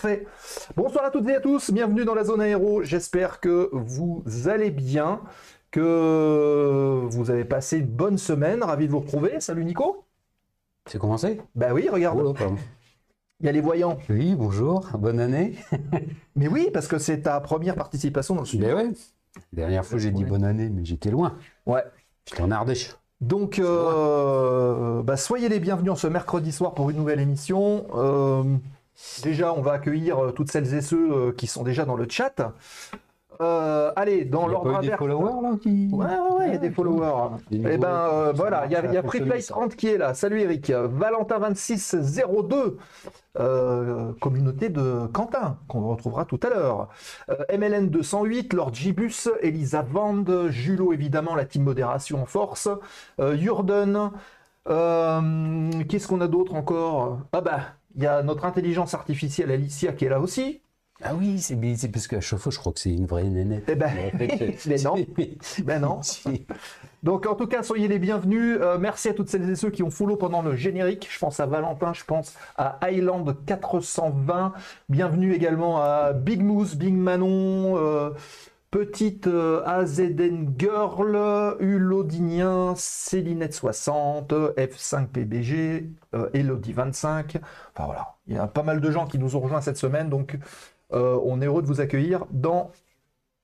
[0.00, 0.26] Parfait.
[0.76, 2.82] Bonsoir à toutes et à tous, bienvenue dans la zone aéro.
[2.82, 5.20] J'espère que vous allez bien,
[5.70, 8.62] que vous avez passé une bonne semaine.
[8.62, 9.40] Ravi de vous retrouver.
[9.40, 10.04] Salut Nico.
[10.86, 11.42] C'est commencé?
[11.54, 12.18] Bah oui, regarde.
[12.18, 12.46] Oh là.
[13.40, 13.98] Il y a les voyants.
[14.08, 15.56] Oui, bonjour, bonne année.
[16.34, 18.68] Mais oui, parce que c'est ta première participation dans le studio.
[18.68, 18.92] Ben ouais.
[19.52, 21.36] La dernière fois, j'ai dit bonne année, mais j'étais loin.
[21.66, 21.84] Ouais.
[22.26, 22.96] J'étais en Ardèche.
[23.20, 27.86] Donc, euh, bah, soyez les bienvenus en ce mercredi soir pour une nouvelle émission.
[27.94, 28.56] Euh,
[29.22, 32.06] déjà, on va accueillir euh, toutes celles et ceux euh, qui sont déjà dans le
[32.08, 32.52] chat.
[33.40, 34.98] Euh, allez, dans Il y a l'ordre des inverse.
[34.98, 35.88] followers là qui.
[35.92, 37.30] Ouais, ouais, ouais, il y a des followers.
[37.50, 39.54] Des Eh nouveaux- ben euh, voilà, il y a, y a Freeplay ça.
[39.54, 40.12] 30 qui est là.
[40.12, 40.68] Salut Eric.
[40.70, 42.76] Valentin2602,
[43.38, 46.88] euh, communauté de Quentin, qu'on retrouvera tout à l'heure.
[47.30, 52.68] Euh, MLN 208, Lord Gibus, Elisa Vand, Julo évidemment, la team modération en force.
[53.18, 54.10] Jurden.
[54.66, 57.20] Qu'est-ce qu'on a d'autre encore?
[57.32, 57.60] Ah bah,
[57.96, 60.60] il y a notre intelligence artificielle Alicia qui est là aussi.
[61.02, 63.64] Ah oui, c'est mais parce qu'à chaque fois, je crois que c'est une vraie nénette.
[63.68, 64.94] Eh ben, mais non.
[65.64, 66.00] Ben non.
[67.02, 68.58] Donc en tout cas, soyez les bienvenus.
[68.60, 71.08] Euh, merci à toutes celles et ceux qui ont follow pendant le générique.
[71.10, 74.52] Je pense à Valentin, je pense à Highland 420.
[74.90, 78.10] Bienvenue également à Big Moose, Big Manon, euh,
[78.70, 87.38] Petite euh, AZN Girl, Ulodinien, Célinette60, F5PBG, euh, Elodie25.
[87.74, 90.08] Enfin voilà, il y a pas mal de gens qui nous ont rejoints cette semaine,
[90.08, 90.38] donc
[90.92, 92.70] euh, on est heureux de vous accueillir dans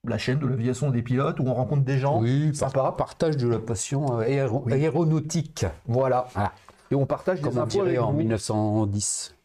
[0.07, 2.93] la chaîne de l'aviation des pilotes où on rencontre des gens Oui, sympas.
[2.93, 5.67] partage de la passion euh, aéro- aéronautique.
[5.87, 6.29] Voilà.
[6.93, 8.19] Et on partage des Comme on infos en vous.
[8.19, 9.36] 1910, 11.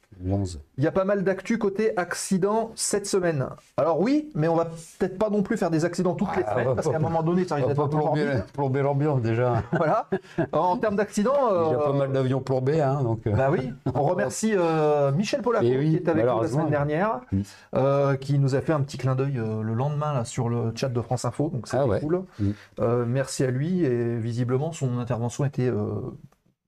[0.78, 3.48] Il y a pas mal d'actu côté accident cette semaine.
[3.78, 4.66] Alors oui, mais on va
[5.00, 7.24] peut-être pas non plus faire des accidents toutes les Ah, semaines, parce qu'à un moment
[7.24, 9.64] donné, ça risque d'être plomber, plomber l'ambiance déjà.
[9.72, 10.08] Voilà.
[10.52, 13.26] En termes d'accident, Il y a euh, pas mal d'avions plombés, hein, donc.
[13.28, 16.48] euh, bah oui, on remercie euh, Michel Polaco Eh oui, qui est avec nous la
[16.48, 17.44] semaine dernière, Oui.
[17.76, 20.72] euh, qui nous a fait un petit clin d'œil euh, le lendemain là, sur le
[20.76, 22.00] chat de France Info, donc c'était Ah ouais.
[22.00, 22.24] cool.
[22.40, 22.54] Oui.
[22.80, 25.72] Euh, merci à lui et visiblement son intervention était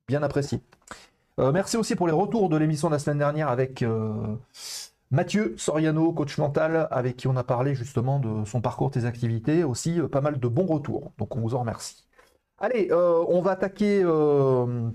[0.07, 0.61] bien appréciée.
[1.39, 4.35] Euh, merci aussi pour les retours de l'émission de la semaine dernière avec euh,
[5.09, 9.63] Mathieu Soriano, coach mental, avec qui on a parlé justement de son parcours, ses activités,
[9.63, 11.11] aussi euh, pas mal de bons retours.
[11.17, 12.05] Donc on vous en remercie.
[12.59, 14.05] Allez, on va attaquer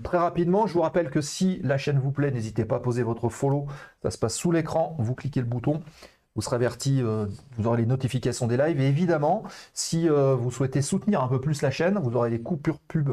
[0.03, 0.65] très rapidement.
[0.65, 3.67] Je vous rappelle que si la chaîne vous plaît, n'hésitez pas à poser votre follow.
[4.01, 4.95] Ça se passe sous l'écran.
[4.97, 5.83] Vous cliquez le bouton.
[6.35, 8.81] Vous serez averti, vous aurez les notifications des lives.
[8.81, 12.79] Et évidemment, si vous souhaitez soutenir un peu plus la chaîne, vous aurez des coupures
[12.87, 13.11] pub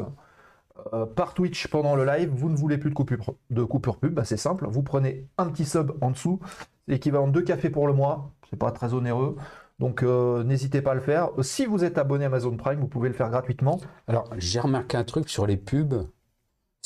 [1.15, 2.29] par Twitch pendant le live.
[2.33, 4.67] Vous ne voulez plus de coupure, de pub, bah, c'est simple.
[4.69, 6.39] Vous prenez un petit sub en dessous.
[6.85, 8.31] C'est l'équivalent de deux cafés pour le mois.
[8.49, 9.35] C'est pas très onéreux.
[9.79, 11.29] Donc euh, n'hésitez pas à le faire.
[11.41, 13.79] Si vous êtes abonné à Amazon Prime, vous pouvez le faire gratuitement.
[14.07, 16.07] Alors, j'ai remarqué un truc sur les pubs,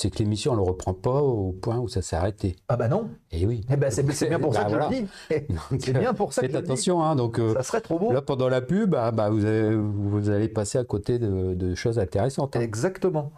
[0.01, 2.55] c'est que l'émission, on ne le reprend pas au point où ça s'est arrêté.
[2.67, 3.09] Ah bah non.
[3.31, 3.65] Et oui.
[3.71, 4.89] Eh ben, c'est bien pour ça Bah, que voilà.
[4.91, 4.95] je
[5.35, 5.79] le dis.
[5.79, 6.65] C'est bien pour ça que je le dis.
[6.65, 8.11] attention, hein, donc euh, Ça serait trop beau.
[8.11, 11.75] là pendant la pub, ah, bah, vous, avez- vous allez passer à côté de, de
[11.75, 12.55] choses intéressantes.
[12.55, 12.61] hein.
[12.61, 13.31] Exactement.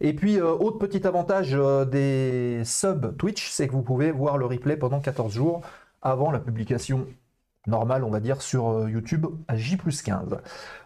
[0.00, 4.38] Et puis, euh, autre petit avantage euh, des subs Twitch, c'est que vous pouvez voir
[4.38, 5.60] le replay pendant 14 jours
[6.02, 7.06] avant la publication
[7.66, 10.38] normale, on va dire, sur euh, YouTube à J 15.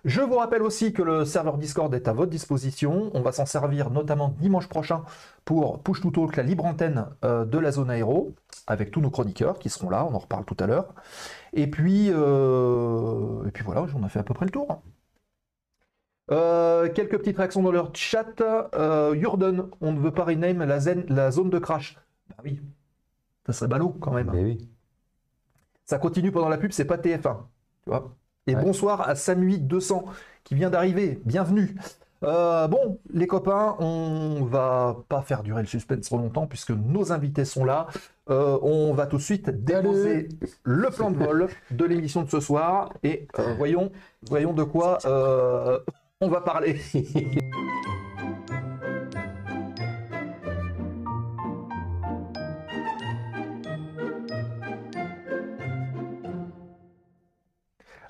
[0.04, 3.10] Je vous rappelle aussi que le serveur Discord est à votre disposition.
[3.14, 5.02] On va s'en servir notamment dimanche prochain
[5.44, 8.34] pour Push to Talk, la libre antenne euh, de la zone aéro,
[8.66, 10.94] avec tous nos chroniqueurs qui seront là, on en reparle tout à l'heure.
[11.52, 14.82] Et puis, euh, voilà, on a fait à peu près le tour.
[16.28, 18.40] Quelques petites réactions dans leur chat.
[19.14, 21.98] Jurden, on ne veut pas rename la, zone de crash.
[22.28, 22.60] Bah oui,
[23.46, 24.30] ça serait ballot quand même.
[25.90, 27.36] Ça continue pendant la pub, c'est pas TF1.
[27.82, 28.14] Tu vois
[28.46, 28.62] Et Ouais.
[28.62, 30.04] bonsoir à Samui200
[30.44, 31.20] qui vient d'arriver.
[31.24, 31.74] Bienvenue.
[32.22, 37.10] Euh, bon, les copains, on va pas faire durer le suspense trop longtemps puisque nos
[37.10, 37.88] invités sont là.
[38.28, 40.28] Euh, on va tout de suite déposer
[40.62, 43.90] le plan de vol de l'émission de ce soir et euh, voyons,
[44.28, 44.98] voyons de quoi
[46.20, 46.78] on va parler.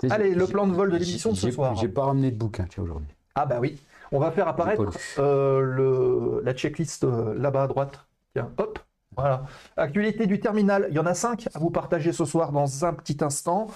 [0.09, 1.75] Allez, le plan de vol de l'émission de ce soir.
[1.75, 3.13] J'ai pas ramené de bouquin, aujourd'hui.
[3.35, 3.79] Ah bah oui,
[4.11, 4.89] on va faire apparaître
[5.19, 8.05] euh, le, la checklist euh, là-bas à droite.
[8.33, 8.79] Tiens, hop,
[9.15, 9.43] voilà.
[9.77, 12.93] Actualité du terminal, il y en a cinq à vous partager ce soir dans un
[12.93, 13.67] petit instant.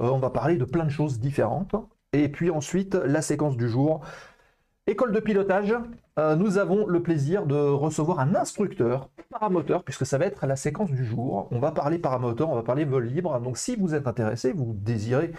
[0.00, 1.74] Euh, on va parler de plein de choses différentes.
[2.12, 4.00] Et puis ensuite, la séquence du jour.
[4.88, 5.74] École de pilotage,
[6.18, 10.54] euh, nous avons le plaisir de recevoir un instructeur paramoteur, puisque ça va être la
[10.54, 11.48] séquence du jour.
[11.50, 13.38] On va parler paramoteur, on va parler vol libre.
[13.40, 15.32] Donc si vous êtes intéressé, vous désirez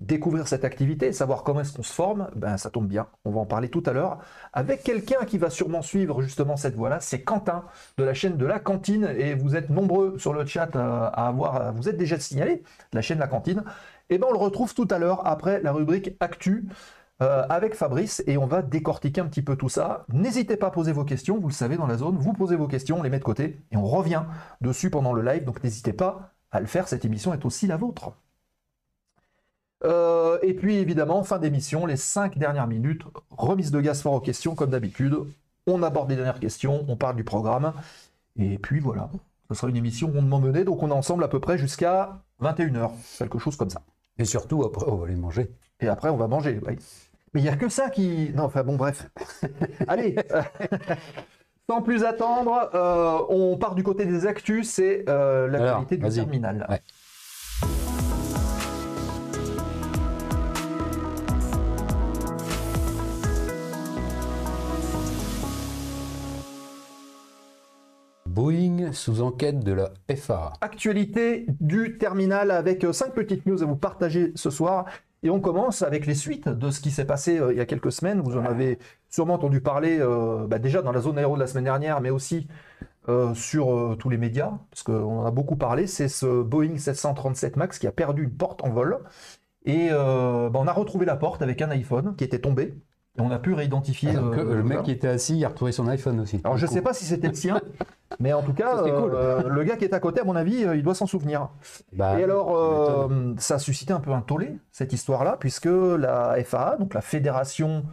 [0.00, 3.06] découvrir cette activité, savoir comment est-ce qu'on se forme, ben ça tombe bien.
[3.24, 4.18] On va en parler tout à l'heure
[4.52, 7.00] avec quelqu'un qui va sûrement suivre justement cette voie-là.
[7.00, 7.64] C'est Quentin
[7.96, 11.72] de la chaîne de la cantine et vous êtes nombreux sur le chat à avoir,
[11.72, 12.62] vous êtes déjà signalé
[12.92, 13.64] la chaîne la cantine.
[14.10, 16.68] Et ben on le retrouve tout à l'heure après la rubrique Actu.
[17.22, 20.04] Euh, avec Fabrice et on va décortiquer un petit peu tout ça.
[20.12, 22.68] N'hésitez pas à poser vos questions, vous le savez dans la zone, vous posez vos
[22.68, 24.24] questions, on les met de côté et on revient
[24.60, 27.78] dessus pendant le live, donc n'hésitez pas à le faire, cette émission est aussi la
[27.78, 28.12] vôtre.
[29.84, 34.20] Euh, et puis évidemment, fin d'émission, les cinq dernières minutes, remise de gaz fort aux
[34.20, 35.16] questions comme d'habitude.
[35.66, 37.72] On aborde les dernières questions, on parle du programme.
[38.36, 39.10] Et puis voilà,
[39.48, 42.90] ce sera une émission rondement menée, donc on est ensemble à peu près jusqu'à 21h,
[43.18, 43.82] quelque chose comme ça.
[44.18, 45.50] Et surtout, après, on va aller manger.
[45.80, 46.60] Et après, on va manger.
[46.66, 48.30] Mais il n'y a que ça qui...
[48.34, 49.08] Non, enfin bon, bref.
[49.88, 50.16] Allez
[51.68, 56.80] Sans plus attendre, euh, on part du côté des actus, c'est euh, l'actualité du terminal.
[68.36, 70.52] Boeing sous enquête de la FAA.
[70.60, 74.84] Actualité du terminal avec euh, cinq petites news à vous partager ce soir.
[75.22, 77.64] Et on commence avec les suites de ce qui s'est passé euh, il y a
[77.64, 78.20] quelques semaines.
[78.20, 78.78] Vous en avez
[79.08, 82.10] sûrement entendu parler euh, bah, déjà dans la zone aéro de la semaine dernière, mais
[82.10, 82.46] aussi
[83.34, 85.86] sur tous les médias, parce qu'on en a beaucoup parlé.
[85.86, 88.98] C'est ce Boeing 737 MAX qui a perdu une porte en vol.
[89.64, 92.74] Et bah, on a retrouvé la porte avec un iPhone qui était tombé
[93.18, 94.12] on a pu réidentifier.
[94.12, 96.40] le mec qui était assis, il a retrouvé son iPhone aussi.
[96.44, 97.60] Alors je ne sais pas si c'était le sien,
[98.20, 100.76] mais en tout cas, euh, le gars qui est à côté, à mon avis, euh,
[100.76, 101.48] il doit s'en souvenir.
[101.92, 106.36] Bah, et alors, euh, ça a suscité un peu un tollé, cette histoire-là, puisque la
[106.44, 107.84] FAA, donc la Fédération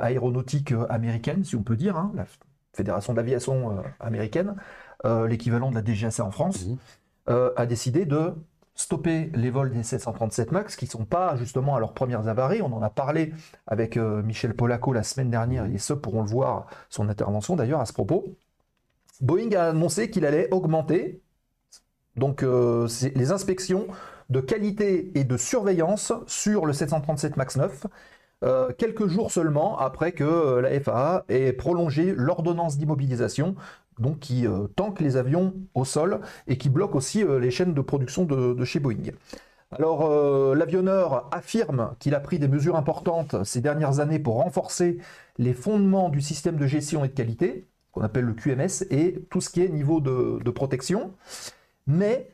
[0.00, 2.24] aéronautique américaine, si on peut dire, hein, la
[2.72, 4.56] Fédération d'aviation américaine,
[5.04, 7.50] l'équivalent de la DGAC en France, mhm.
[7.56, 8.34] a décidé de
[8.80, 12.62] stopper les vols des 737 MAX qui ne sont pas justement à leurs premières avaries.
[12.62, 13.34] On en a parlé
[13.66, 17.80] avec euh, Michel Polaco la semaine dernière et ceux pourront le voir, son intervention d'ailleurs
[17.80, 18.36] à ce propos.
[19.20, 21.22] Boeing a annoncé qu'il allait augmenter
[22.42, 23.86] euh, les inspections
[24.28, 27.86] de qualité et de surveillance sur le 737 MAX 9
[28.42, 33.54] euh, quelques jours seulement après que la FAA ait prolongé l'ordonnance d'immobilisation
[34.00, 37.74] donc qui euh, tank les avions au sol et qui bloque aussi euh, les chaînes
[37.74, 39.12] de production de, chez Boeing.
[39.70, 44.98] Alors euh, l'avionneur affirme qu'il a pris des mesures importantes ces dernières années pour renforcer
[45.38, 49.40] les fondements du système de gestion et de qualité, qu'on appelle le QMS, et tout
[49.40, 51.12] ce qui est niveau de, protection.
[51.86, 52.30] Mais,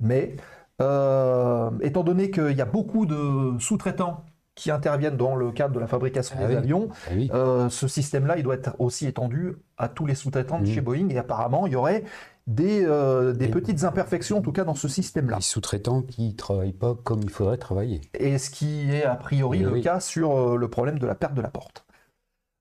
[0.00, 0.36] mais
[0.80, 4.24] étant donné qu'il y a beaucoup de sous-traitants
[4.58, 8.38] qui interviennent dans le cadre de la fabrication ah des avions, ah euh, ce système-là,
[8.38, 10.74] il doit être aussi étendu à tous les sous-traitants de mmh.
[10.74, 11.08] chez Boeing.
[11.10, 12.02] Et apparemment, il y aurait
[12.48, 15.36] des, euh, des petites imperfections, en tout cas dans ce système-là.
[15.36, 18.00] Les sous-traitants qui ne travaillent pas comme il faudrait travailler.
[18.18, 21.34] Et ce qui est a priori le cas sur euh, le problème de la perte
[21.34, 21.86] de la porte.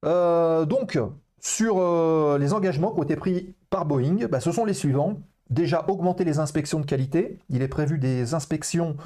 [0.04, 1.00] donc,
[1.40, 5.18] sur les engagements qui ont été pris par Boeing, bah, ce sont les suivants.
[5.50, 7.40] Déjà, augmenter les inspections de qualité.
[7.50, 8.98] Il est prévu des inspections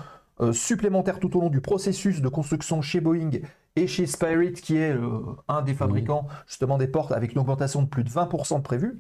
[0.42, 3.42] euh, supplémentaires tout au long du processus de construction chez Boeing
[3.76, 7.84] et chez Spirit, qui est euh, un des fabricants justement des portes, avec une augmentation
[7.84, 9.00] de plus de 20% prévue.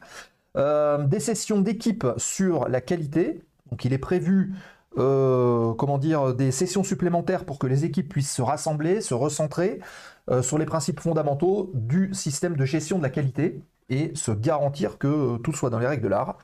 [0.57, 3.42] Euh, des sessions d'équipe sur la qualité.
[3.72, 4.54] Donc il est prévu
[4.94, 9.80] comment dire, des sessions supplémentaires pour que les équipes puissent se rassembler, se recentrer
[10.42, 15.38] sur les principes fondamentaux du système de gestion de la qualité et se garantir que
[15.38, 16.38] tout soit dans les règles de l'art.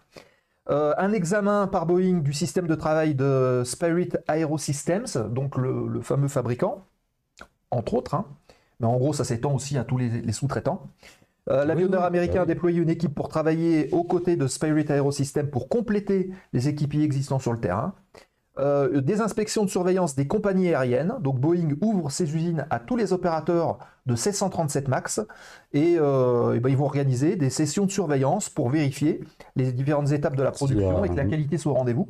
[0.69, 6.28] Euh, un examen par Boeing du système de travail de Spirit Aerosystems, donc le, fameux
[6.28, 6.85] fabricant,
[7.71, 8.16] entre autres.
[8.16, 8.26] Hein.
[8.80, 10.88] Mais en gros, ça s'étend aussi à tous les, sous-traitants.
[11.50, 15.69] Euh, l'avionneur américain a déployé une équipe pour travailler aux côtés de Spirit Aerosystems pour
[15.69, 17.95] compléter les équipiers existants sur le terrain.
[18.59, 21.16] Euh, des inspections de surveillance des compagnies aériennes.
[21.21, 25.19] Donc Boeing ouvre ses usines à tous les opérateurs de 737 MAX
[25.73, 29.23] et, euh, ben, ils vont organiser des sessions de surveillance pour vérifier
[29.56, 32.07] les différentes étapes de la production et que la qualité soit au rendez-vous.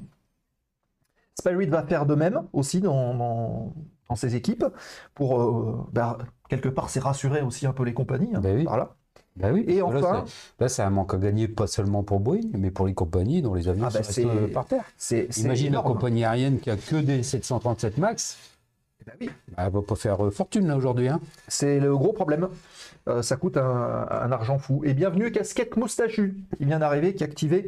[1.38, 3.74] Spirit va faire de même aussi dans,
[4.16, 4.66] ses équipes
[5.14, 6.18] pour euh, ben,
[6.50, 8.34] quelque part c'est rassurer aussi un peu les compagnies.
[8.34, 8.96] Hein, ben voilà.
[9.44, 10.26] Oui, et enfin,
[10.60, 13.54] là, c'est un manque à gagner pas seulement pour Boeing, mais pour les compagnies dont
[13.54, 14.86] les avions ah sont euh, par terre.
[15.38, 18.38] Imagine une compagnie aérienne qui a que des 737 Max.
[19.02, 19.30] Eh ben oui.
[19.56, 21.08] Bah, elle va pas faire euh, fortune là aujourd'hui.
[21.08, 21.20] Hein.
[21.48, 22.48] C'est le gros problème.
[23.08, 24.82] Euh, ça coûte un, argent fou.
[24.84, 27.68] Et bienvenue Casquette Moustachu, qui vient d'arriver, qui a activé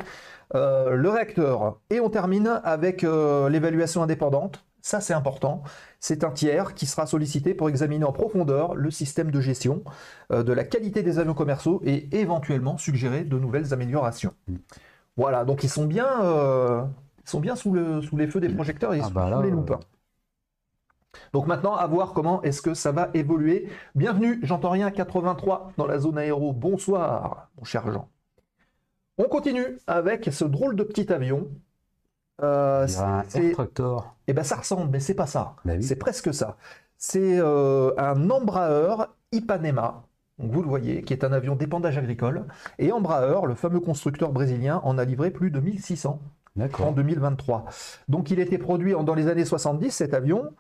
[0.53, 1.79] le réacteur.
[1.91, 4.65] Et on termine avec l'évaluation indépendante.
[4.81, 5.63] Ça, c'est important.
[6.00, 9.83] C'est un tiers qui sera sollicité pour examiner en profondeur le système de gestion
[10.31, 14.33] euh, de la qualité des avions commerciaux et éventuellement suggérer de nouvelles améliorations.
[15.17, 16.83] Voilà, donc ils sont bien, euh,
[17.25, 19.75] sont bien sous, le, sous les feux des projecteurs et ah sous, bah les loupes.
[21.33, 23.69] Donc maintenant, à voir comment est-ce que ça va évoluer.
[23.95, 26.53] Bienvenue, j'entends rien, 83 dans la zone aéro.
[26.53, 28.07] Bonsoir, mon cher Jean.
[29.17, 31.50] On continue avec ce drôle de petit avion.
[32.41, 34.15] Euh, un tractor.
[34.27, 35.55] Eh ben ça ressemble, mais c'est pas ça.
[35.65, 36.58] Bah c'est presque ça.
[36.98, 40.03] C'est euh, un Embraer Ipanema.
[40.38, 42.46] vous le voyez, qui est un avion d'épandage agricole.
[42.77, 46.19] Et Embraer, le fameux constructeur brésilien, en a livré plus de 1600
[46.79, 47.65] en 2023.
[48.08, 50.53] Donc il a été produit dans les années 70, cet avion.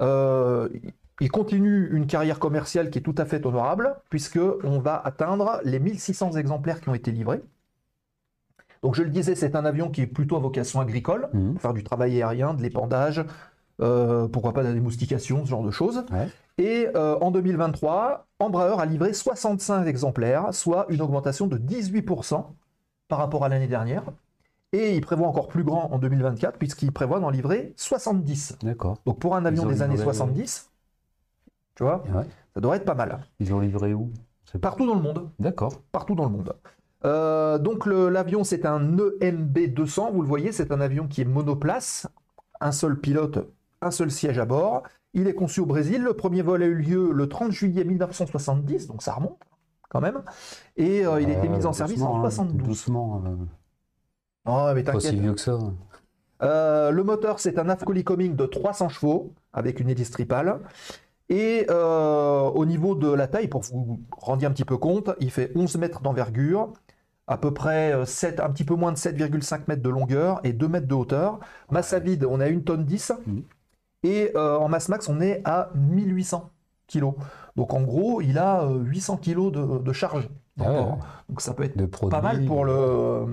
[0.00, 0.68] Euh,
[1.20, 5.78] il continue une carrière commerciale qui est tout à fait honorable, puisqu'on va atteindre les
[5.78, 7.42] 1600 exemplaires qui ont été livrés.
[8.84, 11.52] Donc je le disais, c'est un avion qui est plutôt à vocation agricole, mmh.
[11.52, 13.24] pour faire du travail aérien, de l'épandage,
[13.80, 16.04] euh, pourquoi pas de la démoustication, ce genre de choses.
[16.58, 22.44] Et euh, en 2023, Embraer a livré 65 exemplaires, soit une augmentation de 18%
[23.08, 24.04] par rapport à l'année dernière.
[24.74, 28.58] Et il prévoit encore plus grand en 2024, puisqu'il prévoit d'en livrer 70.
[28.62, 28.98] D'accord.
[29.06, 30.70] Donc pour un avion des années 70,
[31.74, 32.04] tu vois,
[32.52, 33.20] ça devrait être pas mal.
[33.40, 34.10] Ils ont livré où?
[34.60, 35.30] Partout dans le monde.
[35.38, 35.72] D'accord.
[35.90, 36.54] Partout dans le monde.
[37.04, 41.26] Euh, donc l'avion, c'est un EMB 200, vous le voyez, c'est un avion qui est
[41.26, 42.06] monoplace,
[42.60, 44.82] un seul pilote, un seul siège à bord.
[45.12, 46.02] Il est conçu au Brésil.
[46.02, 49.38] Le premier vol a eu lieu le 30 juillet 1970, donc ça remonte
[49.90, 50.22] quand même.
[50.76, 52.60] Et euh, il a été mis en service en 72.
[52.60, 53.22] Hein, doucement.
[53.24, 53.36] Euh.
[54.46, 55.58] Oh, mais Pas si vieux que ça.
[56.42, 60.60] Euh, le moteur, c'est un Afcoli Coming de 300 chevaux avec une hélice tripale.
[61.28, 65.30] Et euh, au niveau de la taille, pour vous rendre un petit peu compte, il
[65.30, 66.72] fait 11 mètres d'envergure,
[67.26, 70.52] à peu près 7, euh, un petit peu moins de 7,5 mètres de longueur et
[70.52, 71.40] 2 mètres de hauteur.
[71.70, 73.12] Masse à vide, on est à 1 tonne 10.
[73.26, 73.38] Mmh.
[74.04, 76.50] Et en masse max, on est à 1800
[76.88, 77.12] kg.
[77.56, 80.28] Donc en gros, il a 800 kg de, charge.
[80.60, 80.98] Ah
[81.30, 83.26] Donc ça peut être pas mal pour le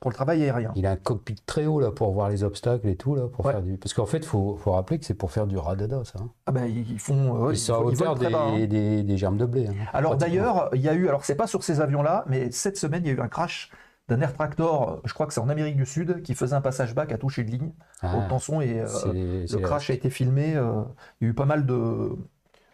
[0.00, 0.72] pour le travail aérien.
[0.76, 3.50] Il a un cockpit très haut là pour voir les obstacles et tout là pour
[3.50, 3.76] faire du.
[3.76, 6.18] Parce qu'en fait, faut, faut rappeler que c'est pour faire du radada ça.
[6.20, 6.30] Hein.
[6.46, 7.50] Ah ben ils font.
[7.50, 8.58] ils, sont à hauteur hein.
[8.66, 9.66] des, des, germes de blé.
[9.66, 12.50] Hein, alors d'ailleurs, il y a eu, alors c'est pas sur ces avions là, mais
[12.50, 13.70] cette semaine il y a eu un crash
[14.08, 16.94] d'un Air Tractor, je crois que c'est en Amérique du Sud, qui faisait un passage
[16.94, 20.56] back à toucher de ligne, ah, haute tension, et euh, le crash a été filmé.
[20.56, 20.82] Euh,
[21.20, 22.12] il y a eu pas mal de.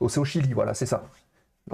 [0.00, 1.04] Oh, c'est au Chili, voilà, c'est ça.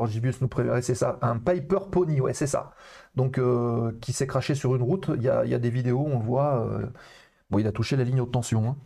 [0.04, 2.72] Gibius nous préparait, c'est ça, un Piper Pony, ouais, c'est ça.
[3.16, 5.10] Donc, euh, qui s'est craché sur une route.
[5.16, 6.64] Il y a, des vidéos, on le voit.
[6.64, 6.86] Euh,
[7.50, 8.68] bon, il a touché la ligne haute tension.
[8.68, 8.76] Hein.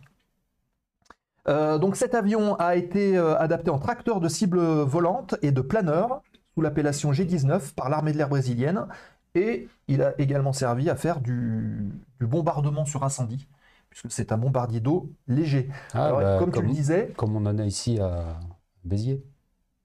[1.47, 6.21] Euh, donc, cet avion a été adapté en tracteur de cible volante et de planeur
[6.53, 8.87] sous l'appellation G19 par l'armée de l'air brésilienne.
[9.35, 13.47] Et il a également servi à faire du, bombardement sur incendie,
[13.89, 15.69] puisque c'est un bombardier d'eau léger.
[15.93, 17.13] Ah, bah, comme, tu le disais.
[17.17, 18.39] Comme on en a ici à
[18.85, 19.23] Béziers.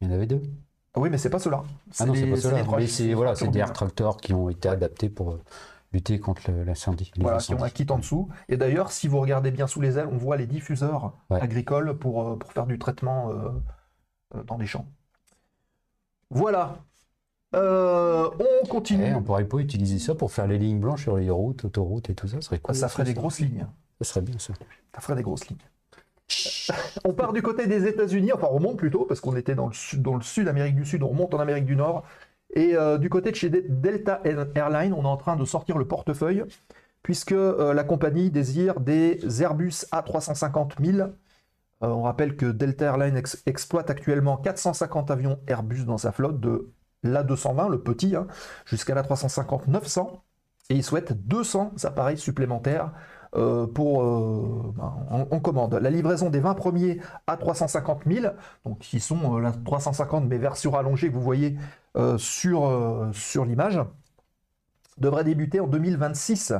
[0.01, 0.41] Il y en avait deux.
[0.97, 1.63] Oui, mais c'est pas cela.
[1.99, 2.65] Ah non, c'est pas cela.
[2.77, 5.43] Mais c'est voilà, c'est des air tracteurs qui ont été adaptés pour euh,
[5.93, 7.13] lutter contre l'incendie.
[7.19, 8.29] Voilà, qui ont un kit en dessous.
[8.49, 12.29] Et d'ailleurs, si vous regardez bien sous les ailes, on voit les diffuseurs agricoles pour,
[12.29, 14.87] euh, pour faire du traitement euh, dans les champs.
[16.31, 16.77] Voilà.
[17.53, 19.05] on continue.
[19.07, 22.11] Eh, on pourrait pas utiliser ça pour faire les lignes blanches sur les routes, autoroutes
[22.11, 22.41] et tout ça.
[22.41, 23.67] Ça, serait ça ferait des grosses lignes.
[24.01, 24.55] Ça serait bien ça.
[24.93, 25.59] Ça ferait des grosses lignes.
[27.05, 29.73] On part du côté des États-Unis, enfin on remonte plutôt, parce qu'on était dans le,
[29.73, 32.05] sud, dans le sud, Amérique du Sud, on remonte en Amérique du Nord.
[32.55, 35.87] Et euh, du côté de chez Delta Airlines, on est en train de sortir le
[35.87, 36.45] portefeuille,
[37.03, 41.09] puisque euh, la compagnie désire des Airbus A350 000.
[41.83, 46.71] Euh, on rappelle que Delta Airlines exploite actuellement 450 avions Airbus dans sa flotte, de
[47.05, 48.27] l'A220, le petit, hein,
[48.67, 50.23] jusqu'à l'A350 900.
[50.71, 52.93] Et il souhaite 200 appareils supplémentaires
[53.37, 55.75] euh, pour, euh, ben, en, commande.
[55.75, 58.27] La livraison des 20 premiers à 350 000,
[58.65, 61.57] donc qui sont euh, la 350 mais version allongée que vous voyez
[62.19, 63.81] sur, sur l'image,
[64.99, 66.55] devrait débuter en 2026.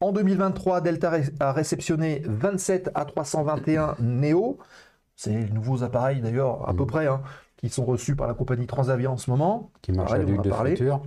[0.00, 4.58] En 2023, Delta a réceptionné 27 à 321 Neo.
[5.16, 6.86] C'est les nouveaux appareils d'ailleurs à peu mmh.
[6.86, 7.22] près hein,
[7.56, 9.70] qui sont reçus par la compagnie Transavia en ce moment.
[9.80, 11.02] Qui marche à l'huile de friture.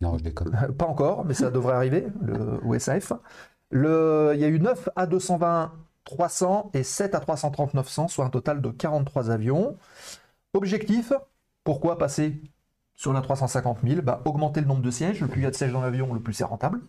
[0.00, 0.56] Non, je déconne.
[0.78, 3.12] Pas encore, mais ça devrait arriver, le OSAF.
[3.72, 5.72] Il y a eu 9 à 220
[6.08, 9.76] 300 et 7 à 330 900, soit un total de 43 avions.
[10.54, 11.12] Objectif,
[11.64, 12.40] pourquoi passer
[12.96, 15.20] sur la 350 000 bah, Augmenter le nombre de sièges.
[15.20, 16.80] Le plus il y a de sièges dans l'avion, le plus c'est rentable.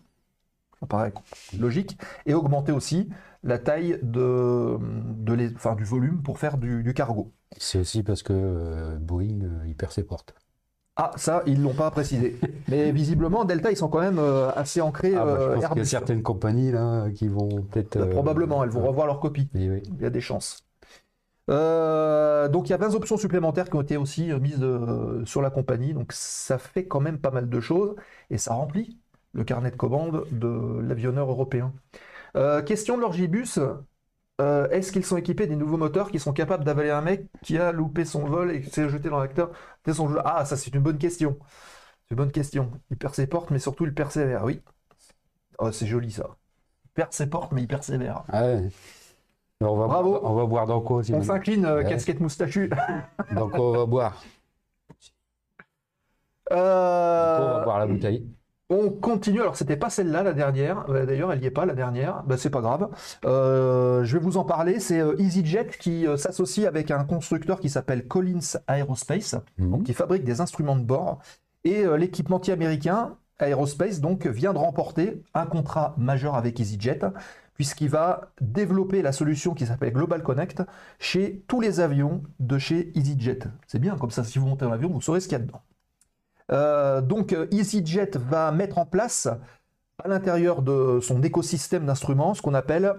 [0.80, 1.12] Ça paraît
[1.58, 1.98] logique.
[2.24, 3.10] Et augmenter aussi
[3.42, 7.32] la taille du volume pour faire du, cargo.
[7.58, 10.34] C'est aussi parce que euh, Boeing, euh, il perd ses portes.
[11.02, 12.38] Ah, ça, ils ne l'ont pas précisé.
[12.68, 15.14] Mais visiblement, Delta, ils sont quand même euh, assez ancrés.
[15.16, 17.98] Ah, bah, je pense qu'il y a certaines compagnies là, qui vont peut-être.
[17.98, 19.48] Bah, probablement, elles vont revoir leur copie.
[19.54, 20.66] Il y a des chances.
[21.48, 24.64] Euh, donc il y a 20 options supplémentaires qui ont été aussi euh, mises
[25.24, 25.94] sur la compagnie.
[25.94, 27.96] Donc ça fait quand même pas mal de choses
[28.28, 28.98] et ça remplit
[29.32, 31.72] le carnet de commande de l'avionneur européen.
[32.66, 33.58] question de l'Orgibus.
[34.40, 37.58] Euh, est-ce qu'ils sont équipés des nouveaux moteurs qui sont capables d'avaler un mec qui
[37.58, 39.50] a loupé son vol et qui s'est jeté dans l'acteur
[39.92, 40.18] son jeu?
[40.24, 41.38] Ah, ça c'est une bonne question.
[42.04, 42.70] C'est une bonne question.
[42.90, 44.44] Il perd ses portes, mais surtout il persévère.
[44.44, 44.62] Oui.
[45.58, 46.36] Oh, c'est joli ça.
[46.86, 48.24] Il perd ses portes, mais il persévère.
[48.32, 48.44] Ah
[49.60, 50.10] on va Bravo.
[50.18, 52.70] Boire, on va boire dans quoi On s'incline, euh, casquette moustachu.
[53.34, 54.24] donc on va boire.
[56.50, 57.38] Euh...
[57.38, 58.26] on va boire la bouteille.
[58.70, 59.40] On continue.
[59.40, 60.88] Alors, c'était pas celle-là, la dernière.
[60.88, 62.22] Euh, d'ailleurs, elle n'y est pas, la dernière.
[62.22, 62.88] Ben, c'est pas grave.
[63.24, 64.78] Euh, je vais vous en parler.
[64.78, 69.82] C'est euh, EasyJet qui s'associe avec un constructeur qui s'appelle Collins Aerospace, mhm.
[69.82, 71.18] qui fabrique des instruments de bord.
[71.64, 77.00] Et l'équipementier américain Aerospace donc vient de remporter un contrat majeur avec EasyJet
[77.54, 80.62] puisqu'il va développer la solution qui s'appelle Global Connect
[80.98, 83.40] chez tous les avions de chez EasyJet.
[83.66, 85.44] C'est bien, comme ça, si vous montez dans l'avion, vous saurez ce qu'il y a
[85.44, 85.60] dedans.
[86.52, 89.28] Euh, donc euh, EasyJet va mettre en place
[90.02, 92.94] à l'intérieur de son écosystème d'instruments ce qu'on appelle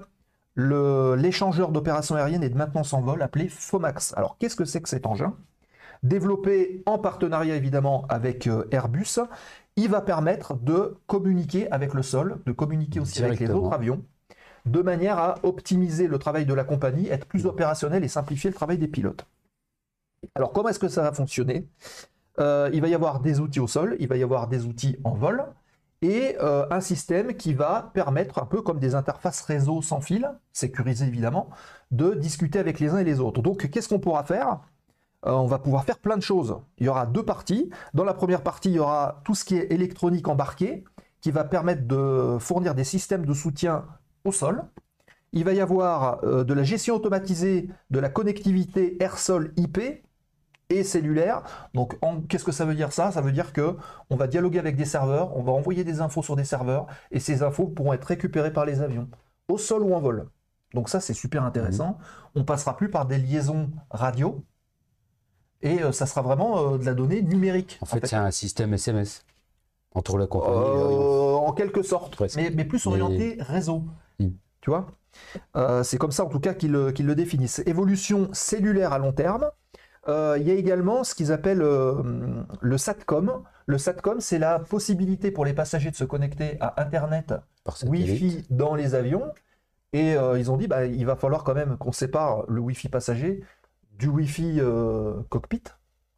[0.55, 4.13] l'échangeur d'opérations aériennes et de maintenance en vol appelé FOMAX.
[4.17, 5.35] Alors qu'est-ce que c'est que cet engin?
[6.03, 9.19] Développé en partenariat évidemment avec euh, Airbus,
[9.75, 14.03] il va permettre de communiquer avec le sol, de communiquer aussi avec les autres avions,
[14.65, 18.55] de manière à optimiser le travail de la compagnie, être plus opérationnel et simplifier le
[18.55, 19.25] travail des pilotes.
[20.35, 21.67] Alors comment est-ce que ça va fonctionner?
[22.41, 24.97] Euh, il va y avoir des outils au sol, il va y avoir des outils
[25.03, 25.45] en vol,
[26.01, 30.31] et euh, un système qui va permettre, un peu comme des interfaces réseau sans fil,
[30.51, 31.49] sécurisées évidemment,
[31.91, 33.41] de discuter avec les uns et les autres.
[33.41, 34.59] Donc qu'est-ce qu'on pourra faire?
[35.27, 36.57] Euh, On va pouvoir faire plein de choses.
[36.79, 37.69] Il y aura deux parties.
[37.93, 40.83] Dans la première partie, il y aura tout ce qui est électronique embarqué,
[41.21, 43.85] qui va permettre de fournir des systèmes de soutien
[44.25, 44.63] au sol.
[45.33, 49.79] Il va y avoir de la gestion automatisée de la connectivité air-sol IP,
[50.71, 51.43] et cellulaire.
[51.73, 51.97] Donc,
[52.27, 53.11] qu'est-ce que ça veut dire ça?
[53.11, 53.75] Ça veut dire que
[54.09, 57.19] on va dialoguer avec des serveurs, on va envoyer des infos sur des serveurs, et
[57.19, 59.07] ces infos pourront être récupérées par les avions,
[59.47, 60.29] au sol ou en vol.
[60.73, 61.89] Donc ça, c'est super intéressant.
[61.89, 62.39] Mmh.
[62.39, 64.43] On passera plus par des liaisons radio,
[65.61, 67.77] et euh, ça sera vraiment euh, de la donnée numérique.
[67.81, 69.23] En fait, c'est un système SMS
[69.93, 70.55] entre la compagnie.
[70.55, 73.83] Euh, en quelque sorte, mais, plus orienté réseau.
[74.19, 74.27] Mmh.
[74.61, 74.87] Tu vois?
[75.83, 77.61] C'est comme ça, en tout cas, qu'ils le définissent.
[77.65, 79.51] Évolution cellulaire à long terme.
[80.07, 83.43] Euh, il y a également ce qu'ils appellent euh, le SATCOM.
[83.67, 87.33] Le SATCOM, c'est la possibilité pour les passagers de se connecter à Internet
[87.83, 89.31] Wi-Fi dans les avions.
[89.93, 92.89] Et euh, ils ont dit, bah, il va falloir quand même qu'on sépare le Wi-Fi
[92.89, 93.43] passager
[93.99, 94.61] du Wi-Fi
[95.29, 95.63] cockpit,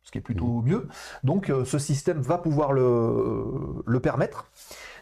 [0.03, 0.65] ce qui est plutôt mmh.
[0.65, 0.87] mieux.
[1.23, 3.43] Donc ce système va pouvoir le,
[3.85, 4.49] le, permettre.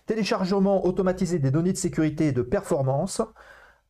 [0.08, 3.22] Téléchargement automatisé des données de sécurité et de performance.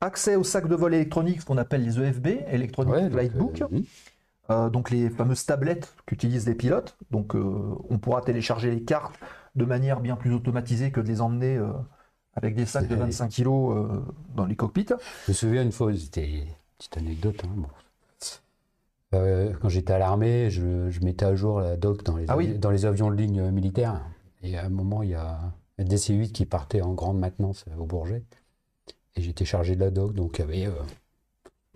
[0.04, 3.62] Accès au sac de vol électronique, ce qu'on appelle les EFB, Electronic Flight Book.
[3.62, 3.80] Euh,
[4.72, 6.98] donc les fameuses tablettes qu'utilisent les pilotes.
[7.12, 9.20] Donc euh, on pourra télécharger les cartes
[9.56, 11.72] de manière bien plus automatisée que de les emmener euh,
[12.36, 13.46] avec des sacs de 25 kg
[14.36, 14.88] dans les cockpits.
[15.26, 16.46] Je me souviens une fois, c'était une
[16.78, 17.44] petite anecdote.
[17.44, 17.68] Hein,
[19.62, 22.86] quand j'étais à l'armée, je, mettais à jour la doc dans les, ah dans les
[22.86, 24.02] avions de ligne militaires.
[24.42, 25.40] Et à un moment, il y a
[25.78, 28.24] un DC-8 qui partait en grande maintenance au Bourget.
[29.16, 30.74] Et j'étais chargé de la doc, donc il y avait,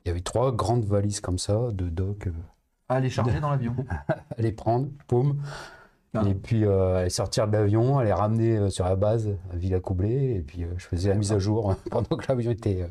[0.05, 2.29] il y avait trois grandes valises comme ça de doc
[2.89, 3.75] à les charger dans l'avion.
[4.07, 5.41] à les prendre, paume.
[6.15, 6.23] Ah.
[6.27, 9.79] Et puis euh, aller sortir de l'avion, aller ramener euh, sur la base à Villa
[9.79, 12.89] Coublé, et puis euh, je faisais la mise à jour pendant que l'avion était.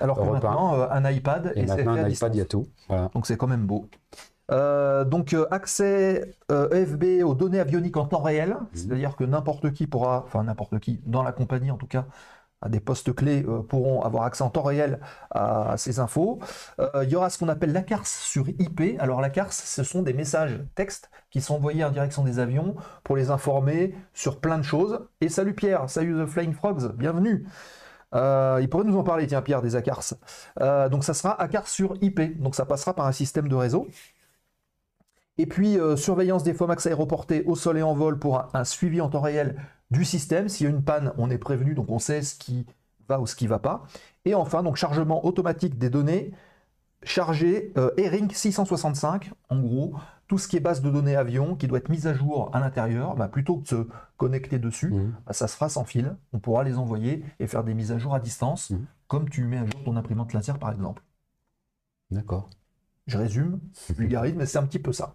[0.00, 2.66] Alors que maintenant, un iPad et, maintenant un iPad, il y a tout.
[3.14, 3.88] Donc c'est quand même beau.
[4.50, 8.66] donc accès EFB aux données avioniques en temps réel, mmh.
[8.74, 12.04] c'est-à-dire que n'importe qui pourra, enfin n'importe qui, dans la compagnie en tout cas,
[12.68, 16.40] des postes clés euh, pourront avoir accès en temps réel à, ces infos.
[16.80, 18.98] Euh, il y aura ce qu'on appelle la CARS sur IP.
[18.98, 22.74] Alors la CARS, ce sont des messages textes qui sont envoyés en direction des avions
[23.04, 25.06] pour les informer sur plein de choses.
[25.20, 27.46] Et salut Pierre, salut The Flying Frogs, bienvenue.
[28.14, 30.14] Euh, il pourrait nous en parler, tiens Pierre, des ACARS.
[30.90, 33.88] donc ça sera ACARS sur IP, donc ça passera par un système de réseau.
[35.38, 39.10] Et puis surveillance des FOMAX aéroportés au sol et en vol pour un suivi en
[39.10, 39.56] temps réel
[39.90, 40.48] du système.
[40.48, 42.66] S'il y a une panne, on est prévenu, donc on sait ce qui
[43.08, 43.84] va ou ce qui ne va pas.
[44.24, 46.32] Et enfin, donc chargement automatique des données,
[47.02, 47.90] chargé euh,
[48.32, 49.94] 665, en gros,
[50.26, 52.60] tout ce qui est base de données avion, qui doit être mise à jour à
[52.60, 55.14] l'intérieur, bah, plutôt que de se connecter dessus, mmh.
[55.26, 56.16] bah, ça se fera sans fil.
[56.32, 58.76] On pourra les envoyer et faire des mises à jour à distance, mmh.
[59.06, 61.02] comme tu mets à jour ton imprimante laser par exemple.
[62.10, 62.50] D'accord.
[63.06, 63.60] Je résume,
[63.96, 65.14] vulgarise, mais c'est un petit peu ça.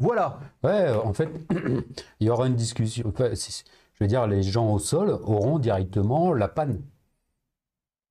[0.00, 0.40] Voilà.
[0.64, 1.30] Ouais, en fait,
[2.20, 3.12] il y aura une discussion.
[3.16, 6.82] je veux dire, les gens au sol auront directement la panne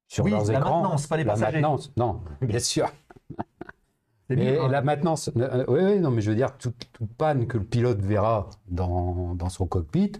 [0.07, 2.91] sur oui, leurs la Maintenance, pas les la maintenance, non, bien sûr.
[4.31, 7.57] Et, la maintenance, euh, euh, oui, oui, non, mais je veux dire, toute, panne que
[7.57, 10.13] le pilote verra dans, son cockpit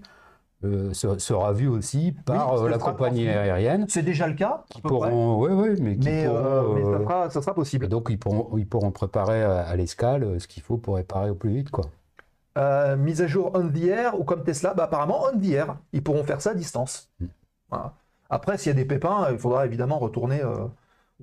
[0.63, 3.85] euh, sera vu aussi par la compagnie aérienne.
[3.87, 4.63] C'est déjà le cas.
[4.69, 6.25] Qui pourront, oui, oui, mais, mais,
[7.29, 7.87] ça, sera, possible.
[7.87, 11.51] Donc ils pourront, ils pourront préparer à, l'escale ce qu'il faut pour réparer au plus
[11.51, 11.85] vite, quoi.
[12.97, 15.77] mise à jour on the air ou comme Tesla, bah, apparemment on the air.
[15.93, 17.09] Ils pourront faire ça à distance.
[17.19, 17.77] Hmm.
[18.29, 20.41] Après, s'il y a des pépins, il faudra évidemment retourner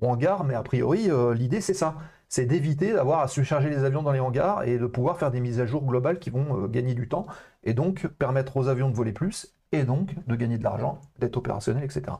[0.01, 1.94] au hangar, mais a priori, l'idée c'est ça
[2.28, 5.40] c'est d'éviter d'avoir à surcharger les avions dans les hangars et de pouvoir faire des
[5.40, 7.26] mises à jour globales qui vont euh, gagner du temps
[7.62, 11.36] et donc permettre aux avions de voler plus et donc de gagner de l'argent, d'être
[11.36, 12.16] opérationnel, etc.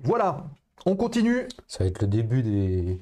[0.00, 0.46] Voilà,
[0.86, 1.46] on continue.
[1.66, 3.00] Ça va être le début des,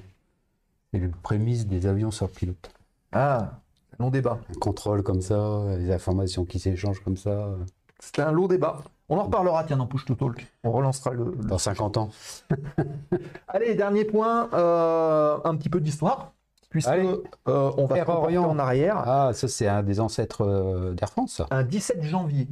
[1.22, 2.70] prémices des avions sans pilote.
[3.12, 3.60] Ah,
[3.98, 4.40] long débat.
[4.50, 7.56] Un contrôle comme ça, les informations qui s'échangent comme ça.
[8.00, 8.82] C'était un long débat.
[9.09, 10.47] On en reparlera, tiens, dans Push to Talk.
[10.64, 11.33] On relancera le.
[11.37, 12.11] Dans 50 ans.
[13.49, 16.33] Allez, dernier point, euh, un petit peu d'histoire.
[16.68, 18.99] Puisque euh, on va faire en arrière.
[18.99, 21.40] Ah, ça, c'est un des ancêtres euh, d'Air France.
[21.51, 22.47] Un 17 janvier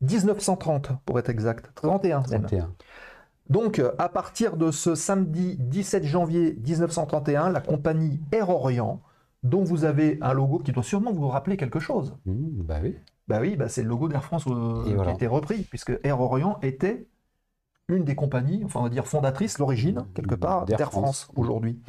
[0.00, 1.70] 1930, pour être exact.
[1.74, 2.22] 31.
[2.22, 2.70] 31.
[3.50, 9.02] Donc, à partir de ce samedi 17 janvier 1931, la compagnie Air Orient,
[9.42, 12.16] dont vous avez un logo qui doit sûrement vous rappeler quelque chose.
[12.26, 12.96] Mmh, bah oui.
[13.28, 16.20] Bah oui, bah c'est le logo d'Air France euh, qui a été repris, puisque Air
[16.20, 17.08] Orient était
[17.88, 21.80] une des compagnies, enfin on va dire fondatrice, l'origine, quelque part, d'Air France, aujourd'hui.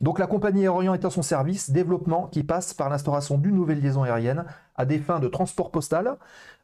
[0.00, 3.54] Donc la compagnie Air Orient est à son service, développement qui passe par l'instauration d'une
[3.54, 4.44] nouvelle liaison aérienne
[4.76, 6.16] à des fins de transport postal.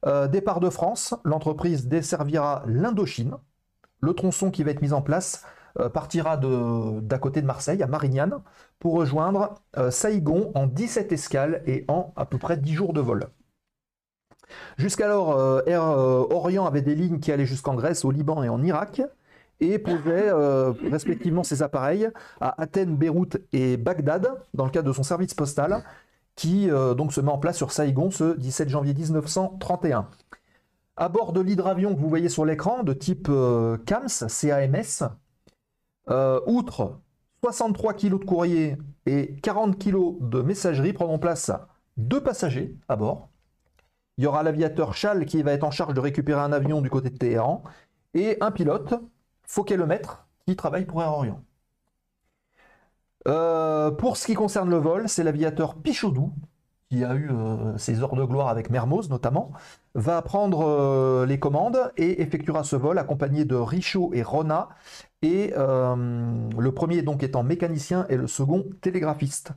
[0.07, 3.35] Euh, départ de France, l'entreprise desservira l'Indochine.
[4.01, 5.45] Le tronçon qui va être mis en place
[5.93, 8.41] partira d'à côté de Marseille, à Marignane,
[8.79, 9.55] pour rejoindre
[9.91, 13.29] Saïgon en 17 escales et en à peu près 10 jours de vol.
[14.77, 18.49] Jusqu'alors, euh, Air euh, Orient avait des lignes qui allaient jusqu'en Grèce, au Liban et
[18.49, 19.03] en Irak
[19.61, 22.09] et posait euh, respectivement ses appareils
[22.41, 25.85] à Athènes, Beyrouth et Bagdad dans le cadre de son service postal
[26.37, 30.09] qui donc se met en place sur Saïgon ce 17 janvier 1931.
[30.97, 33.31] À bord de l'hydravion que vous voyez sur l'écran de type
[33.87, 35.11] CAMS, CAMS,
[36.09, 37.01] outre
[37.43, 41.53] 63 kg de courrier et 40 kg de messagerie, prendront place
[41.97, 43.29] deux passagers à bord
[44.17, 46.91] il y aura l'aviateur Chal qui va être en charge de récupérer un avion du
[46.91, 47.65] côté de Téhéran
[48.15, 48.95] et un pilote,
[49.43, 51.43] Fauquet Maître, qui travaille pour Air Orient.
[53.27, 56.33] Euh, pour ce qui concerne le vol, c'est l'aviateur Pichaudou,
[56.95, 59.53] qui a eu euh, ses heures de gloire avec Mermoz notamment,
[59.95, 64.69] va prendre euh, les commandes et effectuera ce vol accompagné de Richaud et Rona,
[65.23, 69.53] et le premier donc étant mécanicien et le second télégraphiste.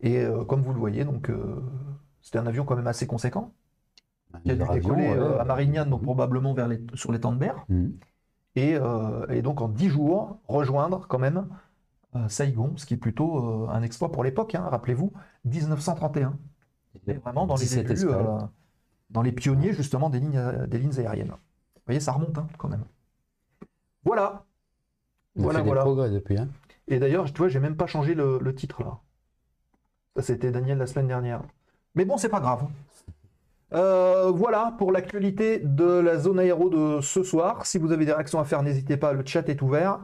[0.00, 1.30] Et comme vous le voyez, donc
[2.22, 3.52] c'était un avion quand même assez conséquent
[4.44, 7.38] qui a dû décoller euh, à Marignane, donc probablement vers les, sur les temps de
[7.38, 7.64] mer.
[7.68, 7.88] Mm.
[8.58, 11.46] Euh, et, donc en 10 jours, rejoindre quand même
[12.16, 15.12] euh, Saigon, ce qui est plutôt un exploit pour l'époque, hein, rappelez-vous,
[15.44, 16.36] 1931.
[17.06, 18.08] Vraiment dans les débuts,
[19.10, 21.30] dans les pionniers justement des lignes, des lignes aériennes.
[21.30, 22.84] Vous voyez, ça remonte hein, quand même.
[24.04, 24.44] Voilà.
[25.36, 25.80] On voilà, fait voilà.
[25.82, 26.38] Des progrès depuis.
[26.38, 26.48] Hein.
[26.88, 28.98] Et d'ailleurs, tu vois, j'ai même pas changé le, le titre là.
[30.16, 31.42] Ça, c'était Daniel la semaine dernière.
[31.94, 32.66] Mais bon, c'est pas grave.
[33.72, 37.66] Euh, voilà pour l'actualité de la zone aéro de ce soir.
[37.66, 40.00] Si vous avez des réactions à faire, n'hésitez pas, le chat est ouvert.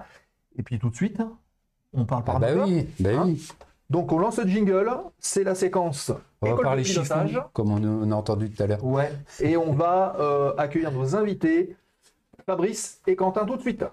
[0.56, 1.20] Et puis tout de suite,
[1.92, 3.48] on parle par ah bah oui, bah hein oui.
[3.88, 6.12] Donc on lance le jingle, c'est la séquence.
[6.42, 8.84] On va parler chiffres, comme on a entendu tout à l'heure.
[8.84, 9.12] Ouais.
[9.40, 11.76] Et on va euh, accueillir nos invités,
[12.44, 13.84] Fabrice et Quentin, tout de suite.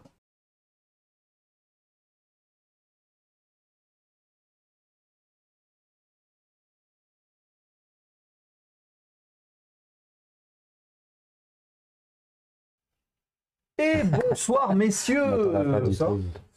[14.03, 15.51] Et bonsoir messieurs.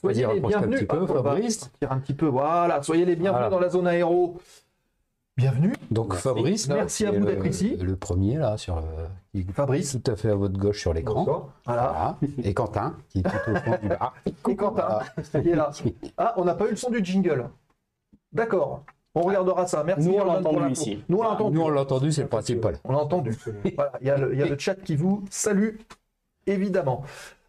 [0.00, 0.80] Soyez les bienvenus.
[0.80, 1.70] Un petit peu, Fabrice.
[1.88, 2.82] Un petit peu, voilà.
[2.82, 4.40] Soyez les bienvenus dans la zone aéro.
[5.37, 5.74] Bienvenue.
[5.90, 7.76] Donc Fabrice, merci à vous d'être ici.
[7.76, 9.42] Le premier là sur le...
[9.52, 11.50] Fabrice, tout à fait à votre gauche sur l'écran.
[11.66, 12.16] Voilà.
[12.42, 14.14] Et Quentin qui est tout au fond du bar.
[14.26, 15.00] Et Quentin,
[15.35, 15.70] il est là.
[16.16, 17.50] Ah, on n'a pas eu le son du jingle.
[18.32, 18.82] D'accord.
[19.14, 19.85] On regardera ça.
[19.85, 20.09] Merci.
[20.09, 21.04] Nous, on l'a entendu ici.
[21.09, 21.56] Nous, on l'a entendu.
[21.56, 22.78] Nous, on l'a entendu, c'est le principal.
[22.85, 23.37] On l'a entendu.
[23.76, 25.76] voilà, il y, a le chat qui vous salue
[26.46, 27.04] évidemment.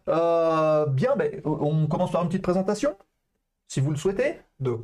[0.08, 2.96] Euh, bien, ben, on commence par une petite présentation,
[3.66, 4.40] si vous le souhaitez.
[4.60, 4.80] Deux.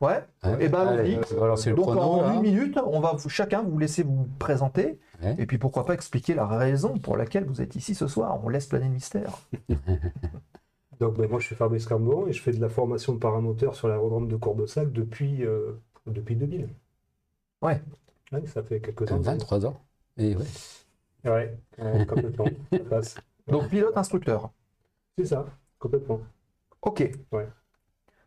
[0.00, 0.18] Ouais.
[0.44, 1.72] et eh ben allons-y.
[1.74, 4.98] Donc en une minute, on va chacun vous laisser vous présenter.
[5.38, 8.40] Et puis pourquoi pas expliquer la raison pour laquelle vous êtes ici ce soir.
[8.42, 9.38] On laisse planer le mystère.
[11.00, 13.76] Donc ben, moi je suis Fabrice Carmon et je fais de la formation de paramoteur
[13.76, 15.72] sur l'aérodrome de Courbesac depuis, euh,
[16.06, 16.68] depuis 2000.
[17.62, 17.80] Ouais.
[18.32, 18.46] ouais.
[18.46, 19.18] Ça fait quelques ans.
[19.20, 19.80] 23 ans.
[20.16, 20.44] Et ouais.
[21.24, 22.46] Ouais, complètement.
[22.72, 23.14] ça passe.
[23.48, 24.50] Donc pilote instructeur.
[25.18, 25.44] C'est ça,
[25.78, 26.20] complètement.
[26.80, 27.10] Ok.
[27.32, 27.48] Ouais.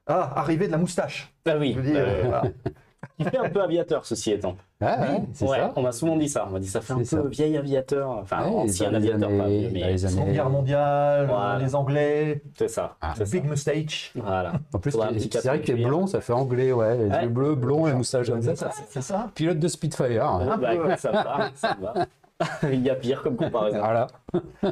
[0.08, 1.34] Ah, arrivée de la moustache.
[1.48, 1.76] Ah oui.
[1.78, 2.42] Euh,
[3.18, 4.56] qui fait un peu aviateur, ceci étant.
[4.82, 5.72] Ah, oui, c'est ça.
[5.76, 6.46] On m'a souvent dit ça.
[6.48, 8.10] On m'a dit ça fait un peu vieil aviateur.
[8.10, 9.92] Enfin, ancien aviateur, pas vieux, mais.
[9.92, 10.34] Les années...
[10.34, 12.44] Guerre mondiale, les Anglais.
[12.58, 12.98] C'est ça.
[13.02, 14.12] Ah, big moustache.
[14.16, 14.54] Voilà.
[14.74, 16.98] En plus, c'est vrai que t'es blond, ça fait anglais, ouais.
[16.98, 18.32] Les yeux bleus, blond et moustache.
[18.90, 19.32] C'est ça.
[19.34, 20.58] Pilote de Spitfire.
[20.60, 22.06] Bah, ça va, ça va.
[22.64, 23.80] Il y a pire comme comparaison.
[23.80, 24.08] Voilà.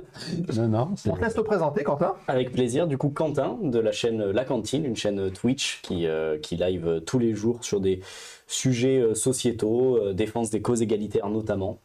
[0.57, 0.93] non, non.
[1.07, 2.15] On te laisse te présenter, Quentin.
[2.27, 2.87] Avec plaisir.
[2.87, 7.01] Du coup, Quentin de la chaîne La Cantine, une chaîne Twitch qui, euh, qui live
[7.05, 8.01] tous les jours sur des
[8.47, 11.79] sujets euh, sociétaux, euh, défense des causes égalitaires notamment,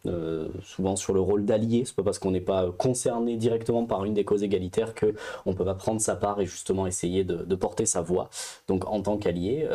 [0.65, 1.85] souvent sur le rôle d'allié.
[1.85, 5.15] C'est pas parce qu'on n'est pas concerné directement par une des causes égalitaires que
[5.47, 8.31] on peut pas prendre sa part et justement essayer de, de porter sa voix.
[8.67, 9.69] Donc en tant qu'allié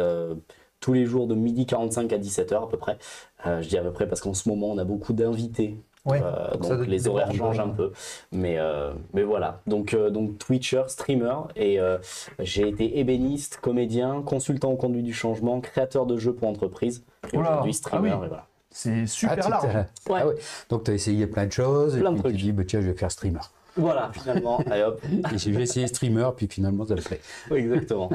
[0.82, 2.98] tous les jours de midi 45 à 17h à peu près.
[3.46, 5.78] je dis à peu près parce qu'en ce moment, on a beaucoup d'invités
[6.12, 7.92] euh, donc les horaires changent un peu.
[8.32, 9.62] Mais, euh, mais voilà.
[9.68, 11.36] Donc, euh, donc Twitcher, streamer.
[11.56, 11.80] Et
[12.40, 17.04] j'ai été ébéniste, comédien, consultant au conduit du changement, créateur de jeux pour entreprise.
[17.32, 18.12] Et aujourd'hui streamer.
[18.14, 18.48] Ah voilà.
[18.70, 19.76] C'est super ah, large.
[20.10, 20.22] Ouais.
[20.22, 21.98] Ah donc tu as essayé plein de choses.
[21.98, 23.40] Plein et puis tu dis, bah, tiens, je vais faire streamer.
[23.76, 24.58] Voilà, finalement.
[24.72, 25.02] Allez hop.
[25.32, 27.22] et j'ai essayé streamer, puis finalement, ça le fait.
[27.52, 28.10] exactement.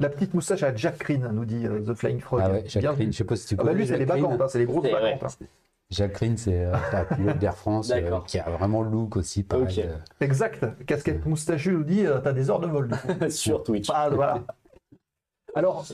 [0.00, 2.40] La petite moustache à Jack Green, nous dit The Flying Frog.
[2.42, 3.70] Ah ouais, Jack Green, je sais pas si tu connais.
[3.70, 5.22] Ah bah lui, c'est les bacantes, hein, c'est les grosses bacantes.
[5.24, 5.46] Hein.
[5.90, 9.42] Jacques Rine, c'est un euh, pilote d'Air France euh, qui a vraiment le look aussi.
[9.42, 9.96] Pareil, euh.
[10.20, 10.64] Exact.
[10.86, 12.90] Casquette moustachue nous dit tu as des heures de vol.
[13.30, 13.88] Sur Twitch.
[13.92, 14.44] Ah, voilà.
[15.54, 15.84] Alors,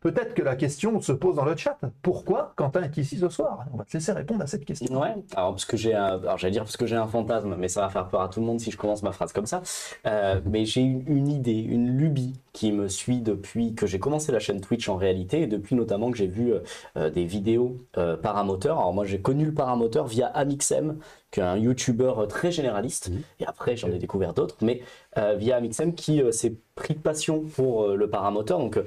[0.00, 1.78] peut-être que la question se pose dans le chat.
[2.02, 3.66] Pourquoi Quentin est ici ce soir?
[3.72, 5.00] On va te laisser répondre à cette question.
[5.00, 5.14] Ouais.
[5.34, 7.82] Alors parce que j'ai un, alors j'allais dire parce que j'ai un fantasme, mais ça
[7.82, 9.62] va faire peur à tout le monde si je commence ma phrase comme ça.
[10.06, 14.32] Euh, mais j'ai une, une, idée, une lubie qui me suit depuis que j'ai commencé
[14.32, 16.52] la chaîne Twitch en réalité et depuis notamment que j'ai vu
[16.96, 18.78] euh, des vidéos euh, paramoteurs.
[18.78, 20.98] Alors moi j'ai connu le paramoteur via Amixem,
[21.30, 23.10] qui est un YouTuber très généraliste.
[23.10, 23.18] Mmh.
[23.40, 24.82] Et après j'en ai découvert d'autres, mais
[25.36, 28.58] via Amixem qui s'est pris de passion pour le paramoteur.
[28.58, 28.78] Donc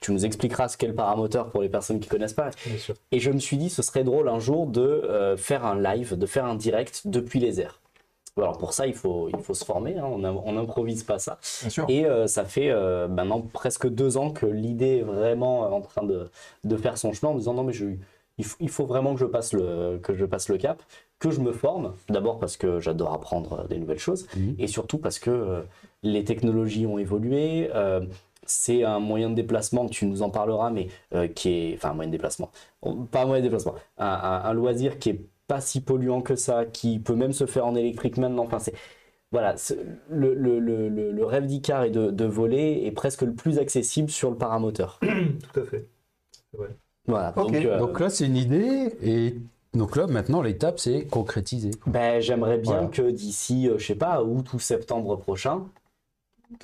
[0.00, 2.50] tu nous expliqueras ce qu'est le paramoteur pour les personnes qui connaissent pas.
[3.10, 6.16] Et je me suis dit, ce serait drôle un jour de euh, faire un live,
[6.16, 7.80] de faire un direct depuis les airs.
[8.36, 10.04] Alors pour ça, il faut, il faut se former, hein.
[10.04, 11.40] on n'improvise pas ça.
[11.88, 16.04] Et euh, ça fait euh, maintenant presque deux ans que l'idée est vraiment en train
[16.04, 16.30] de,
[16.62, 17.86] de, faire son chemin en me disant non mais je,
[18.36, 20.80] il, faut, vraiment que je, passe le, que je passe le cap,
[21.18, 24.52] que je me forme, d'abord parce que j'adore apprendre des nouvelles choses, mmh.
[24.60, 25.64] et surtout parce que
[26.04, 27.68] les technologies ont évolué,
[28.48, 31.74] c'est un moyen de déplacement, tu nous en parleras, mais euh, qui est.
[31.74, 32.50] Enfin, un moyen de déplacement.
[33.10, 33.74] Pas un moyen de déplacement.
[33.98, 37.74] Un, loisir qui est pas si polluant que ça, qui peut même se faire en
[37.74, 38.44] électrique maintenant.
[38.44, 38.74] Enfin, c'est.
[39.30, 39.56] Voilà,
[40.08, 44.08] le, le, le, le, rêve d'Icar et de, de, voler est presque le plus accessible
[44.08, 44.98] sur le paramoteur.
[45.52, 45.86] Tout à fait.
[47.06, 47.32] Voilà.
[47.32, 49.34] Donc, euh, donc là, c'est une idée et
[49.74, 51.70] donc là, maintenant, l'étape, c'est concrétiser.
[51.86, 55.66] Ben, j'aimerais bien que d'ici, euh, je sais pas, août ou septembre prochain,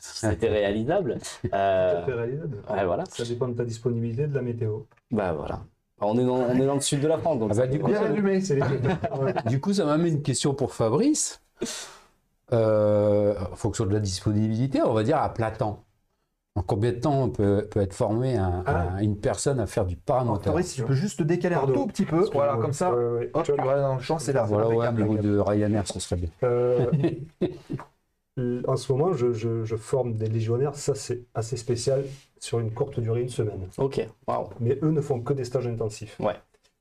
[0.01, 1.19] c'était réalisable.
[1.53, 2.05] Euh...
[2.07, 2.59] réalisable.
[2.71, 3.05] Ouais, voilà.
[3.07, 4.81] Ça dépend de ta disponibilité, de la météo.
[5.11, 5.63] Bah voilà.
[6.01, 7.39] On est dans, on est dans le sud de la France.
[7.39, 8.09] Donc ah bah, du, coup, ça...
[9.49, 11.41] du coup, ça m'amène une question pour Fabrice.
[12.53, 15.85] Euh, en fonction de la disponibilité, on va dire à plat temps.
[16.57, 19.03] En combien de temps on peut, peut être formé un, ah.
[19.03, 20.53] une personne à faire du paramoteur?
[20.53, 23.31] Fabrice, si tu peux juste te décaler un tout petit peu, voilà, comme ça, ouais,
[23.33, 24.45] hop, tu vas dans le champ, c'est là.
[24.45, 26.29] Voilà, ouais, au niveau de Ryanair, ça serait bien.
[26.45, 26.87] Euh,
[28.37, 32.05] En ce moment, je, forme des légionnaires, ça c'est assez spécial,
[32.41, 33.69] sur une courte durée, une semaine.
[33.79, 34.51] Ok, wow.
[34.61, 36.19] Mais eux ne font que des stages intensifs.
[36.21, 36.35] Ouais.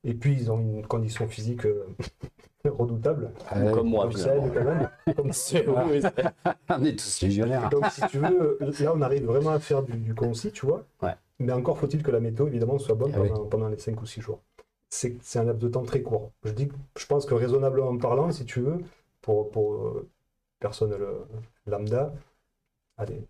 [0.03, 1.85] Et puis ils ont une condition physique euh,
[2.65, 3.31] redoutable.
[3.49, 4.89] Ah comme moi, quand même.
[5.15, 5.31] Comme
[6.69, 7.69] on est tous légionnaires.
[7.69, 10.85] Donc si tu veux, là on arrive vraiment à faire du, du concis, tu vois.
[11.01, 11.13] Ouais.
[11.39, 14.21] Mais encore faut-il que la météo, évidemment, soit bonne ah pendant, les 5 ou 6
[14.21, 14.41] jours.
[14.89, 16.31] C'est un laps de temps très court.
[16.43, 18.77] Je, dis, je pense que raisonnablement parlant, si tu veux,
[19.21, 20.09] pour, pour euh,
[20.63, 20.95] personne
[21.67, 22.13] lambda,
[22.97, 23.27] allez,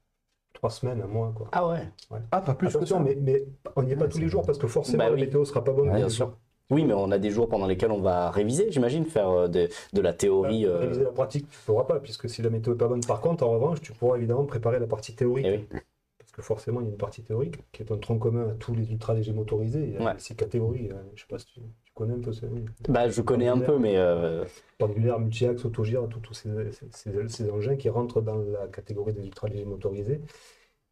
[0.54, 1.34] trois semaines, un mois.
[1.36, 1.48] Quoi.
[1.52, 1.90] Ah ouais.
[2.32, 3.16] Ah, pas plus Attention, que ça.
[3.16, 3.44] Mais, mais
[3.76, 5.74] on n'y est pas tous les jours parce que forcément bah la météo sera pas
[5.74, 5.92] bonne.
[5.94, 6.38] bien sûr.
[6.70, 9.68] Oui, mais on a des jours pendant lesquels on va réviser, j'imagine, faire euh, de,
[9.92, 10.66] de, la théorie.
[10.66, 10.78] Euh...
[10.78, 13.20] Réviser la pratique, tu ne pourras pas, puisque si la météo n'est pas bonne, par
[13.20, 15.46] contre, en revanche, tu pourras évidemment préparer la partie théorique.
[15.48, 15.80] Eh oui.
[16.18, 18.54] Parce que forcément, il y a une partie théorique qui est un tronc commun à
[18.54, 19.84] tous les ultra légers motorisés.
[19.84, 20.14] Il y a ouais.
[20.18, 20.90] ces catégories.
[20.90, 21.62] Euh, je ne sais pas si tu,
[21.94, 22.48] connais un peu ça.
[22.90, 23.98] Bah, je connais un peu, mais.
[23.98, 24.46] Euh...
[24.78, 26.50] Pendulaire, multi-axe, autogire, tous ces,
[26.92, 30.22] ces, ces, engins qui rentrent dans la catégorie des ultra légers motorisés.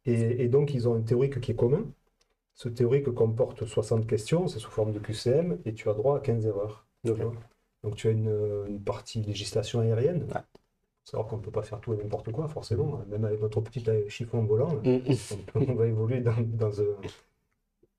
[0.06, 1.84] Et, et, donc, ils ont un théorique qui est commun.
[2.54, 6.20] Ce théorique comporte 60 questions, c'est sous forme de QCM, et tu as droit à
[6.20, 6.86] 15 erreurs.
[7.04, 10.24] Donc, tu as une, une partie législation aérienne.
[10.24, 10.40] Ouais.
[11.04, 13.02] savoir qu'on ne peut pas faire tout et n'importe quoi, forcément.
[13.08, 14.98] Même avec notre petit chiffon volant, mm.
[15.54, 16.96] on, on, va évoluer dans, dans un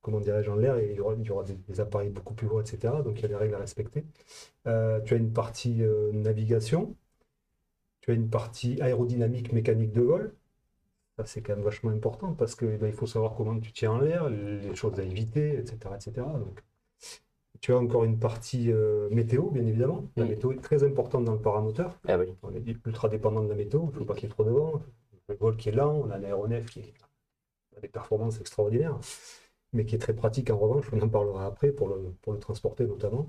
[0.04, 2.36] comment dirais-je, en l'air, et il y aura, il y aura des, des, appareils beaucoup
[2.36, 2.94] plus gros, etc.
[3.04, 4.06] Donc il y a des règles à respecter.
[4.68, 6.96] Euh, tu as une partie euh, navigation,
[8.02, 10.36] tu as une partie aérodynamique, mécanique de vol,
[11.18, 13.94] Ça, c'est quand même vachement important parce qu'il ben, il faut savoir comment tu tiens
[13.94, 15.78] en l'air, les choses à éviter, etc.
[15.96, 16.12] etc.
[16.18, 16.62] Donc,
[17.62, 20.04] tu as encore une partie euh, météo, bien évidemment.
[20.18, 20.28] La mm.
[20.28, 21.98] météo est très importante dans le paramoteur.
[22.08, 22.36] Ah oui.
[22.44, 24.44] On est ultra dépendant de la météo, il ne faut pas qu'il y ait trop
[24.44, 24.82] de vent.
[25.30, 26.94] Le vol qui est lent, on a l'aéronef qui
[27.78, 29.00] a des performances extraordinaires,
[29.74, 32.40] mais qui est très pratique en revanche, on en parlera après pour le, pour le
[32.40, 33.28] transporter notamment.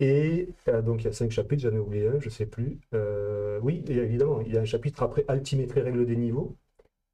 [0.00, 2.46] Et euh, donc il y a cinq chapitres, j'en ai oublié un, je ne sais
[2.46, 2.80] plus.
[2.94, 6.56] Euh, oui, évidemment, il y a un chapitre après altimétrie règle des niveaux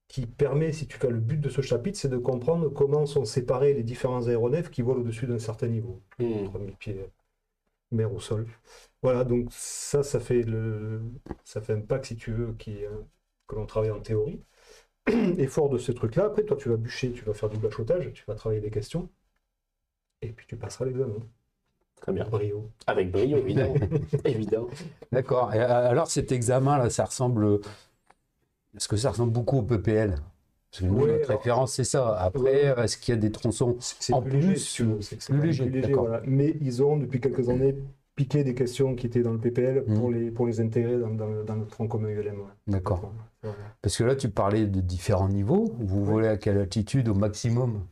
[0.09, 3.25] qui permet, si tu fais le but de ce chapitre, c'est de comprendre comment sont
[3.27, 6.77] séparés les différents aéronefs qui volent au-dessus d'un certain niveau, 3000 hmm.
[6.79, 7.11] pieds
[7.91, 8.47] mer au sol.
[9.03, 11.03] Voilà, donc ça, ça fait, le,
[11.45, 12.91] ça fait un pack, si tu veux, qui, euh,
[13.47, 14.43] que l'on travaille en théorie.
[15.39, 18.13] Et fort de ce truc-là, après, toi, tu vas bûcher, tu vas faire du bachotage,
[18.13, 19.09] tu vas travailler des questions,
[20.23, 21.15] et puis tu passeras l'examen.
[22.01, 22.23] Très bien.
[22.23, 22.71] Avec brio.
[22.87, 23.75] Avec brio, évidemment.
[24.25, 24.69] évidemment.
[25.11, 25.51] D'accord.
[25.51, 27.61] Alors cet examen-là, ça ressemble.
[28.77, 30.15] Est-ce que ça ressemble beaucoup au PPL
[30.71, 32.17] Parce que nous, notre référence, c'est ça.
[32.17, 33.79] Après, est-ce qu'il y a des tronçons
[34.13, 35.93] en plus, léger, C'est plus léger.
[35.93, 36.23] voilà.
[36.25, 37.75] Mais ils ont, depuis quelques années,
[38.19, 39.95] piqué des questions qui étaient dans le PPL mmh.
[39.95, 42.41] pour, les, pour les intégrer dans, dans, le tronc commun ULM.
[42.67, 43.13] D'accord.
[43.81, 45.73] Parce que là, tu parlais de différents niveaux.
[45.79, 47.85] Vous volez à quelle altitude au maximum?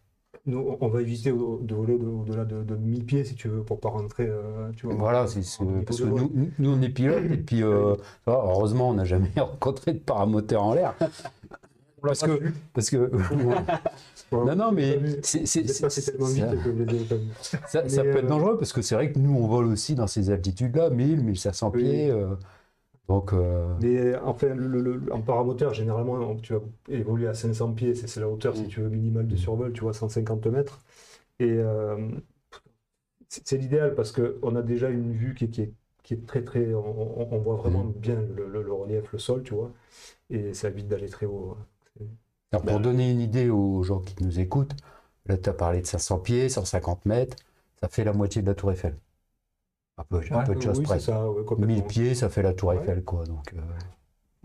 [0.45, 3.79] Nous, on va éviter de voler au-delà de, de, 1000 pieds, si tu veux, pour
[3.79, 4.27] pas rentrer.
[4.27, 5.41] Euh, tu vois, voilà, c'est
[5.85, 7.95] parce que nous, nous, on est pilote, et puis euh,
[8.27, 10.95] heureusement, on n'a jamais rencontré de paramoteur en l'air.
[12.03, 12.53] parce que.
[12.75, 13.11] Parce que
[14.33, 16.19] non, non, mais c'est ça, ça peut
[17.89, 20.91] être euh, dangereux parce que c'est vrai que nous, on vole aussi dans ces altitudes-là,
[20.91, 22.13] 1000, 1500 pieds.
[23.09, 28.19] Donc, euh, Mais enfin, le, en paramoteur, généralement, tu vas évoluer à 500 pieds, c'est
[28.19, 28.69] la hauteur, si mm.
[28.69, 30.81] tu veux, minimale de survol, tu vois, 150 mètres.
[31.39, 32.09] Et euh,
[33.29, 36.75] c'est l'idéal parce qu'on a déjà une vue qui, qui, est, qui est, très, très.
[36.75, 37.93] On, voit vraiment mm.
[37.93, 39.73] bien le, relief, le sol, tu vois,
[40.31, 41.57] et ça évite d'aller très haut.
[42.57, 44.75] Alors, pour donner une idée aux gens qui nous écoutent,
[45.27, 47.37] là, tu as parlé de 500 pieds, 150 mètres,
[47.81, 48.97] ça fait la moitié de la Tour Eiffel.
[49.99, 50.99] Un peu, un peu de choses près.
[51.59, 53.25] 1000 pieds, ça fait la Tour Eiffel, quoi.
[53.25, 53.61] Donc, euh,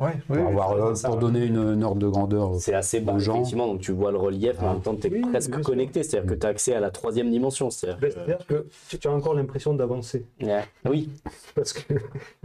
[0.01, 2.55] Ouais, pour, avoir, euh, pour donner une, ordre de grandeur.
[2.55, 3.67] C'est assez bas, effectivement.
[3.67, 6.01] Donc tu vois le relief, mais en même temps, tu es presque connecté.
[6.01, 7.69] C'est-à-dire que tu as accès à la troisième dimension.
[7.69, 8.65] C'est-à-dire que...
[8.89, 10.25] tu as encore l'impression d'avancer.
[10.89, 11.09] Oui.
[11.55, 11.93] Parce que,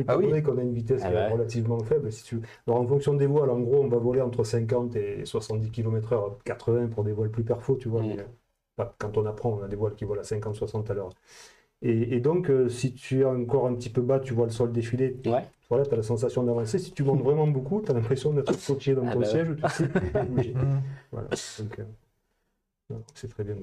[0.07, 0.43] ah oui.
[0.43, 2.13] qu'on a une vitesse ah relativement faible.
[2.13, 2.41] Si tu...
[2.67, 6.35] Alors en fonction des voiles, en gros, on va voler entre 50 et 70 km/h,
[6.45, 8.03] 80 pour des voiles plus perfaux, tu vois.
[8.03, 8.17] Mm.
[8.81, 11.11] Euh, quand on apprend, on a des voiles qui volent à 50-60 à l'heure.
[11.83, 14.73] Et, donc, euh, si tu es encore un petit peu bas, tu vois le sol
[14.73, 15.17] défiler.
[15.27, 15.45] Ouais.
[15.69, 16.79] Voilà, tu as la sensation d'avancer.
[16.79, 19.49] Si tu montes vraiment beaucoup, tu as l'impression d'être scotché dans ah ton bah siège.
[19.57, 19.89] Tu sais,
[21.13, 21.29] voilà.
[21.59, 23.57] Donc, euh, c'est très bien.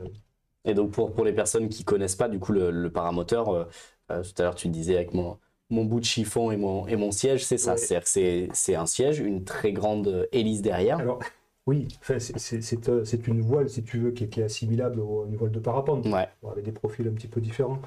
[0.65, 3.65] Et donc, pour, pour les personnes qui connaissent pas du coup le, paramoteur, euh,
[4.07, 5.37] tout à l'heure, tu disais avec mon,
[5.69, 7.75] mon bout de chiffon et mon, et mon siège, c'est ça.
[7.77, 10.99] C'est un siège, une très grande hélice derrière.
[10.99, 11.19] Alors,
[11.65, 15.51] oui, enfin, euh, c'est une voile, si tu veux, qui est, assimilable à une voile
[15.51, 16.05] de parapente,
[16.43, 17.79] avec des profils un petit peu différents.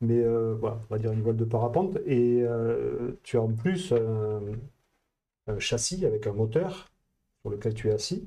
[0.00, 1.98] Mais euh, voilà, on va dire une voile de parapente.
[2.06, 6.90] Et euh, tu as en plus un, châssis avec un moteur
[7.42, 8.26] sur lequel tu es assis.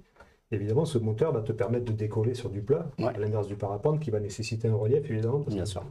[0.52, 4.00] Évidemment, ce moteur va te permettre de décoller sur du plat, à l'inverse du parapente,
[4.02, 5.40] qui va nécessaiter un relief, évidemment.
[5.40, 5.84] Bien sûr.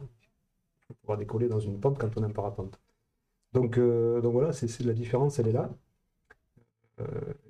[0.89, 2.79] On pourra décoller dans une pente quand on a un parapente.
[3.51, 5.69] Donc, donc voilà, c'est la différence, elle est là.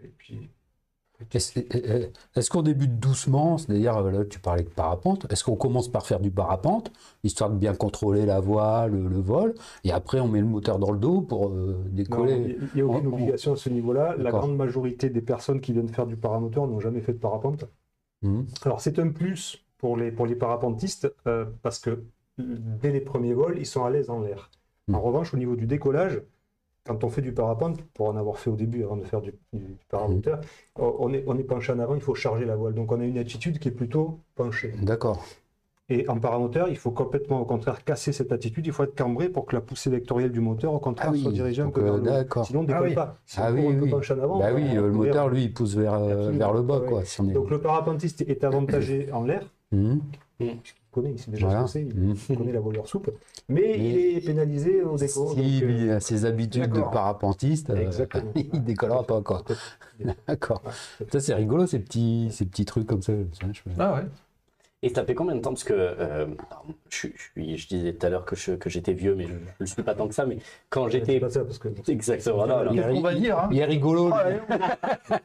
[0.04, 0.50] et puis
[1.34, 5.27] est-ce qu'on débute doucement C'est-à-dire, là, tu parlais de parapente.
[5.31, 6.91] Est-ce qu'on commence par faire du parapente,
[7.23, 9.53] histoire de bien contrôler la voile, le, vol,
[9.84, 12.57] et après on met le moteur dans le dos pour euh, décoller?
[12.73, 14.15] Il n'y a aucune obligation à ce niveau-là.
[14.17, 17.65] La grande majorité des personnes qui viennent faire du paramoteur n'ont jamais fait de parapente.
[18.21, 18.41] Mmh.
[18.65, 22.03] Alors, c'est un plus pour les, pour les parapentistes, euh, parce que
[22.38, 24.49] dès les premiers vols, ils sont à l'aise en l'air.
[24.88, 24.95] Mmh.
[24.95, 26.21] En revanche, au niveau du décollage,
[26.85, 29.33] quand on fait du parapente, pour en avoir fait au début avant de faire du,
[29.89, 30.81] paramoteur, mmh.
[30.81, 32.73] on est, on est penché en avant, il faut charger la voile.
[32.73, 34.73] Donc on a une attitude qui est plutôt penchée.
[34.81, 35.23] D'accord.
[35.91, 38.65] Et en paramoteur, il faut complètement, au contraire, casser cette attitude.
[38.65, 41.33] Il faut être cambré pour que la poussée vectorielle du moteur, au contraire, ah soit
[41.33, 42.43] dirigée un peu vers le bas.
[42.45, 43.17] Sinon, on ne décolle ah pas.
[43.25, 43.93] Si ah oui, on oui.
[43.93, 46.79] en avant, bah oui, le moteur, lui, il pousse vers, euh, vers le bas.
[46.87, 49.43] Quoi, Donc le parapentiste est avantagé en l'air.
[49.71, 49.97] Mmh
[50.91, 52.15] connaît, il sait déjà ce que il, mmh.
[52.38, 53.13] connaît la voleur souple,
[53.49, 55.34] mais, il est pénalisé au déco.
[55.34, 57.89] Si lui euh, a ses habitudes de parapentiste, euh,
[58.36, 59.43] il ne décollera pas encore.
[60.27, 60.62] D'accord.
[61.12, 63.13] Ça c'est rigolo ces petits, ces petits trucs comme ça.
[63.80, 64.06] Ah ouais.
[64.83, 66.25] Et ça fait combien de temps Parce que euh,
[66.89, 69.65] je, je, je, disais tout à l'heure que, que j'étais vieux, mais je ne le
[69.67, 70.25] suis pas tant que ça.
[70.25, 70.37] Mais
[70.69, 71.19] quand j'étais.
[71.19, 71.67] pas ça parce que.
[71.88, 72.47] Exactement.
[72.71, 73.49] Qu'est-ce qu'on va dire hein?
[73.51, 74.11] Il est rigolo.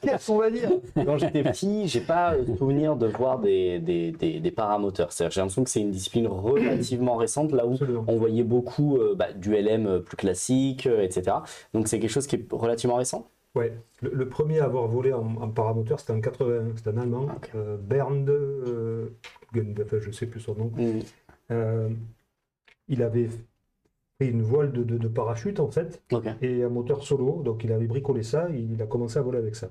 [0.02, 0.70] Qu'est-ce qu'on va dire?
[0.94, 5.08] Quand j'étais petit, j'ai pas souvenir de voir des, des, des, paramoteurs.
[5.16, 9.32] J'ai l'impression que c'est une discipline relativement récente, là où on voyait beaucoup euh, bah,
[9.32, 11.38] du LM plus classique, euh, etc.
[11.72, 13.30] Donc c'est quelque chose qui est relativement récent?
[13.56, 17.78] Ouais, le, premier à avoir volé en, paramoteur, c'était en 80, c'était un Allemand, euh,
[17.78, 19.08] Bernd euh,
[19.54, 20.72] je ne sais plus son nom.
[20.76, 21.00] Mm.
[21.52, 21.88] Euh,
[22.88, 23.30] il avait
[24.18, 26.02] pris une voile de, parachute en fait,
[26.42, 29.56] et un moteur solo, donc il avait bricolé ça, il a commencé à voler avec
[29.56, 29.70] ça.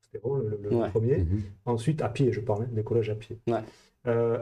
[0.00, 1.18] C'était vraiment le, premier.
[1.18, 1.40] Mm-hmm.
[1.66, 3.38] Ensuite, à pied, je parlais, décollage à pied.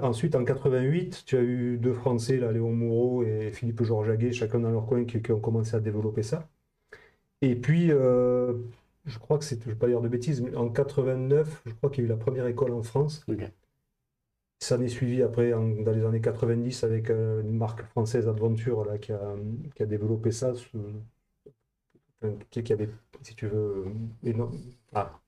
[0.02, 4.32] ensuite, en 88, tu as eu deux Français, là, Léon Moreau et Philippe Georges Aguet,
[4.32, 6.48] chacun dans leur coin, qui, ont commencé à développer ça.
[7.42, 7.92] Et puis,
[9.08, 11.72] je crois que c'est, je ne vais pas dire de bêtises, mais en 89, je
[11.74, 13.24] crois qu'il y a eu la première école en France.
[14.60, 18.98] Ça n'est suivi après dans les années 90 avec euh, une marque française Adventure là,
[18.98, 20.52] qui, a, développé ça,
[22.50, 22.88] qui, avait,
[23.22, 23.84] si tu veux,
[24.24, 24.58] énorme,
[24.94, 25.20] ah,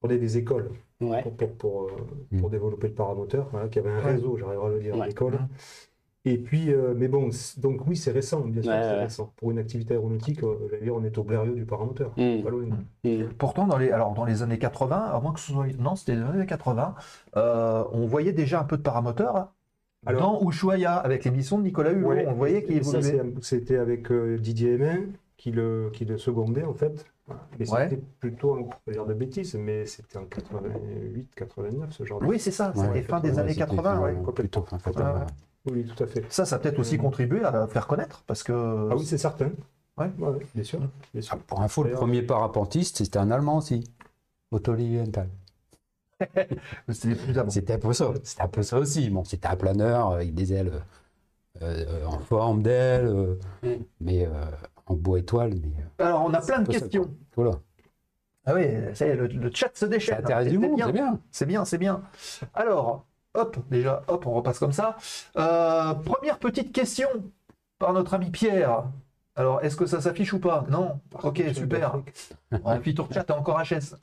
[0.00, 1.96] prenait des écoles pour, pour, euh,
[2.32, 2.50] mm.
[2.50, 5.38] développer le paramoteur, qui avait un réseau, j'arriverai à le dire, d'écoles.
[6.26, 9.32] Et puis, euh, mais bon, donc oui, c'est récent, bien sûr, c'est récent.
[9.36, 12.12] Pour une activité aéronautique, euh, dire, on est au blériot du paramoteur.
[12.18, 12.42] Mmh.
[13.04, 13.24] Mmh.
[13.38, 15.66] Pourtant, dans les, alors, dans les années 80, à moins que ce soit.
[15.78, 16.94] Non, c'était les années 80,
[17.36, 19.52] euh, on voyait déjà un peu de paramoteur.
[20.04, 23.22] Alors, dans Ushuaïa, avec l'émission de Nicolas Hulot, on voyait qu'il évoluait.
[23.40, 24.98] C'était avec Didier Hémin
[25.38, 27.06] qui le, qui le secondait, en fait.
[27.58, 32.26] Mais c'était plutôt, peut dire de bêtises, mais c'était en 88, 89, ce genre de.
[32.26, 34.14] Oui, c'est ça, c'était fin des années 80, ouais.
[34.22, 34.66] Complètement.
[35.66, 36.24] Oui, tout à fait.
[36.30, 38.52] Ça, ça a peut-être aussi euh, contribué à faire connaître, parce que...
[38.52, 39.50] Ah oui, c'est certain.
[39.98, 40.06] Oui,
[40.54, 40.80] bien sûr.
[41.12, 41.36] Bien sûr.
[41.38, 43.84] Ah, pour info, le premier parapentiste, c'était un Allemand aussi,
[44.50, 45.28] Otto Lilienthal.
[46.88, 48.12] c'était un peu ça.
[48.22, 49.10] C'était un peu ça aussi.
[49.10, 50.72] Bon, c'était un planeur avec des ailes
[51.62, 53.68] euh, en forme d'aile, mm.
[54.00, 54.30] mais euh,
[54.86, 55.54] en bois étoile.
[55.54, 57.10] Mais, Alors, on a plein de questions.
[57.36, 57.52] voilà.
[58.46, 60.26] Ah oui, ça y est, le, chat se déchaîne.
[60.26, 61.20] Ça du monde, c'est bien.
[61.30, 62.02] C'est bien, c'est bien.
[62.54, 64.96] Alors, Hop, déjà, hop, on repasse comme ça.
[65.36, 67.08] Euh, première petite question
[67.78, 68.84] par notre ami Pierre.
[69.36, 70.66] Alors, est-ce que ça s'affiche ou pas?
[70.68, 71.00] Non?
[71.22, 72.02] Ok, super.
[72.64, 73.94] Ouais, puis tour chat encore HS.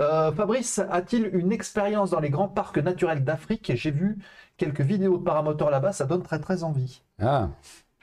[0.00, 3.72] Euh, Fabrice a-t-il une expérience dans les grands parcs naturels d'Afrique?
[3.74, 4.16] J'ai vu
[4.56, 7.02] quelques vidéos de paramoteurs là-bas, ça donne très très envie.
[7.20, 7.50] Ah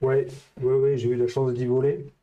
[0.02, 0.26] Oui,
[0.62, 2.14] oui, oui, j'ai eu la chance d'y voler.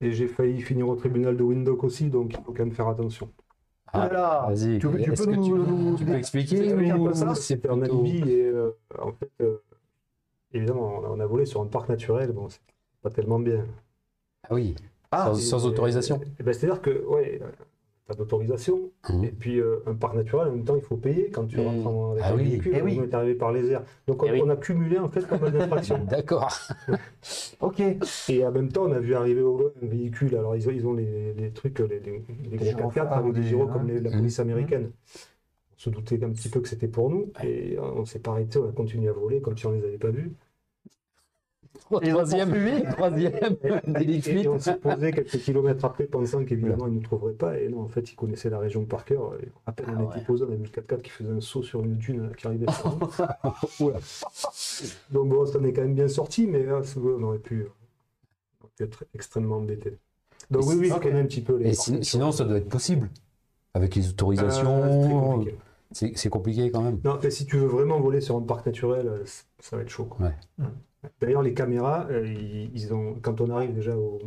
[0.00, 2.88] Et j'ai failli finir au tribunal de Windhoek aussi, donc il faut quand même faire
[2.88, 3.30] attention.
[3.92, 4.78] Ah, vas-y.
[4.78, 7.34] Tu, tu, peux, nous, tu, peux expliquer un peu ça?
[7.34, 9.62] C'était en Namibie et euh, en fait, euh,
[10.52, 12.60] évidemment, on a volé sur un parc naturel, bon, c'est
[13.02, 13.64] pas tellement bien.
[14.48, 14.76] Ah oui,
[15.10, 17.40] ah, sans, autorisation eh ben, C'est-à-dire que, ouais,
[18.06, 18.90] pas d'autorisation.
[19.08, 19.24] Mmh.
[19.24, 21.90] Et puis, euh, un parc naturel, en même temps, il faut payer quand tu rentres
[21.90, 22.10] mmh.
[22.12, 22.74] avec ah un véhicule.
[22.74, 22.98] Et eh oui.
[23.00, 23.82] On est arrivé par les airs.
[24.06, 25.98] Donc, on, eh a cumulé, en fait, pas mal d'infractions.
[26.08, 26.56] D'accord.
[27.60, 27.82] ok.
[28.28, 30.36] Et en même temps, on a vu arriver au loin un véhicule.
[30.36, 33.42] Alors, ils ont, ils ont les, les trucs, les, les, les gros 4x4 avec des
[33.42, 34.12] gyros comme la mmh.
[34.12, 34.90] police américaine.
[35.76, 37.32] On se doutait un petit peu que c'était pour nous.
[37.42, 39.84] Et on s'est pas arrêté, on a continué à voler comme si on ne les
[39.84, 40.32] avait pas vus.
[41.78, 42.24] Troisième,
[42.90, 47.58] troisième et, on s'est posé quelques kilomètres après, pensant qu'évidemment, ils ne nous trouveraient pas.
[47.58, 49.34] Et non, en fait, ils connaissaient la région par cœur.
[49.40, 51.62] Et à peine on ah était posé, on a le 4x4 qui faisait un saut
[51.62, 52.98] sur une dune qui arrivait sur
[53.80, 53.90] nous.
[55.10, 57.66] Donc bon, ça en est quand même bien sorti, mais là, on aurait pu,
[58.80, 59.96] être extrêmement embêté.
[60.50, 61.70] Donc oui, oui, je connais un petit peu les.
[61.70, 63.10] Et sinon, ça doit être possible.
[63.74, 65.42] Avec les autorisations.
[65.42, 65.44] Euh,
[65.92, 66.70] c'est compliqué.
[66.70, 67.00] quand même.
[67.04, 69.24] Non, mais si tu veux vraiment voler sur un parc naturel, euh,
[69.60, 70.04] ça va être chaud.
[70.04, 70.26] Quoi.
[70.26, 70.34] Ouais.
[70.60, 70.70] Hum.
[71.20, 74.18] D'ailleurs, les caméras, euh, ils, ont, quand on arrive déjà au,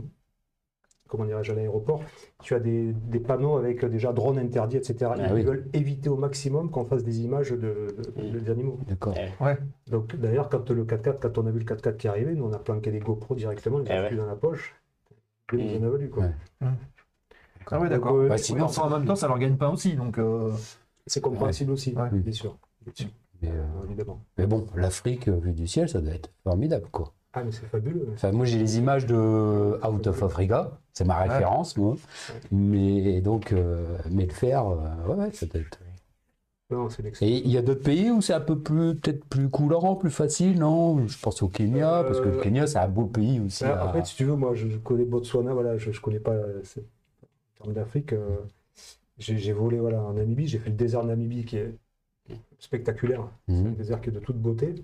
[1.10, 2.04] comment à l'aéroport,
[2.42, 2.94] tu as des,
[3.26, 5.12] panneaux avec déjà drone interdit, etc.
[5.16, 8.32] Ah ils veulent éviter au maximum qu'on fasse des images de, mm.
[8.32, 8.80] des animaux.
[8.88, 9.16] D'accord.
[9.42, 9.58] Ouais.
[9.88, 12.54] Donc d'ailleurs, quand le 4x4, quand on a vu le 4x4 qui arrivait, nous on
[12.54, 14.76] a planqué des GoPro directement, on les a eh plus dans la poche.
[15.54, 15.84] Et mm.
[15.84, 16.26] on a valu quoi.
[17.72, 18.14] Ah ouais, d'accord.
[18.28, 18.36] Bah,
[18.78, 20.18] en même temps, ça leur gagne pas aussi, donc.
[20.18, 20.52] Euh,
[21.06, 22.58] C'est compréhensible aussi, bien sûr.
[22.82, 23.10] Bien sûr.
[23.42, 24.04] Mais, euh,
[24.38, 27.14] mais bon, l'Afrique euh, vue du ciel, ça doit être formidable, quoi.
[27.34, 28.10] Ah, mais c'est fabuleux.
[28.14, 31.96] Enfin, moi, j'ai les images de Out of Africa, c'est ma référence, moi.
[32.52, 35.80] Mais donc, euh, mais le faire, ouais, ça doit être.
[36.72, 36.88] Non,
[37.22, 40.12] Et il y a d'autres pays où c'est un peu plus, peut-être plus coulant, plus
[40.12, 41.08] facile, non?
[41.08, 43.64] Je pense au Kenya, parce que le Kenya, c'est un beau pays aussi.
[43.64, 46.34] Bah, en fait, si tu veux, moi, je connais Botswana, voilà, je, ne connais pas
[46.34, 48.14] en termes d'Afrique.
[49.18, 51.74] j'ai volé voilà, en Namibie, j'ai fait le désert Namibie qui est
[52.60, 53.28] spectaculaire.
[53.48, 54.76] C'est un désert qui est de toute beauté.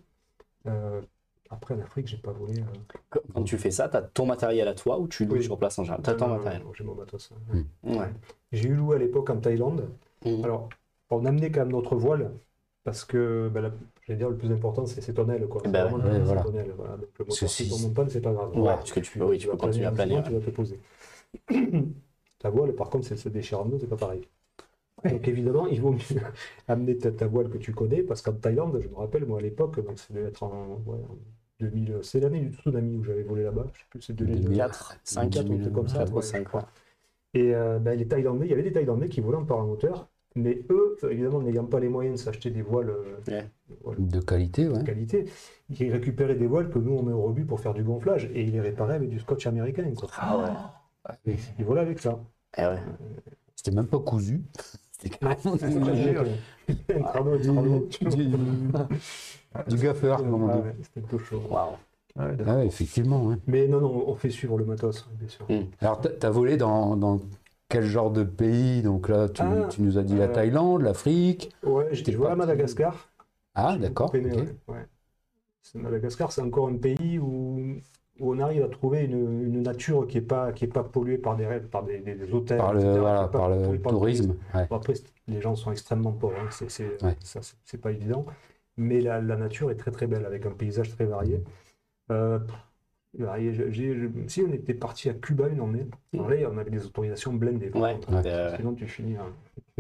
[0.68, 1.02] Euh,
[1.50, 2.60] après, en Afrique, j'ai pas volé.
[2.60, 5.58] Euh, Quand tu fais ça, tu as ton matériel à toi ou tu loues sur
[5.58, 6.04] place en général?
[6.04, 7.32] Tu as ton matériel J'ai mon matos.
[7.52, 7.98] Hmm.
[7.98, 8.10] Ouais.
[8.52, 9.90] J'ai eu loué à l'époque en Thaïlande.
[10.26, 10.44] Hmm.
[10.44, 10.70] Alors,
[11.10, 12.32] on amenait quand même notre voile
[12.84, 13.72] parce que, ben,
[14.08, 15.48] vais dire, le plus important, c'est ton aile.
[15.48, 15.62] Quoi.
[15.68, 16.44] Ben ouais, voilà.
[16.44, 16.98] ton aile, voilà.
[16.98, 18.58] Donc, le moteur, si ton c'est pas grave.
[18.58, 20.22] Ouais, parce que tu, oui, tu, peux continuer à planer.
[20.24, 20.80] Tu vas te poser.
[22.40, 24.22] Ta voile, par contre, en deux, c'est pas pareil.
[25.10, 26.00] Donc évidemment, il vaut mieux
[26.68, 29.84] amener ta, voile que tu connais, parce qu'en Thaïlande, je me rappelle, moi à l'époque,
[29.86, 30.82] donc ça devait être en,
[31.60, 35.30] 2000, c'est l'année du tsunami où j'avais volé là-bas, je sais plus, c'est 2004, 5,
[35.30, 36.06] 4 comme ça.
[36.06, 36.48] 5,
[37.34, 40.98] Et ben, les Thaïlandais, il y avait des Thaïlandais qui volaient en paramoteur, mais eux,
[41.10, 42.94] évidemment, n'ayant pas les moyens de s'acheter des voiles,
[43.98, 45.26] de qualité, de qualité,
[45.70, 48.44] ils récupéraient des voiles que nous on met au rebut pour faire du gonflage et
[48.44, 49.90] ils les réparaient avec du scotch américain.
[49.96, 50.10] Quoi.
[50.18, 51.16] Ah ouais.
[51.26, 52.20] Et ils volaient avec ça.
[52.58, 52.80] Eh ouais.
[53.56, 54.44] C'était même pas cousu.
[54.98, 55.56] C'était carrément
[59.68, 60.62] du, gaffeur, comme on dit.
[60.94, 61.42] C'était chaud.
[62.18, 63.26] Ah, ouais, effectivement.
[63.26, 63.36] Ouais.
[63.46, 65.46] Mais non, non, on fait suivre le matos, bien sûr.
[65.50, 65.66] Hmm.
[65.82, 67.20] Alors, tu as volé dans, dans,
[67.68, 68.82] quel genre de pays?
[68.82, 71.54] Donc là, tu, ah, tu nous as dit la euh, Thaïlande, l'Afrique.
[71.64, 73.10] Ouais, j'étais volé à Madagascar.
[73.54, 74.16] Ah, d'accord.
[74.16, 74.46] Okay.
[75.74, 77.82] Madagascar, c'est encore un pays où
[78.20, 81.36] où on arrive à trouver une, nature qui n'est pas, qui est pas polluée par
[81.36, 82.58] des, par des, des hôtels.
[82.58, 84.36] Par le, voilà, par le tourisme.
[84.54, 84.94] Après,
[85.28, 86.48] les gens sont extrêmement pauvres, hein.
[86.50, 87.16] c'est ouais.
[87.64, 88.26] c'est pas évident.
[88.78, 91.42] Mais la, la, nature est très très belle, avec un paysage très varié.
[92.12, 92.40] Euh,
[94.28, 96.20] si on était parti à Cuba une année, mm.
[96.20, 97.72] on avait des autorisations blindées.
[97.74, 97.98] Ouais,
[98.58, 99.16] Sinon, tu finis.
[99.16, 99.32] Hein.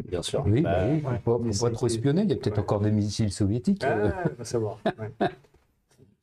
[0.07, 0.43] Bien sûr.
[0.45, 1.01] Oui, bah, bah, oui.
[1.23, 3.83] Faut pas, faut pas trop espionner, il y a peut-être encore des missiles soviétiques.
[3.83, 4.11] Ah, euh.
[4.37, 4.79] va savoir.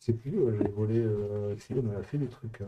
[0.05, 2.61] C'est plus, j'ai volé, euh, on a fait des trucs.
[2.61, 2.67] Euh,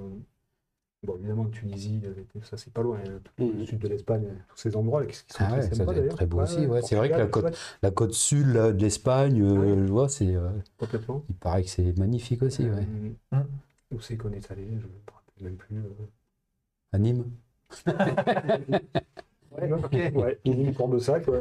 [1.02, 3.66] bon, évidemment, Tunisie, euh, ça c'est pas loin, hein, le mmh.
[3.66, 6.14] sud de l'Espagne, tous ces endroits qui, sont ah très ouais, sympas d'ailleurs.
[6.14, 6.80] Très beau aussi, ouais.
[6.82, 10.32] c'est vrai que la côte, la côte sud de l'Espagne, je vois, c'est.
[10.78, 11.24] Complètement.
[11.28, 12.86] Il paraît que c'est magnifique aussi, ouais.
[13.32, 13.42] Mmh.
[13.90, 15.76] Où c'est qu'on est allé, je ne me rappelle même plus.
[16.92, 17.24] À Nîmes
[19.58, 19.92] Ouais, ok.
[20.14, 21.40] Ouais, Nîmes, port de sac, ouais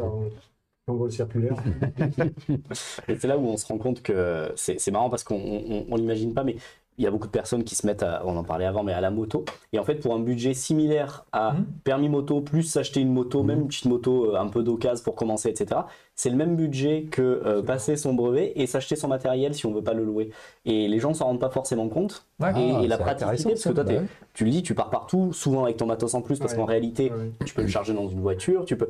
[0.88, 1.56] vol circulaire.
[3.08, 6.34] et c'est là où on se rend compte que c'est marrant parce qu'on ne l'imagine
[6.34, 6.58] pas, mais
[6.98, 8.94] il y a beaucoup de personnes qui se mettent, à, on en parlait avant, mais
[8.94, 9.46] à la moto.
[9.72, 11.66] Et en fait, pour un budget similaire à mmh.
[11.84, 13.48] permis moto, plus s'acheter une moto, mmh.
[13.48, 15.82] même une petite moto, euh, un peu d'occasion pour commencer, etc.,
[16.16, 19.74] c'est le même budget que euh, passer son brevet et s'acheter son matériel si on
[19.74, 20.30] veut pas le louer.
[20.66, 22.28] Et les gens ne s'en rendent pas forcément compte.
[22.42, 23.94] et, ah, la praticité, parce que toi, bah
[24.36, 27.12] tu le dis, tu pars partout, souvent avec ton matos en plus, parce qu'en réalité,
[27.46, 28.90] tu peux le charger dans une voiture, tu peux.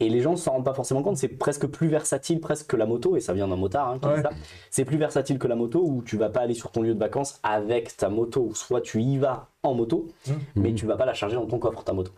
[0.00, 2.76] Et les gens ne s'en rendent pas forcément compte, c'est presque plus versatile presque que
[2.76, 4.30] la moto, et ça vient d'un motard hein, qui dit ça.
[4.70, 6.98] C'est plus versatile que la moto où tu vas pas aller sur ton lieu de
[6.98, 10.32] vacances avec ta moto, soit tu y vas en moto, mmh.
[10.56, 12.12] mais tu vas pas la charger dans ton coffre ta moto.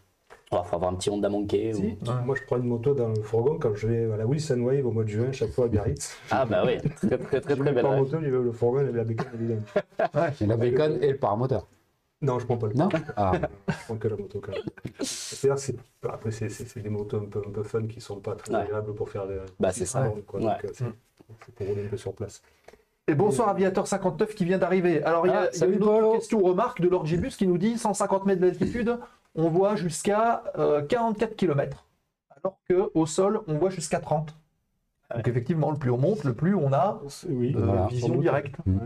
[0.53, 1.73] Il faut avoir un petit Honda manqué.
[1.73, 4.61] Si, Moi, je prends une moto dans le fourgon quand je vais à la Wilson
[4.61, 6.15] Wave au mois de juin, chaque fois à Biarritz.
[6.31, 7.81] Ah, bah oui, très très très, très belle.
[7.81, 9.63] Je en moto, je vais le fourgon et la bécane, évidemment.
[10.15, 11.67] ouais, la bécane et le paramoteur.
[12.23, 13.33] Non, je prends pas le Non ah.
[13.69, 14.63] Je prends que la moto quand même.
[15.01, 15.77] C'est-à-dire c'est
[16.09, 19.11] après c'est des motos un peu, un peu fun qui sont pas très agréables pour
[19.11, 19.39] faire des.
[19.59, 20.11] Bah c'est ça.
[20.27, 20.85] Quoi, Donc, euh, c'est
[21.57, 22.43] pour rouler un peu sur place.
[23.09, 25.03] Et bonsoir Aviateur 59 qui vient d'arriver.
[25.03, 27.77] Alors il y a, ah, une autre question remarque de Lord Gibus qui nous dit
[27.77, 28.97] 150 mètres d'altitude,
[29.35, 30.45] on voit jusqu'à
[30.89, 31.85] 44 km.
[32.37, 34.37] Alors qu'au sol, on voit jusqu'à 30.
[35.17, 38.55] Donc effectivement, le plus on monte, le plus on a oui, euh, vision directe.
[38.67, 38.79] Mm.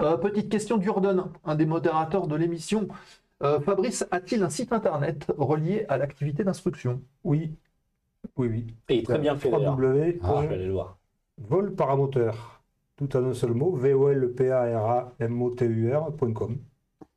[0.00, 2.88] Euh, petite question d'Urden, un des modérateurs de l'émission.
[3.42, 7.02] Euh, Fabrice a-t-il un site internet relié à l'activité d'instruction?
[7.24, 7.56] Oui.
[8.36, 8.74] Oui, oui.
[8.88, 9.50] Et très bien fait.
[9.50, 10.20] W.
[10.22, 10.42] Ah,
[11.38, 12.62] Vol paramoteur.
[12.96, 13.74] Tout en un seul mot.
[13.74, 16.58] v o l p a r a m o t u r.com.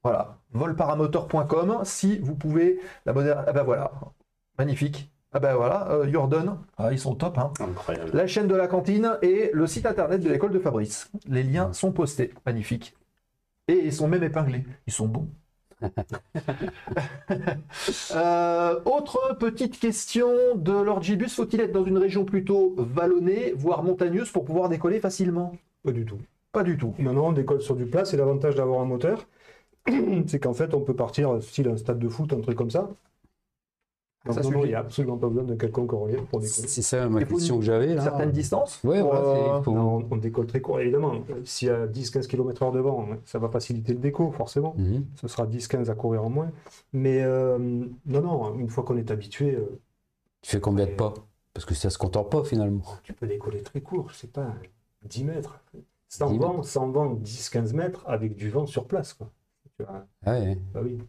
[0.01, 0.39] Voilà.
[0.51, 1.81] Volparamoteur.com.
[1.83, 3.41] Si vous pouvez la modérer.
[3.47, 3.91] Ah ben voilà.
[4.57, 5.12] Magnifique.
[5.35, 7.39] Ah ben voilà, euh, Jordan, ah, ils sont top.
[7.39, 7.51] Hein.
[7.59, 8.11] Incroyable.
[8.13, 11.09] La chaîne de la cantine et le site internet de l'école de Fabrice.
[11.27, 12.95] Les liens sont postés, magnifique.
[13.67, 14.63] Et ils sont même épinglés.
[14.85, 15.27] Ils sont bons.
[18.15, 23.83] Euh, autre petite question de Lord Gibus, faut-il être dans une région plutôt vallonnée, voire
[23.83, 25.57] montagneuse, pour pouvoir décoller facilement?
[25.83, 26.19] Pas du tout.
[26.51, 26.93] Pas du tout.
[26.99, 29.27] Non, non, on décolle sur du plat, c'est l'avantage d'avoir un moteur.
[30.27, 32.89] c'est qu'en fait, on peut partir, style un stade de foot, un truc comme ça,
[34.25, 36.67] il n'y a absolument pas besoin de quelconque relief pour décoller.
[36.67, 37.99] C'est ça ma question que j'avais.
[37.99, 40.79] Certaines distances Oui, euh, on, décolle très court.
[40.79, 44.75] Évidemment, s'il y a 10-15 km/h devant, ça va faciliter le déco, forcément.
[44.77, 45.05] Mhm.
[45.15, 46.51] Ce sera 10-15 à courir en moins.
[46.93, 49.55] Mais euh, non, non, une fois qu'on est habitué.
[49.55, 49.79] Euh,
[50.41, 51.13] tu fais combien de pas?
[51.53, 52.83] Parce que ça se contente pas finalement.
[53.03, 54.53] Tu peux décoller très court, je sais pas,
[55.03, 55.59] 10 mètres.
[56.07, 59.13] Sans vent, sans vent, 10-15 mètres avec du vent sur place.
[59.13, 59.29] Quoi.
[60.25, 60.57] Ah ouais.
[60.73, 60.99] Bah oui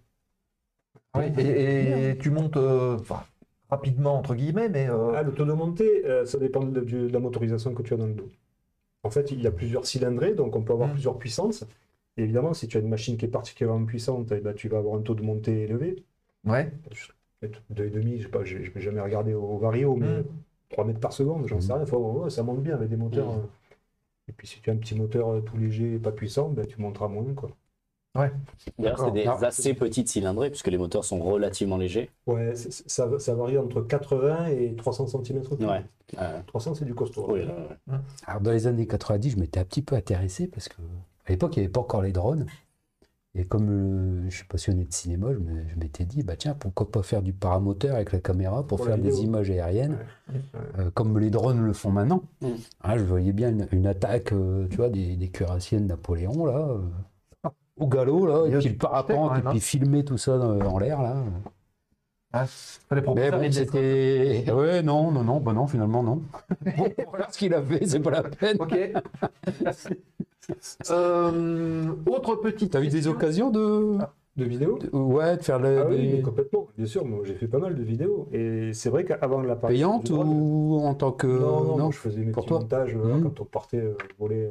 [1.23, 2.99] et, tu montes euh,
[3.71, 4.89] rapidement, entre guillemets, mais.
[4.89, 7.97] Euh, ah, le taux de montée, euh, ça dépend de, la motorisation que tu as
[7.97, 8.31] dans le dos.
[9.03, 10.93] En fait, il y a plusieurs cylindrés, donc on peut avoir mm.
[10.93, 11.65] plusieurs puissances.
[12.17, 14.97] évidemment, si tu as une machine qui est particulièrement puissante, eh ben, tu vas avoir
[14.97, 16.03] un taux de montée élevé.
[16.45, 16.73] Ouais.
[17.43, 20.25] 2,5, je ne vais jamais regarder au, vario, mais
[20.71, 20.87] 3 mm.
[20.87, 21.85] mètres par seconde, j'en sais mm.
[21.85, 22.31] rien.
[22.31, 23.41] ça monte bien avec des moteurs.
[24.27, 26.81] Et puis si tu as un petit moteur tout léger et pas puissant, ben, tu
[26.81, 27.35] monteras moins.
[27.35, 27.51] Quoi.
[28.15, 28.31] Ouais.
[28.79, 32.11] D'ailleurs, c'est des assez petites cylindrées puisque les moteurs sont relativement légers.
[32.27, 35.43] Ouais, ça, ça, varie entre 80 et 300 cm.
[35.61, 35.83] Ouais.
[36.47, 37.27] 300, c'est du costaud.
[37.29, 37.41] Oui,
[38.27, 40.77] Alors, dans les années 90, je m'étais un petit peu intéressé parce que
[41.27, 42.47] à l'époque, il n'y avait pas encore les drones.
[43.37, 47.03] Et comme euh, je suis passionné de cinéma, je m'étais dit, bah tiens, pourquoi pas
[47.03, 49.99] faire du paramoteur avec la caméra pour, faire des images aériennes,
[50.79, 52.23] euh, comme les drones le font maintenant.
[52.43, 52.49] Mm.
[52.81, 56.79] Ah, je voyais bien une, attaque, euh, tu vois, des, des cuirassiers de Napoléon, là,
[57.77, 61.17] au galop, là, et puis le parapente, et puis filmer tout ça en l'air, là.
[62.37, 62.47] Ah,
[62.91, 63.15] mais bon,
[63.53, 64.45] c'était.
[64.53, 66.21] Ouais, non, non, non, bah non, finalement, non.
[66.77, 68.57] bon, pour ce qu'il a fait, c'est pas la peine.
[68.59, 68.77] Ok.
[70.91, 72.73] euh, autre petite.
[72.73, 73.99] T'as eu des occasions de.
[74.01, 75.79] Ah, de vidéos Ouais, de faire le.
[75.79, 77.05] Ah oui, complètement, bien sûr.
[77.05, 78.27] Moi, j'ai fait pas mal de vidéos.
[78.33, 79.77] Et c'est vrai qu'avant la partie.
[79.77, 81.29] Payante ou en tant que.
[81.29, 83.23] Non, non, je faisais mes pour petits montages mmh.
[83.23, 84.51] quand on partait euh, voler.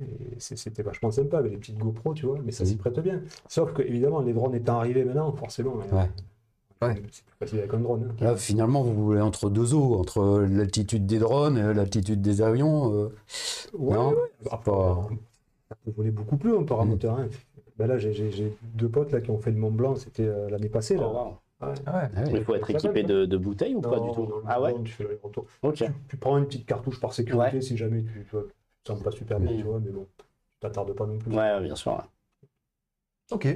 [0.00, 0.04] Euh,
[0.38, 2.78] c'était vachement sympa avec les petites GoPro, tu vois, mais ça s'y mmh.
[2.78, 3.20] prête bien.
[3.48, 5.76] Sauf que, évidemment, les drones étant arrivés maintenant, forcément.
[5.76, 6.08] Ouais.
[7.10, 8.08] C'est plus facile avec un drone.
[8.08, 8.24] Hein.
[8.24, 12.94] Là, finalement, vous voulez entre deux eaux, entre l'altitude des drones et l'altitude des avions.
[12.94, 13.08] Euh...
[13.72, 14.16] Ouais, non, ouais.
[14.64, 15.08] Pas...
[15.68, 17.18] Ça peut voler beaucoup plus en paramoteur.
[17.18, 17.28] Hein.
[17.78, 20.68] Ben là, j'ai deux potes là, qui ont fait le Mont Blanc, c'était euh, l'année
[20.68, 20.96] passée.
[20.96, 21.10] Là.
[21.12, 21.34] Oh,
[21.86, 24.28] ah Il faut être équipé de, de, bouteilles ou pas du tout?
[24.46, 24.74] Ah ouais?
[24.84, 25.06] Tu, fais
[25.62, 25.88] okay.
[26.08, 28.36] tu, prends une petite cartouche par sécurité si jamais tu, tu,
[28.96, 29.56] pas super bien, mm.
[29.56, 30.24] tu vois, mais bon, tu
[30.60, 31.34] t'attardes pas non plus.
[31.34, 32.02] Ouais, bien sûr.
[33.30, 33.46] Ok.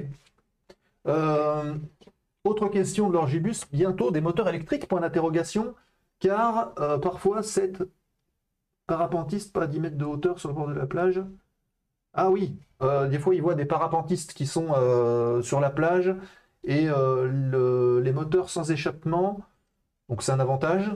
[1.07, 1.75] Euh,
[2.43, 5.75] autre question de l'Orgibus, bientôt des moteurs électriques, point d'interrogation,
[6.19, 7.83] car euh, parfois cette
[8.87, 11.21] parapentiste pas à 10 mètres de hauteur sur le bord de la plage.
[12.13, 16.13] Ah oui, euh, des fois ils voient des parapentistes qui sont euh, sur la plage
[16.65, 19.41] et les moteurs sans échappement,
[20.09, 20.91] donc c'est un avantage,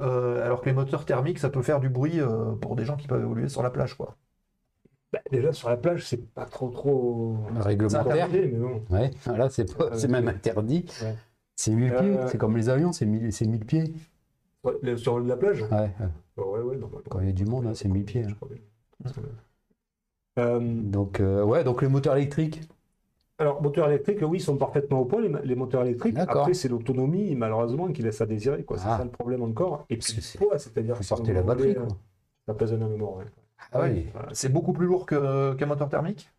[0.00, 2.20] alors que les moteurs thermiques ça peut faire du bruit
[2.60, 4.16] pour des gens qui peuvent évoluer sur la plage quoi.
[5.12, 8.28] Bah, déjà sur la plage, c'est pas trop trop réglementaire.
[8.30, 8.82] Mais bon.
[8.90, 9.96] Ouais, là c'est pas...
[9.96, 10.84] c'est même interdit.
[11.58, 13.92] C'est 1000 pieds, euh, c'est comme les avions, c'est 1000, 1000 pieds.
[14.96, 15.90] sur la plage Ouais.
[16.36, 16.78] ouais, ouais
[17.10, 18.24] Quand il y a du monde, hein, c'est 1000 pieds.
[18.24, 19.10] Hein.
[20.38, 22.60] Euh, donc, euh, ouais, donc les moteurs électriques.
[23.40, 26.18] Alors, moteurs électriques, oui, ils sont parfaitement au point, les, moteurs électriques.
[26.18, 28.64] Après, c'est l'autonomie, malheureusement, qui laisse à désirer.
[28.68, 28.98] C'est ah.
[28.98, 29.86] ça le problème encore.
[29.90, 30.96] Et puis, le poids, c'est-à-dire.
[30.96, 31.88] Faut sortir la batterie, quoi.
[32.46, 33.26] Ça pèse énormément, ouais.
[33.72, 34.06] Ah oui.
[34.32, 36.30] C'est beaucoup plus lourd qu'un moteur thermique?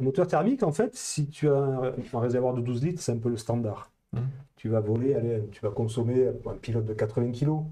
[0.00, 3.18] Un moteur thermique, en fait, si tu as un, réservoir de 12 litres, c'est un
[3.18, 3.90] peu le standard.
[4.12, 4.18] Mmh.
[4.56, 7.64] Tu vas voler, allez, tu vas consommer un pilote de 80 kg,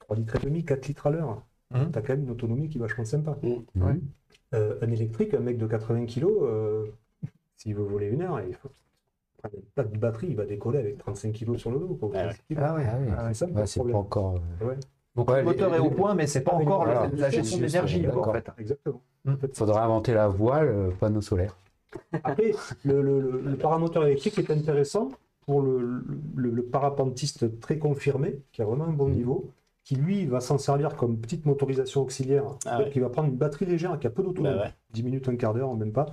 [0.00, 1.42] 3 litres et demi, 4 litres à l'heure.
[1.70, 1.90] Mmh.
[1.92, 3.36] Tu as quand même une autonomie qui est vachement sympa.
[3.42, 3.82] Mmh.
[4.54, 6.86] Euh, un électrique, un mec de 80 kg, euh,
[7.58, 8.70] s'il veut voler une heure, il faut
[9.74, 11.98] pas de batterie, il va décoller avec 35 kg sur le dos.
[12.14, 12.86] Ah, ah, ouais.
[13.16, 14.40] ah c'est pas encore.
[14.62, 14.74] Euh,
[15.14, 18.06] donc le moteur est au point, mais c'est pas encore la, gestion d'énergie.
[18.08, 18.48] En fait.
[18.58, 19.00] Exactement.
[19.26, 21.56] Il faudra inventer la voile, euh, panneau solaire.
[22.22, 22.52] Après,
[22.84, 29.08] le, paramoteur électrique est intéressant pour le, parapentiste très confirmé, qui a vraiment un bon
[29.08, 29.12] mm.
[29.12, 29.50] niveau,
[29.84, 33.66] qui lui va s'en servir comme petite motorisation auxiliaire, ah qui va prendre une batterie
[33.66, 36.06] légère qui a peu d'autonomie, bah 10 minutes, un quart d'heure, même pas,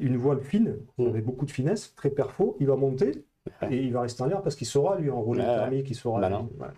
[0.00, 1.06] une voile fine, mm.
[1.06, 3.24] avec beaucoup de finesse, très perfo, il va monter,
[3.70, 6.20] et il va rester en l'air parce qu'il saura lui enrouler bah thermique, il saura.
[6.28, 6.72] Bah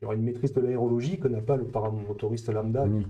[0.00, 2.86] il y aura une maîtrise de l'aérologie que n'a pas le paramotoriste lambda.
[2.86, 3.04] Mmh.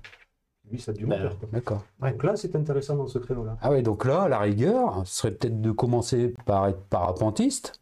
[0.70, 1.36] Lui, ça a du moteur.
[1.50, 1.84] D'accord.
[2.00, 3.56] Donc là, c'est intéressant dans ce créneau-là.
[3.62, 7.80] Ah ouais, donc là, la rigueur, ce serait peut-être de commencer par être parapentiste,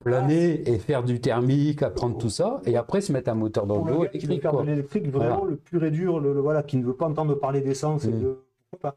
[0.00, 0.70] planer ah.
[0.70, 3.92] et faire du thermique, apprendre tout ça, et après se mettre un moteur dans le
[3.92, 4.40] dos électrique.
[4.40, 7.34] Faire de l'électrique, vraiment le pur et dur, le, voilà, qui ne veut pas entendre
[7.34, 8.20] parler d'essence et mmh.
[8.20, 8.38] de.
[8.70, 8.96] Pourquoi pas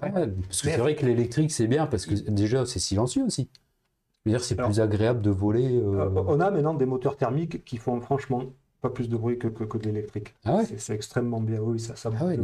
[0.00, 3.48] parce que c'est vrai que l'électrique, c'est bien, parce que déjà, c'est silencieux aussi
[4.38, 5.76] c'est plus agréable de voler.
[5.76, 8.44] Euh, euh, on a maintenant des moteurs thermiques qui font franchement
[8.80, 10.34] pas plus de bruit que, que, de l'électrique.
[10.44, 11.60] Ah c'est extrêmement bien.
[11.60, 12.34] Oui, ça, ça ah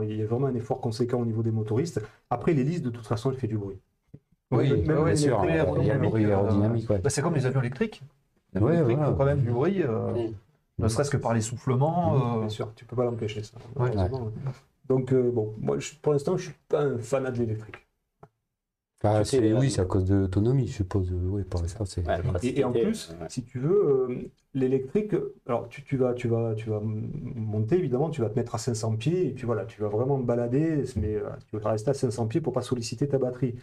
[0.00, 2.00] Il y a vraiment un effort conséquent au niveau des motoristes.
[2.30, 3.78] Après, l'hélice, de toute façon, elle fait du bruit.
[4.50, 5.44] Oui, bien sûr.
[5.44, 6.88] Il y a le bruit aérodynamique.
[6.88, 8.02] Bah, c'est comme les avions électriques.
[8.54, 10.28] Les avions électriques font quand même du bruit, euh,
[10.78, 12.38] ne serait-ce que par les soufflements.
[12.38, 13.56] Bien sûr, tu peux pas l'empêcher, ça.
[14.88, 17.88] Donc, bon, moi, pour l'instant, je suis pas un fanat de l'électrique.
[19.04, 21.12] Ah, oui, c'est à cause de l'autonomie, je suppose.
[21.12, 22.02] Oui, ça, c'est...
[22.42, 25.14] et, en plus, si tu veux, euh, l'électrique,
[25.46, 28.58] alors tu, tu, vas, tu, vas, tu vas monter, évidemment, tu vas te mettre à
[28.58, 31.94] 500 pieds, et puis voilà, tu vas vraiment balader, mais euh, tu vas rester à
[31.94, 33.54] 500 pieds pour pas solliciter ta batterie.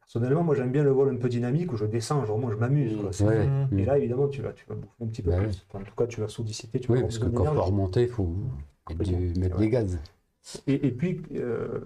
[0.00, 2.56] Personnellement, moi j'aime bien le vol un peu dynamique où je descends, genre moi je
[2.56, 2.96] m'amuse.
[3.20, 3.78] Mmh.
[3.78, 5.66] Et là, évidemment, tu vas, tu vas bouffer un petit peu bah plus.
[5.72, 6.78] en tout cas, tu vas solliciter.
[6.80, 8.34] Tu oui, parce que quand il faut remonter, il faut
[9.38, 9.98] mettre des gaz.
[10.66, 11.80] Et, et puis, euh,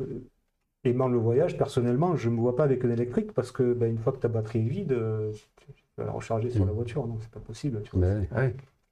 [0.85, 3.91] Aimant le voyage, personnellement, je ne me vois pas avec un électrique parce que ben,
[3.91, 6.75] une fois que ta batterie est vide, euh, tu vas la recharger sur la mm.
[6.75, 7.07] voiture.
[7.07, 7.83] Non, c'est pas possible.
[7.83, 8.27] Tu ben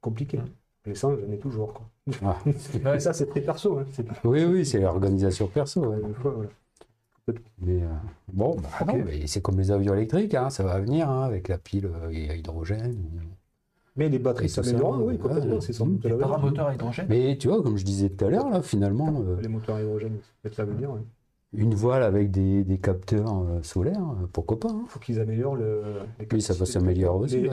[0.01, 0.39] Compliqué.
[0.85, 1.73] L'essence, j'en ai toujours.
[1.73, 1.89] Quoi.
[2.23, 2.99] Ah.
[2.99, 3.79] ça, c'est très perso.
[3.79, 3.85] Hein,
[4.25, 5.95] oui, oui, c'est l'organisation perso.
[7.59, 7.87] Mais euh,
[8.31, 8.93] bon, bah,
[9.25, 12.35] c'est comme les avions électriques, hein, ça va venir hein, avec la pile à euh,
[12.35, 12.97] hydrogène.
[13.97, 15.59] Mais les batteries s'améliorent, oui, complètement.
[15.59, 17.07] c'est sans doute les paramoteurs à hydrogène.
[17.09, 19.23] Mais tu vois, comme je disais tout à l'heure, là, finalement.
[19.41, 20.91] Les moteurs à hydrogène, peut-être l'avenir.
[20.91, 21.01] Oui.
[21.53, 24.85] Une voile avec des, des capteurs euh, solaires, euh, pourquoi pas Il hein.
[24.89, 25.81] faut qu'ils améliorent le.
[26.31, 27.49] oui, ça va s'améliorer aussi.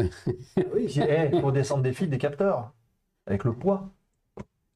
[0.75, 2.73] oui, il eh, faut descendre des fils, des capteurs,
[3.27, 3.89] avec le poids.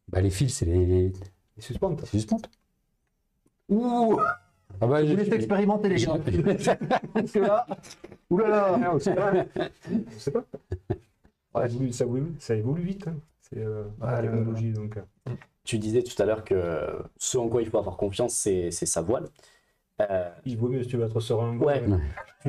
[0.08, 1.08] Bah, les fils, c'est les, les...
[1.08, 2.00] les suspentes.
[2.00, 2.48] Les suspentes.
[3.68, 4.18] Ouh
[4.80, 6.18] ah bah, je voulais expérimenter les gars.
[7.14, 7.66] Parce que là,
[8.30, 10.44] oulala, je sais pas.
[11.54, 13.08] Ça, évolue, ça, évolue, vite.
[13.08, 13.16] Hein.
[13.40, 14.72] C'est euh, la technologie.
[14.72, 14.96] Donc.
[14.96, 15.32] Euh.
[15.64, 16.86] Tu disais tout à l'heure que
[17.18, 19.28] ce en quoi il faut avoir confiance, c'est sa voile.
[20.00, 20.30] Euh...
[20.44, 21.58] Il vaut mieux si tu veux être serein.
[21.58, 21.82] Ouais.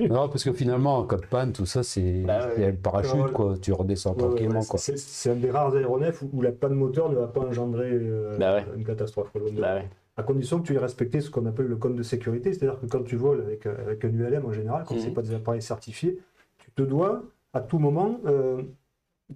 [0.00, 3.56] non, parce que finalement, en cas de panne, tout ça, c'est bah, le parachute, quoi.
[3.60, 4.78] Tu redescends tranquillement, quoi.
[4.78, 8.62] C'est un des rares aéronefs où, la panne moteur ne va pas engendrer euh, bah
[8.76, 9.32] une catastrophe.
[9.54, 9.80] Bah
[10.16, 12.86] à condition que tu aies respecté ce qu'on appelle le code de sécurité, c'est-à-dire que
[12.86, 15.14] quand tu voles avec, avec un ULM en général, quand ce n'est mhm.
[15.14, 16.18] pas des appareils certifiés,
[16.58, 17.22] tu te dois
[17.58, 18.62] à tout moment euh,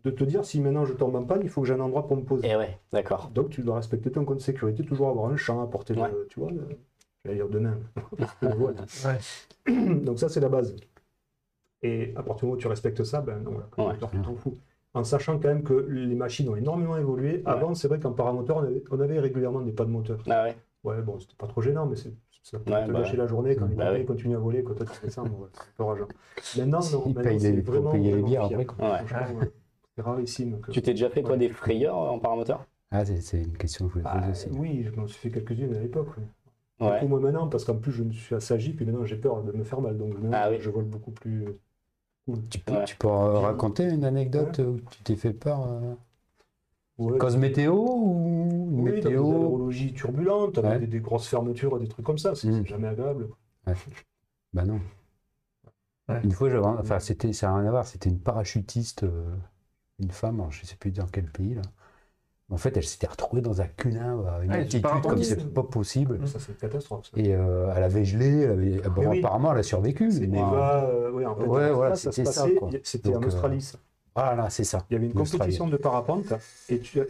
[0.05, 2.07] de te dire si maintenant je tombe en panne, il faut que j'ai un endroit
[2.07, 2.47] pour me poser.
[2.47, 3.31] Et eh ouais, d'accord.
[3.35, 5.95] Donc tu dois respecter ton code de sécurité, toujours avoir un champ à porter,
[6.31, 6.51] tu vois,
[7.25, 7.79] j'allais dire demain.
[10.05, 10.75] Donc ça c'est la base.
[11.83, 13.57] Et à partir du moment où tu respectes ça, ben non,
[13.99, 14.57] tu t'en fous.
[14.95, 17.43] En sachant quand même que les machines ont énormément évolué.
[17.45, 20.23] Avant, c'est vrai qu'en paramoteur, on avait, régulièrement des pas de moteur.
[20.29, 20.57] Ah ouais.
[20.85, 22.13] Ouais, bon, c'était pas trop gênant, mais c'est
[22.43, 24.87] ça peut te bah gâcher la journée quand bah les continue à voler, quand toi
[24.87, 26.09] tu fais ça, bon, c'est un peu rageant.
[26.59, 29.45] Maintenant, non, il paye les, vraiment, payer les bières après.
[29.95, 30.61] C'est rarissime.
[30.71, 32.67] Tu t'es déjà fait, toi, des frayeurs en paramoteur?
[32.91, 34.49] Ah, c'est une question que je voulais poser bah, aussi.
[34.53, 36.09] Oui, je m'en suis fait quelques-unes à l'époque.
[36.79, 39.53] Beaucoup moins maintenant, parce qu'en plus, je me suis assagi, puis maintenant, j'ai peur de
[39.53, 39.97] me faire mal.
[39.97, 41.47] Donc, maintenant, ah je vole beaucoup plus.
[42.51, 45.69] Tu peux, tu peux raconter une anecdote où tu t'es fait peur
[47.11, 52.35] euh Cause météo ou oui, météo des turbulente, des, grosses fermetures, des trucs comme ça,
[52.35, 52.67] c'est hmm.
[52.67, 53.29] jamais agréable.
[54.53, 54.81] bah non.
[56.23, 59.35] Une fois, enfin, c'était, ça n'a rien à voir, c'était une parachutiste, euh,
[59.99, 61.63] une femme, je ne sais plus dans quel pays là.
[62.51, 66.21] En fait, elle s'était retrouvée dans un cunin, à une altitude comme c'est pas possible.
[66.27, 67.11] Ça, c'est une catastrophe.
[67.17, 68.91] Et euh, elle avait gelé, elle avait...
[68.91, 70.11] bon, apparemment, elle a survécu.
[70.29, 70.39] Mais...
[70.39, 72.47] Euh, en fait, ouais, voilà, c'était ça.
[72.83, 73.79] C'était en Australie, ça.
[74.15, 74.85] Voilà, c'est ça.
[74.91, 76.33] Il y avait une compétition de parapente
[76.69, 77.01] et tu.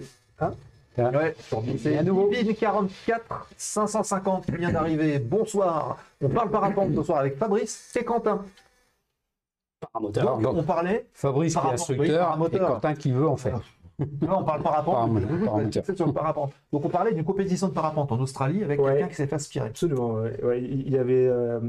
[0.41, 0.53] Hein
[0.99, 1.35] Ouais,
[1.79, 5.19] c'est à nouveau 44 550 qui vient d'arriver.
[5.19, 5.97] Bonsoir.
[6.21, 8.45] On parle parapente ce soir avec Fabrice et Quentin.
[9.81, 10.39] Paramoteur.
[10.39, 11.07] Donc, on parlait.
[11.15, 13.61] Fabrice qui est instructeur et Quentin qui veut en faire.
[14.21, 16.13] Non, on parle parapente.
[16.15, 16.53] parapente.
[16.73, 19.67] Donc on parlait d'une compétition de parapente en Australie avec quelqu'un qui s'est fait aspirer.
[19.67, 20.25] Absolument.
[20.57, 21.61] Il, y avait, euh,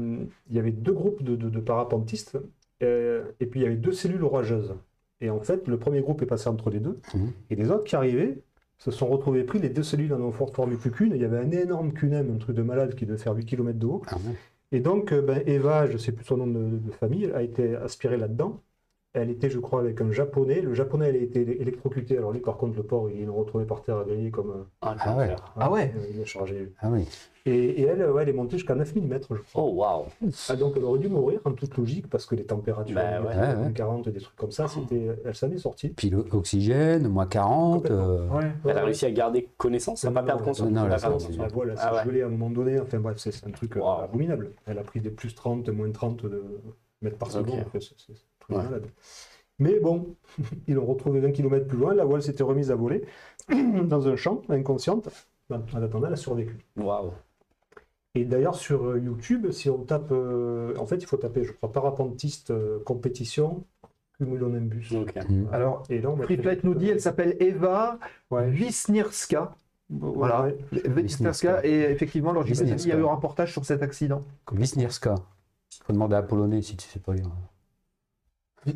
[0.48, 2.36] il y avait deux groupes de, de, parapentistes
[2.82, 4.74] euh, et puis il y avait deux cellules orageuses.
[5.20, 7.00] Et en fait, le premier groupe est passé entre les deux.
[7.14, 7.32] Mhm.
[7.50, 8.38] Et les autres qui arrivaient
[8.78, 11.12] se sont retrouvés pris, les deux cellules en ont formé plus qu'une.
[11.14, 13.78] Il y avait un énorme cunem, un truc de malade qui devait faire 8 km
[13.78, 14.02] de haut.
[14.08, 14.16] Ah
[14.72, 17.42] et donc, euh, ben, Eva, je ne sais plus son nom de, de famille, a
[17.42, 18.60] été aspirée là-dedans.
[19.14, 20.60] Elle était, je crois, avec un japonais.
[20.60, 22.18] Le japonais, elle a été électrocuté.
[22.18, 24.66] Alors lui, par contre, le porc, ils l'ont retrouvé par terre grillé comme.
[24.82, 25.36] Ah, ah ouais.
[25.56, 25.94] Ah ouais.
[26.10, 26.72] Il l'a chargé.
[26.80, 27.06] Ah oui.
[27.46, 29.62] Et, elle, ouais, elle est montée jusqu'à 9 mm, je crois.
[29.62, 30.06] Oh, waouh
[30.48, 33.72] ah, Donc, elle aurait dû mourir en toute logique parce que les températures, bah, ouais.
[33.74, 35.90] 40, des trucs comme ça, c'était, elle s'en est sortie.
[35.90, 37.90] Puis l'oxygène, moins 40.
[37.90, 38.26] Euh,
[38.64, 40.70] elle a réussi à garder connaissance, à ne pas perdre conscience.
[40.70, 42.80] Non, la, la voile, elle s'est gelée à un moment donné.
[42.80, 44.52] Enfin bref, c'est un truc euh, abominable.
[44.66, 46.42] Elle a pris des plus 30, moins 30 de
[47.02, 47.64] mètres par seconde.
[48.48, 48.86] Malade.
[49.58, 50.16] Mais bon,
[50.66, 53.04] ils l'ont retrouvé 20 km plus loin, la voile s'était remise à voler
[53.84, 55.08] dans un champ, inconsciente.
[55.50, 56.56] En attendant, elle a survécu.
[56.76, 57.12] Waouh!
[58.14, 60.12] Et d'ailleurs, sur euh, YouTube, si on tape.
[60.12, 63.64] Euh, en fait, il faut taper, je crois, parapentiste euh, compétition
[64.16, 64.94] cumulonimbus.
[64.94, 65.20] Okay.
[65.28, 65.48] Mmh.
[65.50, 66.10] Alors, et là,
[66.62, 67.98] nous dit elle s'appelle Eva
[68.30, 68.48] ouais.
[68.48, 69.56] Wisnierska.
[69.90, 71.64] Voilà, Wisnierska.
[71.66, 74.22] Et effectivement, lors il y a eu un reportage sur cet accident.
[74.52, 75.16] Wisnierska.
[75.72, 77.30] Il faut demander à Polonais si tu sais pas lire.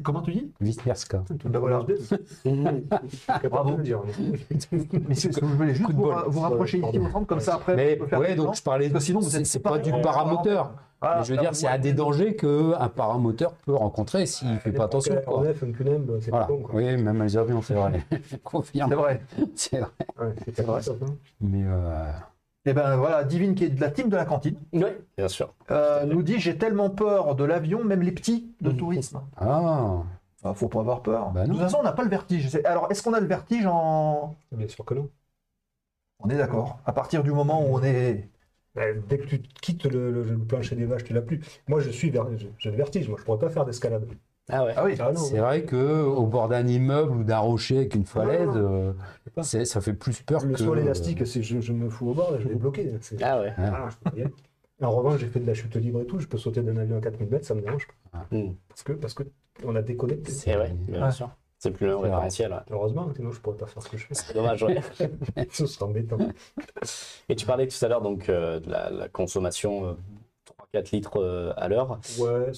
[0.02, 0.52] Comment tu dis?
[0.60, 1.24] Wisniewska.
[1.44, 1.84] Ben voilà.
[3.50, 3.78] Bravo.
[5.08, 7.76] Mais si vous voulez juste vous, vous rapprocher ici, vous comme ça après.
[7.76, 8.90] Mais ouais, donc je parlais.
[8.90, 10.72] Que sinon, c'est pas du paramoteur.
[11.00, 14.58] Ah, mais je veux dire, c'est à des dangers qu'un paramoteur peut rencontrer s'il ne
[14.58, 15.14] fait pas attention.
[15.24, 15.46] Quoi.
[15.48, 15.52] un
[16.20, 16.48] c'est voilà.
[16.72, 18.02] Oui, même les avions, c'est vrai.
[18.44, 18.90] Confirme.
[18.90, 19.20] C'est vrai.
[19.54, 19.90] C'est vrai.
[20.20, 20.80] Ouais, c'est vrai.
[21.40, 22.10] Mais euh,
[22.68, 24.58] et eh ben voilà, Divine qui est de la team de la cantine.
[24.74, 25.54] Oui, bien sûr.
[25.70, 28.76] Euh, nous dit j'ai tellement peur de l'avion, même les petits de mmh.
[28.76, 29.22] tourisme.
[29.38, 30.02] Ah.
[30.44, 30.52] ah.
[30.52, 31.30] faut pas avoir peur.
[31.30, 32.54] Bah de toute façon, on n'a pas le vertige.
[32.66, 34.36] Alors, est-ce qu'on a le vertige en.
[34.52, 35.08] Bien sûr que non.
[36.18, 36.78] On est d'accord.
[36.84, 38.28] À partir du moment où on est.
[38.74, 41.40] Bah, dès que tu quittes le, plancher des vaches, tu l'as plus.
[41.68, 42.12] Moi, je suis
[42.58, 43.08] j'ai le vertige.
[43.08, 44.06] Moi, je pourrais pas faire d'escalade.
[44.50, 44.72] Ah ouais.
[44.76, 44.94] Ah oui.
[44.98, 48.92] Ah c'est vrai que au bord d'un immeuble ou d'un rocher avec une falaise, euh,
[49.42, 50.60] ça fait plus peur le que.
[50.60, 52.92] Le sol élastique, c'est je, me fous au bord, là, je vais bloquer.
[53.22, 53.52] Ah ouais.
[53.58, 53.88] Ah,
[54.80, 56.98] en revanche, j'ai fait de la chute libre et tout, je peux sauter d'un avion
[56.98, 58.26] à 4000 mètres, ça me dérange pas.
[58.30, 58.52] Hmm.
[58.68, 59.24] Parce que parce que
[59.64, 60.30] on a déconnecté.
[60.30, 61.30] C'est vrai, bien sûr.
[61.58, 62.62] C'est plus le référentiel.
[62.70, 64.14] Heureusement, sinon je pourrais pas faire ce que je fais.
[64.14, 64.80] C'est dommage, ouais.
[65.50, 66.16] Ce serait embêtant.
[67.28, 69.96] Et tu parlais tout à l'heure donc de la, consommation
[70.72, 71.98] 4 litres euh, à l'heure.
[72.18, 72.50] Ouais,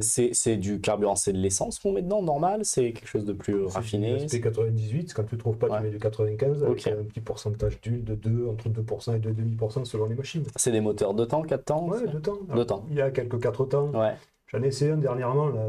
[0.00, 3.64] c'est du carburant, c'est de l'essence qu'on met dedans, normal C'est quelque chose de plus
[3.66, 7.20] raffiné C'est 98, quand tu ne trouves pas, tu mets du 95, avec un petit
[7.20, 10.44] pourcentage d'huile de 2, entre 2% et 2,5% selon les machines.
[10.56, 12.36] C'est des moteurs de temps, 4 temps Ouais, 2 temps.
[12.66, 12.86] temps.
[12.90, 13.88] Il y a quelques 4 temps.
[13.90, 14.14] Ouais.
[14.48, 15.64] J'en ai essayé un dernièrement, là,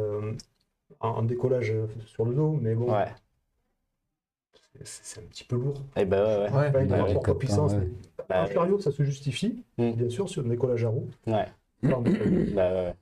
[0.99, 2.91] en, décollage euh, sur le dos, mais bon.
[2.91, 3.07] Ouais.
[4.83, 5.75] C'est un petit peu lourd.
[5.95, 6.87] Et eh ben ouais, ouais.
[6.87, 7.73] ouais, ouais puissance.
[8.27, 9.91] Bah, en chariot, ça se justifie, hmm.
[9.91, 11.07] bien sûr, sur le décollage à roue.
[11.27, 11.45] Ouais.
[11.83, 12.93] Bah,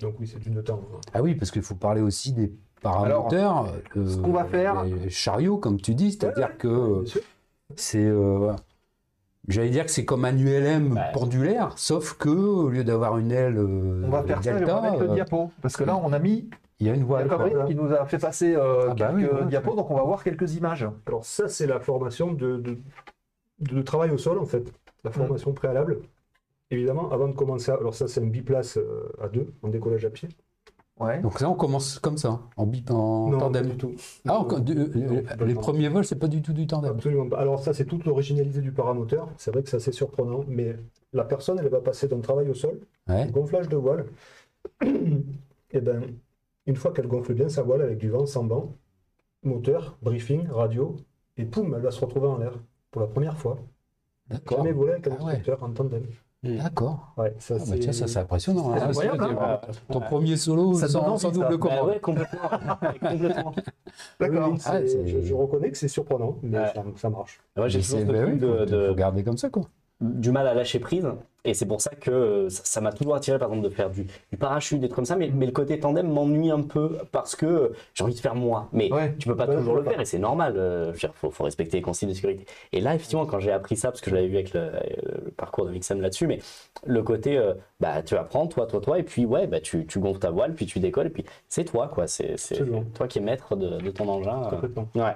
[0.00, 0.82] Donc oui, c'est du temps.
[1.12, 2.52] Ah oui, parce qu'il faut parler aussi des
[2.82, 3.72] paramoteurs.
[3.96, 4.84] Euh, ce qu'on va faire.
[4.84, 7.04] Les chariots, comme tu dis, c'est-à-dire que
[7.76, 8.04] c'est.
[8.04, 8.52] Euh,
[9.48, 13.58] j'allais dire que c'est comme un ULM pendulaire, sauf que au lieu d'avoir une aile.
[13.58, 15.50] Euh, on va faire ça on va mettre le diapo.
[15.62, 16.48] Parce que là, on a mis.
[16.80, 17.28] Il y a une voile.
[17.68, 20.86] qui nous a fait passer ah bah quelques diapos, donc on va voir quelques images.
[21.06, 22.78] Alors, ça, c'est la formation de, de,
[23.60, 24.72] de, travail au sol, en fait.
[25.04, 26.00] La formation préalable
[26.70, 30.10] évidemment, avant de commencer, alors ça c'est un biplace euh, à deux, en décollage à
[30.10, 30.28] pied.
[31.00, 31.20] Ouais.
[31.20, 33.66] Donc ça, on commence comme ça, en, bip, en non, tandem.
[33.66, 33.94] du tout.
[34.28, 36.92] Ah, euh, les premiers vols, c'est pas du tout du tandem.
[36.92, 37.38] Absolument pas.
[37.38, 39.28] Alors ça, c'est toute l'originalité du paramoteur.
[39.36, 40.76] C'est vrai que c'est assez surprenant, mais
[41.12, 42.78] la personne, elle va passer d'un travail au sol,
[43.32, 44.06] gonflage de voile,
[45.70, 46.04] et ben,
[46.66, 48.72] une fois qu'elle gonfle bien sa voile avec du vent sans vent,
[49.42, 50.96] moteur, briefing, radio,
[51.36, 52.58] et poum, elle va se retrouver en l'air
[52.90, 53.58] pour la première fois.
[54.28, 54.58] D'accord.
[54.58, 56.06] Jamais volé avec un ah instructeur en tandem.
[56.44, 56.58] Mm.
[56.58, 57.14] D'accord.
[57.16, 58.74] Ouais, ça, ah bah tiens, ça c'est impressionnant.
[58.74, 58.90] Hein.
[59.40, 61.78] Ah, ton premier solo ça sans, sans double commande.
[61.78, 62.40] Bah ouais, complètement.
[63.00, 63.54] complètement.
[64.20, 64.54] D'accord.
[64.66, 67.40] Ah, je, je, reconnais que c'est surprenant, mais ça, ça, marche.
[67.56, 68.88] Ouais, j'ai toujours bah oui, de, de...
[68.88, 69.64] Faut garder comme ça, quoi
[70.00, 71.08] du mal à lâcher prise.
[71.46, 74.06] Et c'est pour ça que ça m'a toujours attiré, par exemple, de faire du,
[74.38, 75.16] parachute, des trucs comme ça.
[75.16, 78.70] Mais, mais le côté tandem m'ennuie un peu parce que j'ai envie de faire moi.
[78.72, 78.88] Mais
[79.18, 80.54] tu peux pas toujours le faire et c'est normal.
[80.94, 82.46] Il faut, faut, respecter les consignes de sécurité.
[82.72, 84.70] Et là, effectivement, quand j'ai appris ça, parce que je l'avais vu avec le,
[85.36, 86.38] parcours de Vixen là-dessus, mais
[86.86, 89.98] le côté, euh, bah, tu apprends, toi, toi, toi, et puis, ouais, bah, tu, tu
[89.98, 92.06] gonfles ta voile, puis tu décolles, et puis c'est toi, quoi.
[92.06, 92.36] C'est
[92.94, 94.48] toi qui es maître de, de ton engin.
[94.48, 94.88] Complètement.
[94.94, 95.14] Ouais.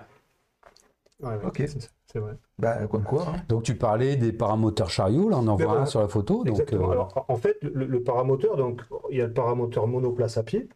[1.23, 2.33] ouais, ok, c'est vrai.
[2.59, 3.27] Bah, comme quoi.
[3.29, 3.43] Hein.
[3.49, 6.43] Donc tu parlais des paramoteurs chariots, là on en voit un sur la photo.
[6.43, 10.43] Donc, euh, Alors, en fait, le, paramoteur, donc il y a le paramoteur monoplace à
[10.43, 10.69] pied,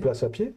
[0.00, 0.56] place à pied,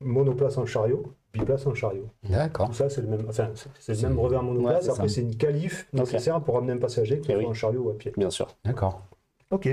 [0.00, 1.02] monoplace en chariot,
[1.32, 2.06] biplace en chariot.
[2.28, 2.72] D'accord.
[2.74, 3.48] Ça, c'est le même, enfin,
[3.80, 4.88] c'est le même revers monoplace.
[4.88, 7.90] Après, c'est une qualif nécessaire pour amener un passager, que ce soit en chariot ou
[7.90, 8.12] à pied.
[8.16, 8.46] Bien sûr.
[8.64, 9.02] D'accord.
[9.50, 9.68] Ok.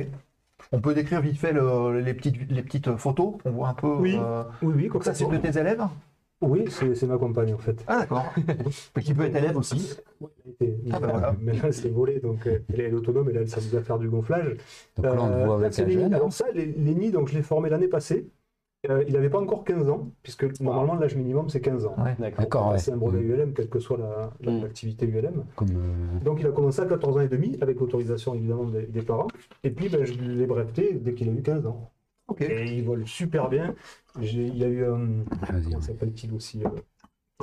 [0.71, 3.35] On peut décrire vite fait les, petites, les petites photos.
[3.45, 3.95] On voit un peu.
[3.95, 4.87] Oui, euh, oui, oui.
[4.87, 5.83] Comme ça, c'est de tes élèves?
[6.43, 7.83] Oui, c'est ma compagne en fait.
[7.87, 8.33] Ah d'accord.
[9.01, 9.97] qui peut être élève aussi.
[10.91, 13.75] ah, bah, Mais là, c'est volé, donc euh, elle est autonome et là, elle s'amuse
[13.75, 14.57] à faire du gonflage.
[14.97, 17.41] Donc là, on le voit euh, avec les Alors ça, les, nids, donc je l'ai
[17.41, 18.27] formé l'année passée.
[18.89, 21.95] Euh, il n'avait pas encore 15 ans, puisque normalement l'âge minimum c'est 15 ans.
[22.19, 22.73] D'accord.
[22.77, 23.31] C'est un brevet mm.
[23.31, 23.97] ULM, quelle que soit
[24.41, 25.45] l'activité la, ULM.
[25.55, 25.69] Comme
[26.25, 29.27] Donc il a commencé à 14 ans et demi, avec l'autorisation évidemment des, parents.
[29.63, 31.89] Et puis ben, je l'ai breveté dès qu'il a eu 15 ans.
[32.39, 33.75] Et il vole super bien.
[34.21, 35.25] Il y a eu un.
[35.63, 36.69] Comment s'appelle-t-il aussi euh,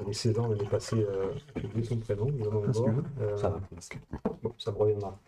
[0.03, 3.61] Il y a 16 ans l'année passée, euh, j'ai oublié son prénom, euh, ça va.
[4.43, 5.19] Bon, ça me reviendra.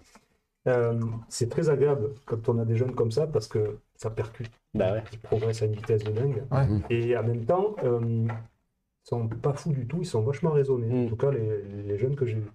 [0.69, 4.51] Euh, c'est très agréable quand on a des jeunes comme ça parce que ça percute.
[4.75, 5.03] Bah ouais.
[5.13, 6.45] Ils progressent à une vitesse de dingue.
[6.89, 10.93] Et en même temps, euh, ils sont pas fous du tout, ils sont vachement raisonnés.
[10.93, 11.09] En mm.
[11.09, 12.53] tout cas, les, les jeunes que j'ai vus.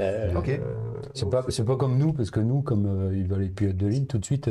[0.00, 0.60] Euh, ok.
[1.12, 4.06] c'est pas, pas comme nous, parce que nous, comme ils veulent les pilotes de ligne,
[4.06, 4.50] tout de suite,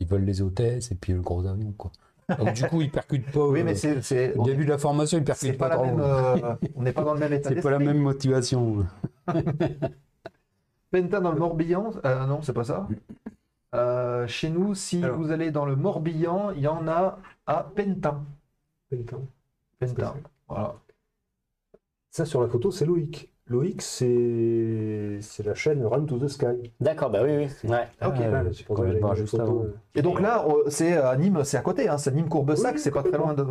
[0.00, 1.90] ils veulent les hôtesses et puis le gros avion, quoi.
[2.36, 3.46] Donc, du coup, ils percutent pas.
[3.46, 4.34] Oui, mais euh, c'est.
[4.36, 5.84] Au début de la formation, ils percutent pas, trop.
[5.84, 7.48] Euh, on n'est pas dans le même état.
[7.48, 8.86] C'est pas la même motivation.
[10.90, 12.88] Penta dans le Morbihan, euh, non, c'est pas ça.
[14.26, 18.24] chez nous, si vous allez dans le Morbihan, il y en a à Pentin.
[18.90, 19.20] Pentin.
[19.78, 20.14] Pentin.
[20.48, 20.74] Voilà.
[22.10, 23.30] Ça, sur la photo, c'est Loïc.
[23.48, 26.72] Loïc, c'est la chaîne Run to the Sky.
[26.80, 27.70] D'accord, bah oui, oui.
[27.70, 27.86] Ouais.
[28.04, 28.16] Ok.
[29.02, 29.64] Ah, juste avant.
[29.94, 32.90] Et donc là, euh, c'est à Nîmes, c'est à côté, hein, c'est Nîmes Courbesac, c'est
[32.90, 33.44] pas très loin de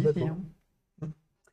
[0.00, 0.24] d'ici.
[0.26, 0.36] Hein.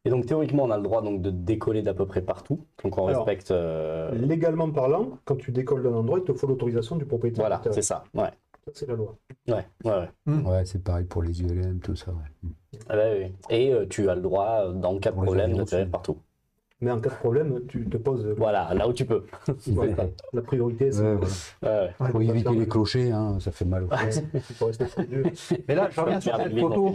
[0.03, 2.97] Et donc théoriquement, on a le droit donc de décoller d'à peu près partout, donc
[2.97, 3.51] on respecte.
[3.51, 7.43] Euh, légalement parlant, quand tu décolles d'un endroit, il te faut l'autorisation du propriétaire.
[7.43, 8.03] Voilà, c'est ça.
[8.15, 8.31] Ouais.
[8.65, 9.15] Ça c'est la loi.
[9.47, 10.33] Ouais, ouais, ouais.
[10.43, 12.11] Ouais, c'est pareil pour les ULM, tout ça.
[12.11, 12.49] Ouais.
[12.89, 13.31] Ah bah, oui.
[13.49, 16.17] Et euh, tu as le droit, dans le cas de problème, de partout.
[16.83, 18.25] Mais en cas de problème, tu te poses.
[18.37, 19.23] Voilà, là où tu peux.
[20.33, 21.13] La priorité, c'est.
[21.61, 23.87] Ouais, Pour éviter les clochers, hein, ça fait mal.
[25.67, 26.91] Mais là, je reviens sur cette photo.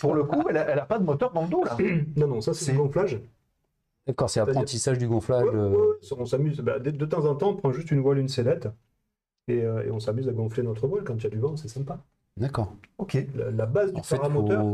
[0.00, 1.76] Pour le coup, elle n'a pas de moteur dans le dos, là.
[2.16, 3.20] Non, non, ça, c'est gonflage.
[4.06, 5.46] D'accord, c'est apprentissage du gonflage.
[5.54, 5.94] Euh.
[6.18, 6.60] on s'amuse.
[6.60, 8.68] Bah, de, temps en temps, on prend juste une voile, une sellette,
[9.48, 11.56] et, euh, et on s'amuse à gonfler notre voile quand il y a du vent,
[11.56, 12.04] c'est sympa.
[12.36, 12.74] D'accord.
[12.98, 13.16] Ok.
[13.34, 14.64] La, base du paramoteur.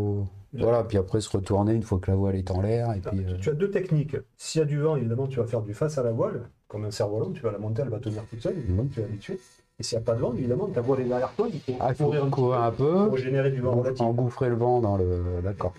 [0.53, 2.93] Voilà, puis après se retourner une fois que la voile est en l'air.
[2.95, 4.17] Et puis, tu, as deux techniques.
[4.37, 6.85] S'il y a du vent, évidemment, tu vas faire du face à la voile, comme
[6.85, 8.89] un cerf-volant, tu vas la monter, elle va tenir toute seule, mmh.
[8.91, 9.41] tu es habitué.
[9.81, 11.73] Et s'il n'y a pas de vent, évidemment, ta voile est derrière toi, il faut,
[11.79, 15.41] ah, courir, un, courir un, peu pour générer du vent Engouffrer le vent dans le.
[15.43, 15.73] D'accord.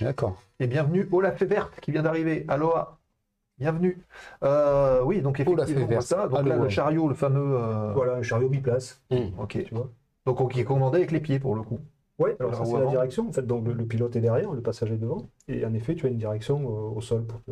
[0.00, 0.42] D'accord.
[0.60, 2.46] Et bienvenue au La Fée Verte qui vient d'arriver.
[2.48, 2.98] Aloha.
[3.58, 4.02] Bienvenue.
[4.42, 6.26] Euh, oui, donc effectivement, ça.
[6.26, 7.58] Donc là, le chariot, le fameux.
[7.58, 9.02] Euh, voilà, un chariot biplace.
[9.10, 9.16] Mmh.
[9.38, 9.62] Ok.
[9.64, 9.90] Tu vois
[10.26, 11.78] donc, qui est commandé avec les pieds pour le coup.
[12.18, 13.28] Oui, alors ça c'est la direction.
[13.28, 16.10] En fait, donc le, pilote est derrière, le passager devant, et en effet, tu as
[16.10, 17.50] une direction euh, au sol pour te.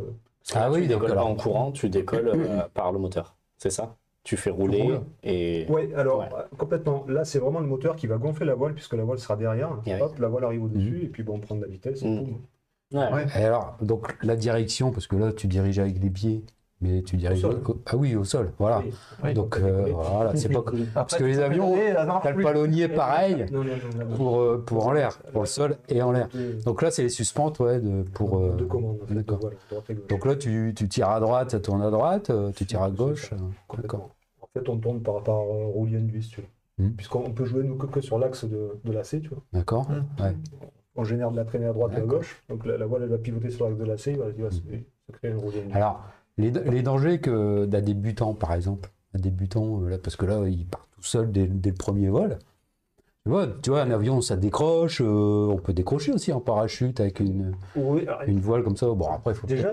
[0.55, 2.33] Ah oui, tu décolles pas en courant, tu décolles
[2.75, 3.37] par le moteur.
[3.57, 3.97] C'est ça?
[4.23, 5.67] Tu fais rouler et.
[5.71, 7.05] Oui, alors complètement.
[7.09, 9.73] Là, c'est vraiment le moteur qui va gonfler la voile puisque la voile sera derrière.
[10.01, 11.05] Hop, la voile arrive au-dessus mmh.
[11.05, 12.37] et puis bon, on prend de la vitesse et mmh.
[12.93, 13.27] Ouais.
[13.39, 16.45] Et alors, donc la direction, parce que là, tu diriges avec les pieds.
[16.83, 18.83] Mais tu au, ah oui au sol, voilà.
[19.35, 20.65] donc euh, voilà, c'est pas
[20.95, 21.77] parce que les avions,
[22.23, 23.45] t'as le palonnier pareil
[24.17, 26.29] pour euh, pour en l'air, pour le sol et en l'air.
[26.65, 28.39] Donc là c'est les suspentes ouais de pour.
[28.39, 28.99] Euh, de commande.
[29.11, 29.41] D'accord.
[30.09, 33.31] Donc là tu, tu tires à droite, ça tourne à droite, tu tires à gauche.
[33.77, 34.09] D'accord.
[34.41, 36.49] En fait on tourne par par roulis vois.
[36.81, 36.93] Hmm.
[36.93, 39.43] Puisqu'on peut jouer nous que, sur l'axe de, de l'AC, tu vois.
[39.53, 39.91] D'accord.
[39.91, 40.23] Hmm.
[40.23, 40.35] Ouais.
[40.97, 42.43] On génère de la traînée à droite et à gauche.
[42.49, 44.51] Donc la, voile elle va pivoter sur l'axe de l'AC, il va, hmm.
[44.51, 45.73] ça crée un roulis induit.
[45.75, 46.03] Alors
[46.41, 50.67] les, dangers que d'un débutant, par exemple, un débutant, euh, là, parce que là, il
[50.67, 52.39] part tout seul dès, le premier vol.
[53.25, 55.03] Tu vois, tu vois, un avion, ça décroche.
[55.03, 57.53] Euh, on peut décrocher aussi en parachute avec une,
[58.27, 58.87] une voile comme ça.
[58.87, 59.73] Bon, après, faut déjà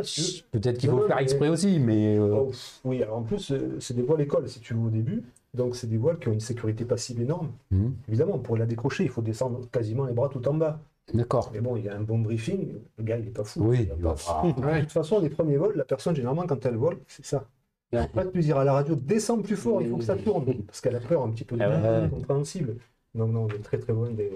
[0.52, 2.18] peut-être qu'il faut faire exprès aussi, mais.
[2.18, 2.52] Euh, oh,
[2.84, 5.24] oui, alors en plus, c'est des voiles école si tu veux au début.
[5.54, 7.50] Donc, c'est des voiles qui ont une sécurité passive énorme.
[7.72, 7.88] Mmh.
[8.10, 10.80] Évidemment, pour la décrocher, il faut descendre quasiment les bras tout en bas.
[11.14, 11.52] D'accord.
[11.54, 13.62] Mais bon, il y a un bon briefing, le gars, il n'est pas fou.
[13.64, 14.44] Oui, il va pas...
[14.44, 17.46] De toute façon, les premiers vols, la personne, généralement, quand elle vole, c'est ça.
[17.94, 20.18] Il n'y pas de dire à la radio, descends plus fort, il faut que ça
[20.18, 20.46] tourne.
[20.66, 22.76] Parce qu'elle a peur un petit peu de ah compréhensible.
[23.16, 24.32] Non, non, on est très très loin des...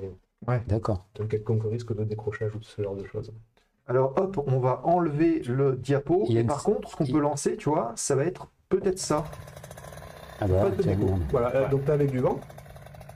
[0.47, 1.05] Ouais, d'accord.
[1.15, 3.31] d'un quelconque risque de décrochage ou de ce genre de choses.
[3.87, 6.25] Alors hop, on va enlever le diapo.
[6.47, 9.25] Par contre, ce qu'on peut lancer, tu vois, ça va être peut-être ça.
[10.39, 10.71] Ah bah,
[11.29, 12.39] voilà, donc là avec du vent.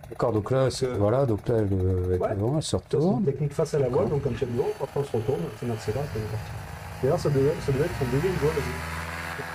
[0.09, 2.29] D'accord, donc là, voilà, donc là, le, ouais.
[2.29, 3.03] elle se retourne.
[3.03, 5.41] C'est une technique face à la voile, donc comme as dit, après on se retourne,
[5.59, 6.51] c'est accélère, c'est parti.
[7.01, 8.55] D'ailleurs, ça devait, ça devait être son deuxième voile.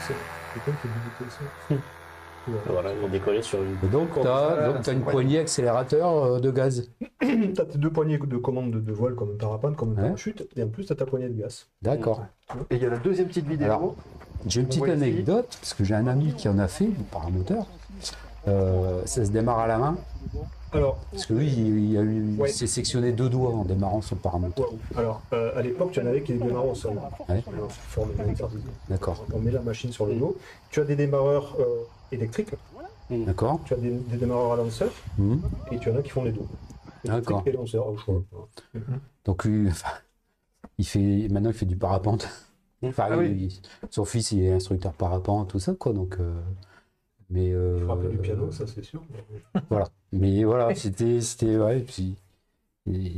[0.06, 0.14] C'est
[0.54, 1.74] quelqu'un qui a dû ça.
[2.66, 3.76] Voilà, ils vont décoller sur une.
[3.84, 6.88] Et donc, tu as, as, une poignée accélérateur euh, de gaz.
[7.20, 10.48] tu as tes deux poignées de commande de, voile comme un parapente, comme un parachute,
[10.56, 11.66] et en plus, tu as ta poignée de gaz.
[11.82, 12.24] D'accord.
[12.70, 13.94] Et il y a la deuxième petite vidéo.
[14.46, 17.66] J'ai une petite anecdote, parce que j'ai un ami qui en a fait, du paramoteur.
[18.48, 19.96] Euh, ça se démarre à la main.
[20.72, 24.68] Alors, Parce que lui, il, a eu, s'est sectionné deux doigts en démarrant son paramoteur.
[24.96, 26.92] Alors, euh, à l'époque, tu en avais qui démarraient au sol.
[27.28, 27.42] Ouais.
[28.88, 29.26] D'accord.
[29.32, 30.36] On met la machine sur le dos.
[30.70, 32.50] Tu as des démarreurs euh, électriques.
[33.10, 33.60] D'accord.
[33.64, 34.90] Tu as des, démarreurs à lanceur.
[35.18, 35.36] Mmh.
[35.72, 36.46] Et tu en as qui font les deux.
[37.04, 37.42] D'accord.
[37.46, 38.22] Et lanceur, au choix.
[38.72, 38.78] Mmh.
[39.24, 39.70] Donc, lui,
[40.78, 42.28] il fait, maintenant, il fait du parapente.
[42.82, 43.18] Enfin, ah
[43.90, 45.92] son fils, il est instructeur parapente, tout ça, quoi.
[45.92, 46.40] Donc, euh,
[47.30, 49.02] mais euh, un peu du piano, ça c'est sûr.
[49.70, 49.88] voilà.
[50.12, 52.16] Mais voilà, c'était, c'était, ouais, puis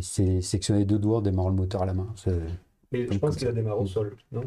[0.02, 2.14] c'est sectionné deux doigts, démarre le moteur à la main.
[2.92, 4.44] Mais je pense qu'il a démarré au sol, non?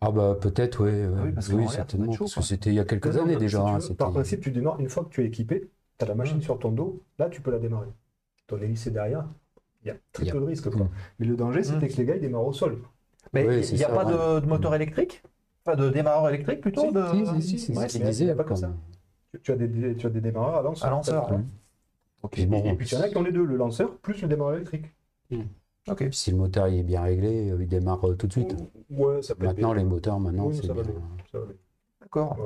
[0.00, 1.32] Ah bah peut-être, ouais, ouais.
[1.36, 2.14] Ah oui, certainement.
[2.16, 3.62] parce que c'était il y a quelques années déjà.
[3.62, 6.40] Hein, par principe, tu démarres une fois que tu es équipé, tu as la machine
[6.40, 7.88] sur ton dos, là tu peux la démarrer.
[8.46, 9.26] Ton hélice est derrière,
[9.82, 10.70] il y a très peu de risques.
[10.70, 10.84] Quoi.
[10.84, 10.90] Mm.
[11.18, 11.88] Mais le danger, c'était mm.
[11.88, 12.78] que les gars ils démarrent au sol.
[13.32, 15.22] Mais il n'y a pas de moteur électrique?
[15.76, 17.02] De démarreur électrique plutôt de...
[17.40, 18.70] Si, si, si, c'est ce pas comme ça.
[19.42, 20.86] Tu, as des, tu as des démarreurs à lanceur.
[20.86, 24.20] À lanceur, Et, puis il y en a qui ont les deux, le lanceur plus
[24.22, 24.86] le démarreur électrique.
[25.30, 25.42] Hmm.
[25.88, 25.98] Ok.
[25.98, 28.56] Puis si le moteur est bien réglé, euh, il démarre euh, tout de suite.
[28.90, 30.82] Ouais, ça peut Maintenant, les moteurs, maintenant, c'est bien.
[32.00, 32.38] D'accord.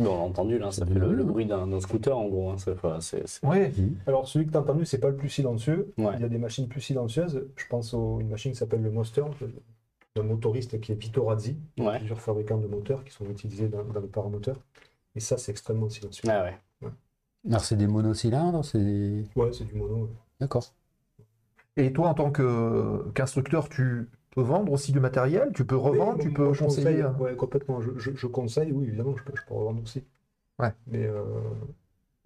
[0.00, 2.50] on a entendu, là, ça fait le, bruit d'un scooter en gros.
[2.50, 2.56] Hein,
[3.44, 3.68] Oui.
[3.68, 3.94] Hmm.
[4.06, 5.92] Alors celui que tu as entendu, c'est pas le plus silencieux.
[5.98, 7.46] Il y a des machines plus silencieuses.
[7.56, 9.24] Je pense à une machine qui s'appelle le Monster
[10.18, 11.06] d'un motoriste qui est.
[11.76, 14.56] Il y a plusieurs fabricants de moteurs qui sont utilisés dans, le paramoteur.
[15.14, 16.28] Et ça, c'est extrêmement silencieux.
[16.30, 16.90] Ah ouais.
[17.48, 19.24] Alors, c'est des monocylindres c'est...
[19.36, 20.10] Ouais, c'est du mono.
[20.40, 20.64] D'accord.
[21.76, 22.32] Et toi, en tant
[23.14, 25.52] qu'instructeur, tu peux vendre aussi du matériel?
[25.54, 27.80] Tu peux revendre Tu peux conseiller Ouais, complètement.
[27.80, 30.02] Je, je, conseille, oui, évidemment, je peux, je peux revendre aussi.
[30.58, 30.72] Ouais.
[30.88, 31.22] Mais, euh,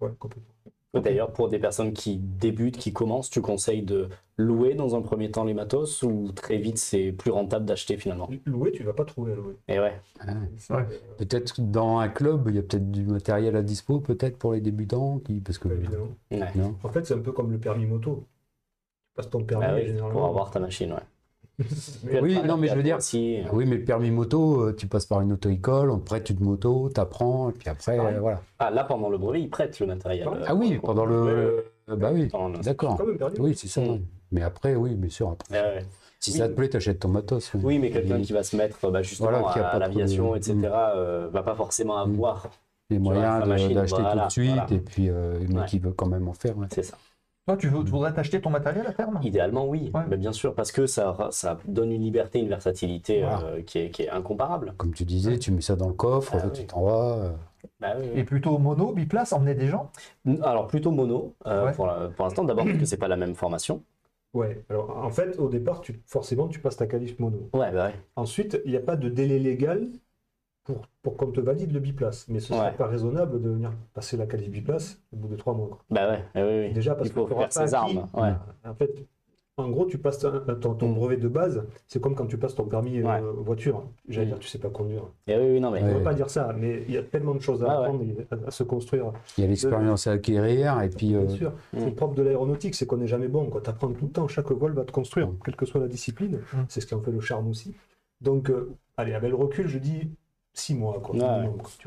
[0.01, 0.52] ouais, complètement.
[0.93, 5.31] D'ailleurs, pour des personnes qui débutent, qui commencent, tu conseilles de louer dans un premier
[5.31, 8.29] temps les matos ou très vite c'est plus rentable d'acheter finalement?
[8.45, 9.55] Louer, tu vas pas trouver à louer.
[9.67, 9.99] Et ouais.
[10.19, 10.83] Ah,
[11.17, 14.61] peut-être dans un club, il y a peut-être du matériel à dispo, peut-être pour les
[14.61, 15.67] débutants, qui parce que.
[15.67, 16.75] évidemment.
[16.83, 18.25] En fait, c'est un peu comme le permis moto.
[19.07, 20.19] Tu passes ton permis ah généralement.
[20.19, 20.99] Pour avoir ta machine, ouais
[22.21, 22.97] oui, non, mais je veux dire,
[23.53, 26.39] oui, mais le permis moto, euh, tu passes par une auto-école, on te prête une
[26.39, 28.41] moto, t'apprends, et puis après, voilà.
[28.59, 30.27] Ah, là, pendant le brevet, ils prêtent le matériel.
[30.47, 31.65] Ah oui, pendant le.
[31.87, 32.29] bah oui,
[32.63, 33.01] d'accord.
[33.39, 33.81] Oui, c'est ça.
[33.81, 34.01] Mm.
[34.31, 35.29] Mais après, oui, bien sûr.
[35.29, 35.85] Après.
[36.19, 37.51] Si ça te plaît, t'achètes ton matos.
[37.55, 40.65] Oui, mais quelqu'un qui va se mettre bah, justement à, l'aviation, etc., mm.
[40.73, 42.49] euh, va pas forcément avoir
[42.89, 46.33] les moyens d'acheter tout de suite, et puis euh, mais qui veut quand même en
[46.33, 46.55] faire.
[46.71, 46.97] C'est ça.
[47.45, 49.19] Toi, tu, voudrais t'acheter ton matériel à terme?
[49.21, 49.91] Idéalement, oui.
[50.07, 53.89] Mais bien sûr, parce que ça, ça donne une liberté, une versatilité euh, qui, est,
[53.89, 54.73] qui, est, incomparable.
[54.77, 57.17] Comme tu disais, tu mets ça dans le coffre, ah tu t'en vas.
[57.17, 57.31] Euh.
[57.81, 59.91] Bah et plutôt mono, biplace, emmener des gens?
[60.41, 62.45] Alors, plutôt mono, euh, pour l'instant.
[62.45, 63.83] D'abord, parce que c'est pas la même formation.
[64.33, 67.49] Ouais, alors en fait, au départ, tu, forcément, tu passes ta qualif mono.
[67.53, 67.93] Ouais, bah ouais.
[68.15, 69.89] Ensuite, il n'y a pas de délai légal
[70.63, 72.25] pour, pour qu'on te valide le biplace.
[72.29, 75.53] Mais ce serait pas raisonnable de venir passer la qualif biplace au bout de trois
[75.53, 75.79] mois.
[75.89, 76.73] Bah ouais, oui, oui.
[76.73, 78.07] Déjà parce qu'il faut faire ses armes.
[78.13, 78.33] Ouais.
[78.65, 79.07] En fait,
[79.57, 80.95] en gros, tu passes ton, ton, mm.
[80.95, 83.83] brevet de base, c'est comme quand tu passes ton permis euh, voiture.
[84.09, 84.29] J'allais mm.
[84.29, 85.03] dire, tu sais pas conduire.
[85.27, 85.83] Et eh oui, oui, non, mais...
[85.83, 88.03] On ne veut pas dire ça, mais il y a tellement de choses à apprendre,
[88.47, 89.11] à, se construire.
[89.37, 91.09] Il y a l'expérience à acquérir, et puis...
[91.09, 91.51] Bien euh, sûr.
[91.51, 91.79] Mm.
[91.79, 93.51] C'est le propre de l'aéronautique, c'est qu'on n'est jamais bon.
[93.63, 96.39] Tu apprends tout le temps, chaque vol va te construire, quelle que soit la discipline.
[96.67, 97.75] C'est ce qui en fait le charme aussi.
[98.21, 100.09] Donc, euh, allez, avec le recul, je dis,
[100.53, 101.15] six mois, quoi.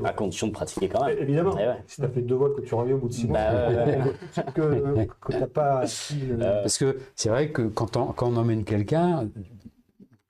[0.03, 1.17] à condition de pratiquer quand même.
[1.17, 1.57] Évidemment.
[1.59, 3.37] Eh si tu as fait deux vols que tu reviens au bout de six mois,
[3.37, 5.83] bah, que, que tu n'as pas.
[6.17, 9.29] Euh, Parce que c'est vrai que quand on, quand on emmène quelqu'un,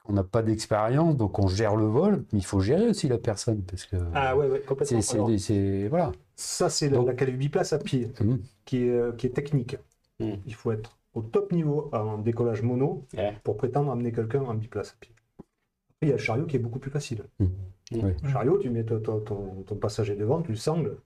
[0.06, 3.18] on n'a pas d'expérience, donc on gère le vol, mais il faut gérer aussi la
[3.18, 3.62] personne.
[3.64, 5.02] Parce que ah ouais, ouais complètement.
[5.02, 6.12] C'est, voilà.
[6.36, 8.40] Ça, c'est la, la biplace à pied, hum.
[8.66, 9.78] qui, est, euh, qui est technique.
[10.20, 10.38] Hum.
[10.46, 13.06] Il faut être au top niveau en décollage mono
[13.44, 15.14] pour prétendre amener quelqu'un en biplace à pied.
[15.40, 17.24] Après, il y a le chariot qui est beaucoup plus facile.
[17.40, 17.50] Hum.
[17.92, 20.98] Le chariot, tu mets ton, ton, passager devant, tu le sangles,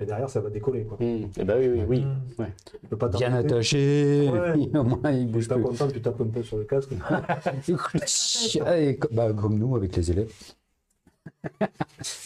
[0.00, 0.84] et derrière, ça va décoller.
[0.84, 0.96] Quoi.
[1.00, 2.00] Et eh ben oui, oui, oui.
[2.00, 2.42] Mmh.
[2.42, 2.52] Ouais.
[2.90, 4.28] peux pas Bien attaché,
[4.74, 6.90] au moins il bouge pas content, tu tapes un peu sur le casque.
[9.12, 10.32] bah, comme nous avec les élèves.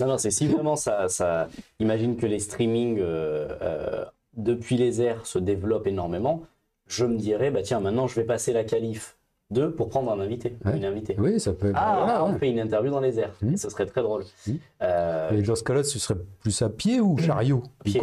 [0.00, 1.48] non, non, c'est si vraiment ça, ça.
[1.78, 4.04] Imagine que les streamings euh, euh,
[4.34, 6.46] depuis les airs se développent énormément.
[6.86, 9.18] Je me dirais, bah tiens, maintenant je vais passer la qualif
[9.51, 11.16] deux pour prendre un invité, une invitée.
[11.18, 11.72] Oui, ça peut.
[11.74, 13.34] Ah, on fait une interview dans les airs.
[13.40, 13.57] Hmm.
[13.57, 14.24] Ce serait très drôle.
[14.46, 14.53] Hmm.
[14.82, 18.01] Euh, Et dans ce cas-là, ce serait plus à pied ou chariot pied.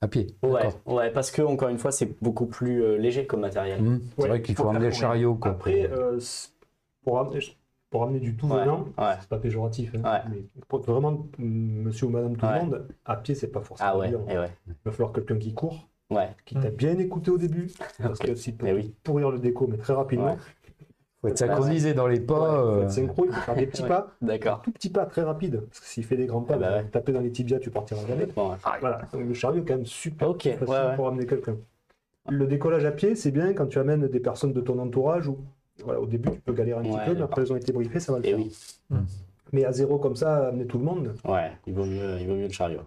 [0.00, 0.34] À pied.
[0.42, 3.80] Ouais, ouais, parce que encore une fois, c'est beaucoup plus euh, léger comme matériel.
[3.80, 4.00] Hmm.
[4.18, 5.34] C'est vrai qu'il faut, amener le chariot.
[5.36, 5.52] Quoi.
[5.52, 6.18] Après, euh,
[7.04, 7.38] pour, amener,
[7.88, 8.86] pour amener du tout venant,
[9.20, 9.94] c'est pas péjoratif.
[9.94, 13.90] Hein, mais pour vraiment monsieur ou madame tout le monde, à pied, c'est pas forcément.
[13.94, 14.50] Ah ouais, bien, eh ouais.
[14.66, 15.88] Il va falloir quelqu'un qui court.
[16.10, 16.28] Ouais.
[16.44, 17.70] Qui t'a bien écouté au début,
[18.02, 20.36] parce que si peut eh pourrir le déco, mais très rapidement
[21.22, 22.34] faut être synchronisé dans les pas.
[22.34, 22.88] il faut être euh.
[22.88, 24.08] synchro, il faut faire des petits pas.
[24.20, 24.60] D'accord.
[24.62, 25.60] Tout petits pas très rapides.
[25.60, 28.26] Parce que s'il fait des grands pas, bah taper dans les tibias, tu partiras jamais.
[28.34, 29.00] voilà.
[29.12, 31.56] Donc le chariot est quand même super facile pour amener quelqu'un.
[32.28, 35.38] Le décollage à pied, c'est bien quand tu amènes des personnes de ton entourage ou
[35.84, 37.98] voilà, au début tu peux galérer un petit peu, mais après elles ont été briefées,
[37.98, 38.38] ça va le Et faire.
[38.38, 38.56] Oui.
[38.90, 39.04] Hmm.
[39.52, 41.14] Mais à zéro comme ça, amener tout le monde.
[41.24, 42.82] Ouais, il vaut mieux, il vaut mieux le chariot.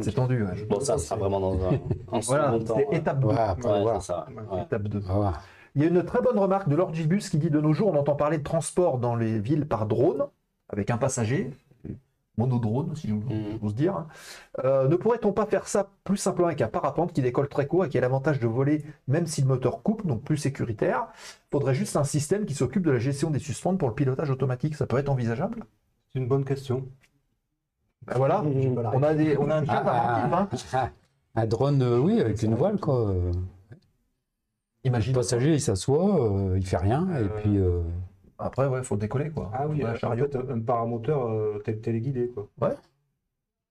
[0.00, 0.42] C'est tendu.
[0.42, 0.64] Ouais.
[0.68, 1.74] Bon, ça sera vraiment dans un,
[2.12, 2.58] un voilà.
[2.66, 3.26] C'est étape 2.
[3.28, 4.26] Ouais, ça.
[4.60, 5.02] Étape 2.
[5.74, 7.88] Il y a une très bonne remarque de Lord Gibus qui dit de nos jours,
[7.88, 10.26] on entend parler de transport dans les villes par drone,
[10.68, 11.50] avec un passager,
[12.36, 13.76] monodrone, si j'ose mm.
[13.76, 14.06] dire.
[14.64, 17.84] Euh, ne pourrait-on pas faire ça plus simplement avec un parapente qui décolle très court
[17.84, 21.08] et qui a l'avantage de voler même si le moteur coupe, donc plus sécuritaire?
[21.50, 24.76] Faudrait juste un système qui s'occupe de la gestion des suspentes pour le pilotage automatique.
[24.76, 25.64] Ça peut être envisageable?
[26.12, 26.86] C'est une bonne question.
[28.06, 28.78] Ben voilà, mm.
[28.92, 30.90] on a, des, on a un ah, hein.
[31.36, 33.12] Un drone, euh, oui, avec une voile, quoi.
[34.84, 35.14] Imagine.
[35.14, 37.58] Le passager, il s'assoit, euh, il fait rien, et euh, puis.
[37.58, 37.82] Euh,
[38.38, 39.50] après, ouais, faut décoller, quoi.
[39.54, 40.28] Ah oui, un, chariot.
[40.34, 42.48] un paramoteur téléguidé, quoi.
[42.60, 42.76] Ouais.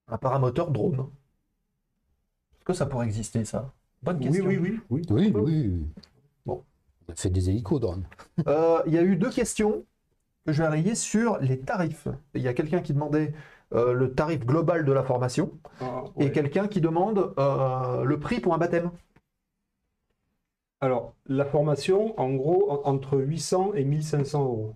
[0.08, 1.08] Un paramoteur drone.
[2.56, 3.72] Est-ce que ça pourrait exister, ça?
[4.02, 4.46] Bonne question.
[4.46, 5.06] Oui, oui, oui.
[5.10, 5.42] Oui, oui.
[5.44, 5.86] oui.
[6.46, 6.64] Bon.
[7.08, 8.06] On a fait des hélicos drones.
[8.38, 9.86] Il y a eu deux questions
[10.46, 12.08] que je vais rayer sur les tarifs.
[12.34, 13.34] Il y a quelqu'un qui demandait
[13.72, 15.52] le tarif global de la formation
[15.82, 18.92] ah, et quelqu'un qui demande le prix pour un baptême.
[20.84, 24.74] Alors, la formation, en gros, entre 800 et 1500 euros.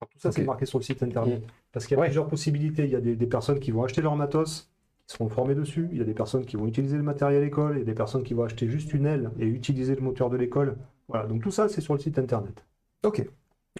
[0.00, 1.42] tout ça, c'est marqué sur le site internet.
[1.72, 2.84] Parce qu'il y a plusieurs possibilités.
[2.84, 4.70] Il y a des, personnes qui vont acheter leur matos,
[5.06, 5.88] qui seront formées dessus.
[5.90, 7.76] Il y a des personnes qui vont utiliser le matériel à l'école.
[7.76, 10.28] Il y a des personnes qui vont acheter juste une aile et utiliser le moteur
[10.28, 10.76] de l'école.
[11.08, 12.66] Voilà, donc tout ça, c'est sur le site internet.
[13.04, 13.26] Ok.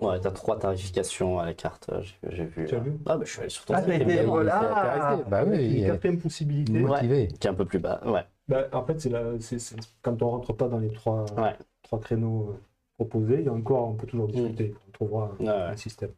[0.01, 1.91] Ouais, t'as trois tarifications à la carte,
[2.31, 2.65] j'ai vu.
[2.67, 4.23] Tu as vu Ah, bah je suis allé sur ton ah, site.
[4.25, 5.23] voilà.
[5.29, 6.81] Bah oui, une quatrième possibilité.
[6.81, 7.29] Motivé.
[7.29, 8.25] qui est un peu plus bas, ouais.
[8.49, 9.11] Bah, en fait, c'est
[10.03, 11.25] quand on rentre pas dans les trois,
[11.83, 12.61] trois créneaux euh,
[12.97, 14.69] proposés, il y a encore, on peut toujours discuter.
[14.69, 14.77] Mm.
[14.89, 16.13] On trouvera un, système.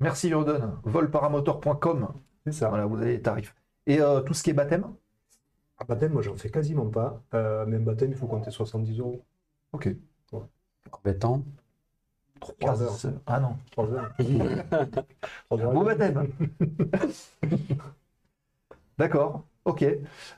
[0.00, 0.78] Merci Jordan.
[0.84, 2.08] Volparamotor.com.
[2.44, 2.68] C'est ça.
[2.68, 3.54] Voilà, vous avez les tarifs.
[3.86, 4.86] Et euh, tout ce qui est baptême?
[5.78, 7.22] Ah, Baptême, moi, j'en fais quasiment pas.
[7.34, 9.22] Euh, même baptême, il faut compter 70 euros.
[9.72, 9.94] Ok.
[10.90, 11.42] Combien de temps
[12.40, 12.96] 3 heures.
[13.26, 13.56] Ah non.
[13.72, 14.14] 3 heures.
[15.46, 15.72] 3 heures.
[15.72, 16.28] Bon baptême.
[18.98, 19.44] D'accord.
[19.66, 19.84] Ok.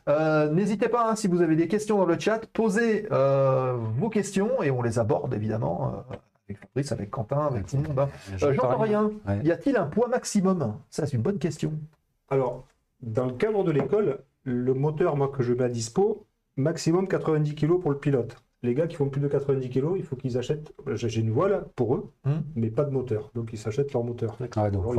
[0.09, 4.09] Euh, n'hésitez pas, hein, si vous avez des questions dans le chat, posez euh, vos
[4.09, 6.15] questions et on les aborde évidemment euh,
[6.49, 7.99] avec Fabrice, avec Quentin, avec tout le monde.
[7.99, 8.09] Hein.
[8.39, 9.11] J'entends rien.
[9.45, 10.77] Y a-t-il un poids maximum?
[10.89, 11.75] Ça, c'est une bonne question.
[12.31, 12.65] Alors,
[13.03, 16.27] dans le cadre de l'école, le moteur moi, que je mets à dispo,
[16.57, 20.03] maximum 90 kg pour le pilote les gars qui font plus de 90 kg, il
[20.03, 20.73] faut qu'ils achètent.
[20.95, 22.41] J'ai une voile pour eux, hmm.
[22.57, 23.31] mais pas de moteur.
[23.35, 24.37] Donc ils s'achètent leur moteur.
[24.57, 24.93] Ah donc il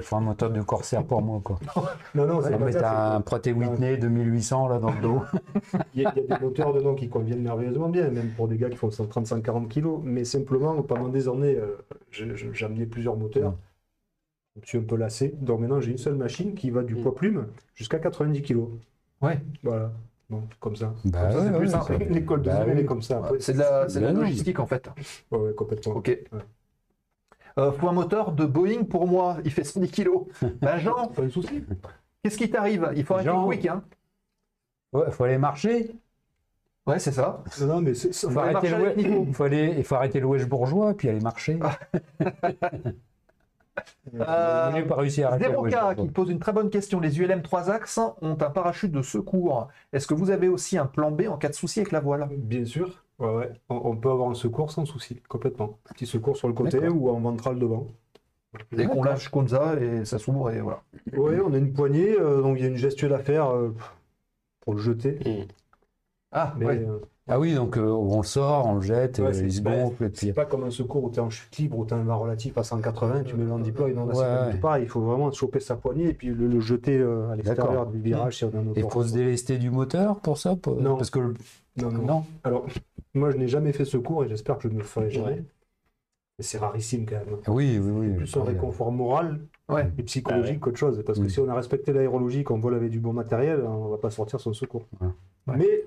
[0.00, 1.40] faut, un moteur, de Corsair pour moi.
[1.44, 1.58] Quoi.
[2.14, 5.22] non, non, c'est ouais, un Pratt Whitney 2800 là dans le dos.
[5.94, 8.76] il, y a, des moteurs dedans qui conviennent merveilleusement bien, même pour des gars qui
[8.76, 10.00] font 130-140 kg.
[10.02, 11.76] Mais simplement, pendant des années, euh,
[12.10, 13.52] j'ai amené plusieurs moteurs.
[13.52, 14.60] Hmm.
[14.62, 15.34] Je suis un peu lassé.
[15.38, 17.02] Donc maintenant, j'ai une seule machine qui va du hmm.
[17.02, 18.60] poids plume jusqu'à 90 kg.
[19.20, 19.38] Ouais.
[19.62, 19.92] Voilà
[20.60, 20.94] comme ça.
[21.04, 21.96] Bah c'est plus simple.
[22.10, 23.22] L'école de bah elle est comme ça.
[23.40, 24.88] C'est de la, la logistique en fait.
[25.30, 25.94] Ouais, complètement.
[25.94, 26.18] Ok.
[27.58, 30.24] Euh, faut un moteur de Boeing pour moi, il fait 110 kilos.
[30.60, 31.64] Ben Jean, pas de souci.
[32.22, 32.92] Qu'est-ce qui t'arrive?
[32.96, 33.82] Il faut un quick, hein
[34.92, 35.94] Ouais, faut aller marcher.
[36.86, 37.42] Ouais, c'est ça.
[37.60, 38.98] Non, mais c'est faut, arrêter le...
[38.98, 39.74] il, faut aller...
[39.78, 41.58] il faut arrêter le wesh bourgeois et puis aller marcher.
[44.14, 47.00] Euh, pas réussi à k qui pose une très bonne question.
[47.00, 49.68] Les ULM 3 axes ont un parachute de secours.
[49.92, 52.28] Est-ce que vous avez aussi un plan B en cas de souci avec la voile?
[52.36, 53.04] Bien sûr.
[53.18, 53.52] Ouais, ouais.
[53.68, 55.78] On, peut avoir un secours sans souci, complètement.
[55.84, 57.86] Petit secours sur le côté ou en ventral devant.
[58.72, 60.82] Dès qu'on lâche comme ça et ça s'ouvre et voilà.
[61.16, 63.74] Oui, on a une poignée, euh, donc il y a une gestuelle à faire euh,
[64.60, 65.46] pour le jeter.
[66.32, 69.52] Ah, mais, euh, ah oui, donc euh, on le sort, on le jette, euh, il
[69.52, 70.10] se gonfle.
[70.14, 72.02] C'est pas comme un secours où tu es en chute libre, où tu as un
[72.02, 75.60] vent relatif à 180, tu mets le deploy, non, c'est pas Il faut vraiment choper
[75.60, 78.88] sa poignée et puis le, jeter à l'extérieur du virage si on a un Il
[78.88, 80.96] faut se délester du moteur pour ça Non.
[80.96, 81.34] Parce que
[81.76, 82.66] non, non, Alors,
[83.14, 85.42] moi, je n'ai jamais fait secours et j'espère que je ne le ferai jamais.
[86.38, 87.38] c'est rarissime quand même.
[87.48, 88.16] Oui, oui, oui.
[88.16, 89.40] Plus un réconfort moral
[89.96, 91.02] et psychologique ah qu'autre chose.
[91.06, 93.90] Parce que si on a respecté l'aérologie, qu'on vole avec du bon matériel, on ne
[93.90, 94.86] va pas sortir sans secours.
[95.46, 95.84] Mais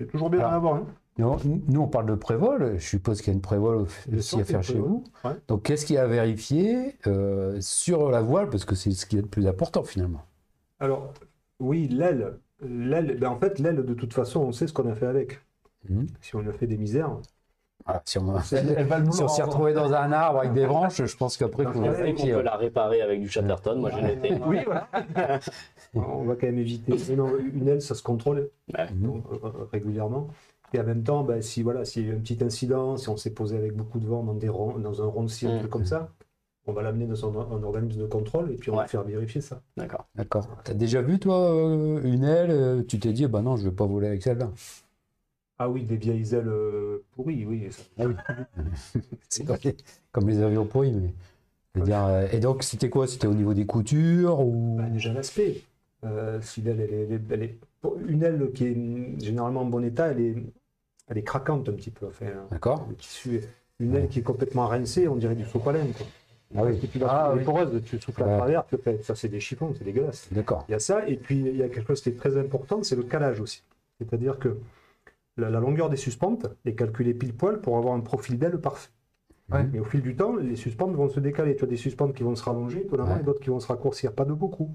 [0.00, 0.76] c'est toujours bien d'en avoir.
[0.76, 0.86] Hein.
[1.18, 2.76] nous, on parle de prévol.
[2.78, 3.86] Je suppose qu'il y a une prévol
[4.16, 5.04] aussi à faire chez vous.
[5.46, 8.48] Donc, qu'est-ce qu'il y a à vérifier euh, sur la voile?
[8.48, 10.22] Parce que c'est ce qui est le plus important finalement.
[10.80, 11.12] Alors,
[11.58, 12.38] oui, l'aile.
[12.62, 15.40] L'aile, ben, en fait, l'aile, de toute façon, on sait ce qu'on a fait avec.
[15.86, 16.06] Mhm.
[16.22, 17.10] Si on a fait des misères.
[18.06, 21.80] si on, s'est retrouvé dans un arbre avec des branches, je pense qu'après, il faut.
[21.80, 23.80] On peut la réparer avec du Chatterton.
[23.80, 24.38] Moi, j'ai noté.
[24.46, 24.88] oui, voilà.
[25.94, 26.92] on va quand même éviter.
[27.12, 28.86] une aile, ça se contrôle euh,
[29.72, 30.28] régulièrement.
[30.72, 33.16] Et en même temps, ben, si voilà, s'il y a un petit incident, si on
[33.16, 36.10] s'est posé avec beaucoup de vent dans, des ronds, dans un rond de comme ça,
[36.66, 39.62] on va l'amener dans un, organisme de contrôle et puis on va faire vérifier ça.
[39.76, 40.06] D'accord.
[40.14, 40.46] D'accord.
[40.62, 43.74] T'as déjà vu, toi, euh, une aile euh, Tu t'es dit, bah non, je vais
[43.74, 44.50] pas voler avec celle-là
[45.62, 46.50] ah oui, des vieilles ailes
[47.12, 47.68] pourries, oui.
[47.98, 48.14] Ah oui.
[49.28, 49.44] C'est
[50.10, 51.12] comme, les avions pourris, mais.
[51.82, 53.06] Dire, et donc, c'était quoi?
[53.06, 54.76] C'était au niveau des coutures ou...
[54.78, 55.60] Bah, déjà l'aspect.
[56.04, 56.80] Euh, si l'aile,
[57.30, 57.58] elle est,
[58.06, 60.36] une aile qui est généralement en bon état, elle est,
[61.08, 62.06] elle est craquante un petit peu.
[62.06, 62.88] Enfin, D'accord.
[63.78, 65.86] une aile qui est complètement rincée, on dirait du sopalin.
[65.96, 66.06] Quoi.
[66.56, 66.80] Ah oui.
[66.80, 68.64] tu ah, poreuse, tu souffles à travers,
[69.02, 70.28] ça c'est des chiffons, c'est dégueulasse.
[70.32, 70.64] D'accord.
[70.68, 72.82] Il y a ça, et puis il y a quelque chose qui est très important,
[72.82, 73.62] c'est le calage aussi.
[73.98, 74.56] C'est-à-dire que
[75.36, 78.90] la, longueur des suspentes est calculée pile poil pour avoir un profil d'aile parfait.
[79.72, 81.56] Mais au fil du temps, les suspentes vont se décaler.
[81.56, 84.12] Tu as des suspentes qui vont se rallonger, et d'autres qui vont se raccourcir.
[84.12, 84.70] Pas de beaucoup.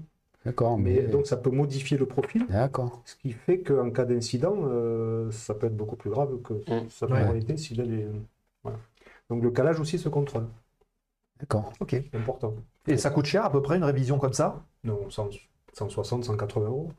[0.46, 0.78] D'accord.
[0.78, 2.46] Mais, donc ça peut modifier le profil.
[2.48, 3.02] D'accord.
[3.04, 6.88] Ce qui fait qu'en cas d'incident, euh, ça peut être beaucoup plus grave que mmh.
[6.88, 8.06] ça peut en réalité si est.
[8.62, 8.78] Voilà.
[9.28, 10.46] Donc le calage aussi se contrôle.
[11.40, 11.72] D'accord.
[11.80, 11.96] Ok.
[12.14, 12.54] Important.
[12.86, 14.62] Et ça coûte cher à peu près une révision comme ça?
[14.84, 16.92] Non, 160, 180 euros.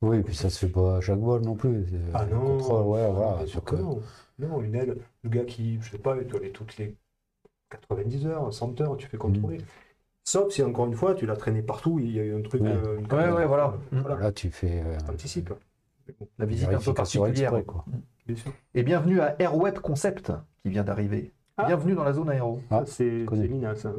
[0.00, 1.84] Oui, et puis ça se fait pas à chaque vol non plus.
[2.14, 2.56] Ah non.
[2.56, 3.44] Contrôle, ouais, voilà.
[3.66, 3.76] Que...
[3.76, 4.00] non.
[4.38, 6.96] non, une aile, le gars qui, je sais pas, il doit aller toutes les
[7.68, 9.58] 90 heures, 100 heures, tu fais contrôler.
[9.58, 9.83] Mmh.
[10.24, 12.62] Sauf si, encore une fois, tu l'as traîné partout, il y a eu un truc.
[12.62, 13.74] Ouais, euh, ouais, voilà.
[13.92, 14.82] Là, tu fais.
[14.82, 15.52] Euh, Anticipe.
[16.38, 17.52] La visite un peu particulière.
[17.66, 17.84] quoi.
[18.26, 18.52] Bien sûr.
[18.74, 20.32] Et bienvenue à AirWeb Concept
[20.62, 21.32] qui vient d'arriver.
[21.56, 21.66] Ah.
[21.66, 22.60] Bienvenue dans la zone aéro.
[22.70, 23.92] Ah, c'est Lina, ça.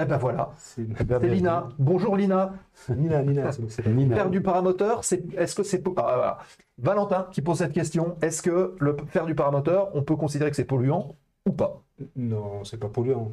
[0.00, 0.86] Eh ben voilà, c'est
[1.22, 1.68] Lina.
[1.78, 2.54] Bonjour Lina.
[2.88, 4.14] Nina, Nina, c'est Lina.
[4.14, 6.38] Faire du paramoteur, est-ce que c'est ah,
[6.78, 8.16] Valentin qui pose cette question.
[8.22, 11.82] Est-ce que le faire du paramoteur, on peut considérer que c'est polluant ou pas?
[12.14, 13.32] Non, c'est pas polluant.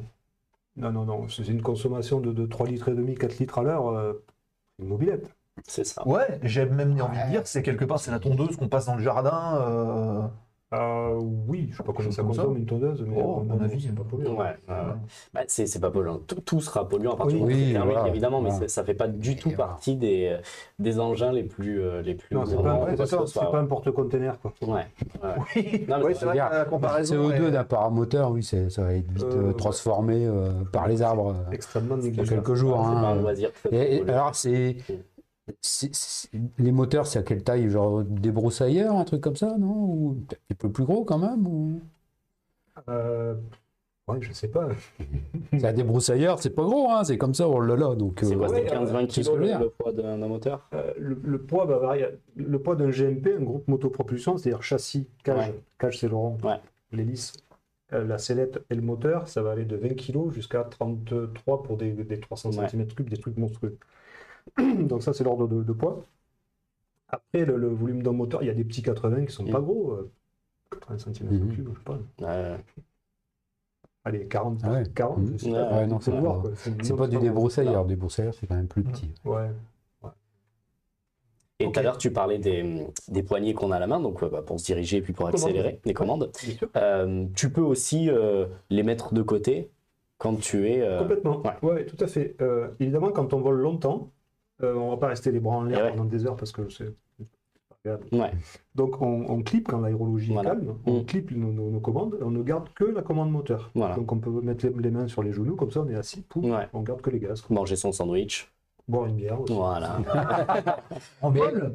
[0.76, 1.28] Non, non, non.
[1.28, 3.88] C'est une consommation de, de 3 litres et demi, 4 litres à l'heure.
[3.88, 4.12] Euh,
[4.78, 5.34] une mobilette.
[5.66, 6.06] C'est ça.
[6.06, 8.94] Ouais, j'ai même envie de dire, c'est quelque part, c'est la tondeuse qu'on passe dans
[8.96, 9.56] le jardin.
[9.60, 10.28] Euh...
[10.76, 13.60] Euh, oui, je ne sais pas comment ça consomme une tondeuse, mais oh, à mon
[13.60, 14.34] avis, c'est pas polluant.
[14.34, 14.56] Ouais,
[15.32, 16.20] bah, c'est pas polluant.
[16.44, 19.36] Tout, sera polluant à partir du oui, thermique, évidemment, mais ça ne fait pas du
[19.36, 20.36] tout partie des,
[20.78, 22.34] des engins les plus euh, les plus.
[22.34, 24.52] Non, c'est pas, pas, un porte-container, quoi.
[24.62, 24.86] Ouais.
[25.56, 27.28] Oui, non, c'est vrai la comparaison.
[27.28, 30.28] CO2 d'un paramoteur, oui, ça va être vite euh, transformé
[30.72, 31.34] par les arbres.
[31.52, 32.34] Extrêmement négligé.
[32.34, 32.78] quelques jours.
[36.58, 37.70] Les moteurs, c'est à quelle taille?
[37.70, 39.74] Genre des broussailleurs, un truc comme ça, non?
[39.74, 40.18] Ou
[40.50, 41.80] un peu plus gros quand même ou...
[42.88, 43.34] Euh,
[44.08, 44.68] ouais, je sais pas.
[45.58, 47.94] c'est des broussailleurs, c'est pas gros, hein, c'est comme ça, oh là là.
[47.94, 50.68] Donc, c'est quoi, 15-20 kg le, poids d'un moteur?
[50.74, 52.06] Euh, le, poids va varier.
[52.34, 56.36] Le poids d'un GMP, un groupe motopropulsion, c'est-à-dire châssis, cage, cage c'est Laurent,
[56.92, 57.32] l'hélice,
[57.92, 61.76] euh, la sellette et le moteur, ça va aller de 20 kg jusqu'à 33 pour
[61.76, 63.78] des, des 300 cm3, des trucs monstrueux.
[64.58, 66.04] Donc ça, c'est l'ordre de, poids.
[67.08, 69.64] Après, le, volume d'un moteur, il y a des petits 80 qui sont pas mm.
[69.64, 69.98] gros.
[70.70, 72.58] 80 cm3, je sais pas.
[74.04, 74.62] Allez, 40,
[74.94, 77.84] 40, c'est pas, pas du débroussailleur.
[77.86, 79.12] Des broussailleurs, c'est quand même plus petit.
[79.24, 79.50] Ouais.
[81.58, 84.22] Et tout à l'heure, tu parlais des, des poignées qu'on a à la main, donc
[84.22, 86.30] bah, pour se diriger et puis pour accélérer les commandes.
[86.76, 89.70] Euh, tu peux aussi euh, les mettre de côté
[90.18, 90.82] quand tu es.
[90.82, 91.42] Euh, Complètement.
[91.62, 91.86] Ouais.
[91.86, 92.36] tout à fait.
[92.78, 94.10] évidemment, quand on vole longtemps,
[94.62, 96.94] on va pas rester les bras en l'air pendant des heures parce que c'est
[98.12, 98.32] Ouais.
[98.74, 101.04] Donc on, on clip quand l'aérologie est calme, on mm.
[101.06, 103.70] clip nos, nos, commandes, on ne garde que la commande moteur.
[103.74, 106.24] Donc on peut mettre les, mains sur les genoux, comme ça on est assis,
[106.72, 107.44] on garde que les gaz.
[107.50, 108.50] Manger son sandwich
[108.88, 109.38] boire une bière.
[109.48, 109.98] Voilà.
[111.22, 111.72] en vol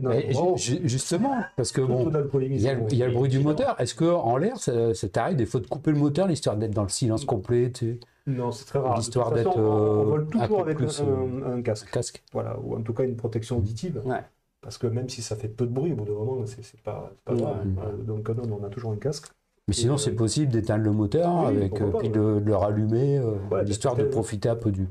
[0.55, 3.79] Justement, parce que bon, il y, a, le bruit du moteur.
[3.79, 6.83] Est-ce qu'en l'air, ça, ça t'arrive des fois de couper le moteur, l'histoire d'être dans
[6.83, 8.97] le silence complet tu Non, c'est très rare.
[8.97, 9.57] L'histoire d'être.
[9.57, 11.91] On, vole euh, toujours avec un, un, casque.
[11.91, 12.23] casque.
[12.33, 14.01] Voilà, ou en tout cas une protection auditive.
[14.05, 14.21] Ouais.
[14.61, 17.11] Parce que même si ça fait peu de bruit, au bout d'un moment, c'est pas,
[17.25, 17.65] pas grave.
[18.05, 19.27] Donc non, on a toujours un casque.
[19.67, 23.21] Mais sinon, c'est euh, possible d'éteindre le moteur avec, euh, puis de, de, le rallumer,
[23.63, 24.87] l'histoire de profiter un peu du,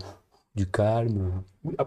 [0.55, 1.43] du calme.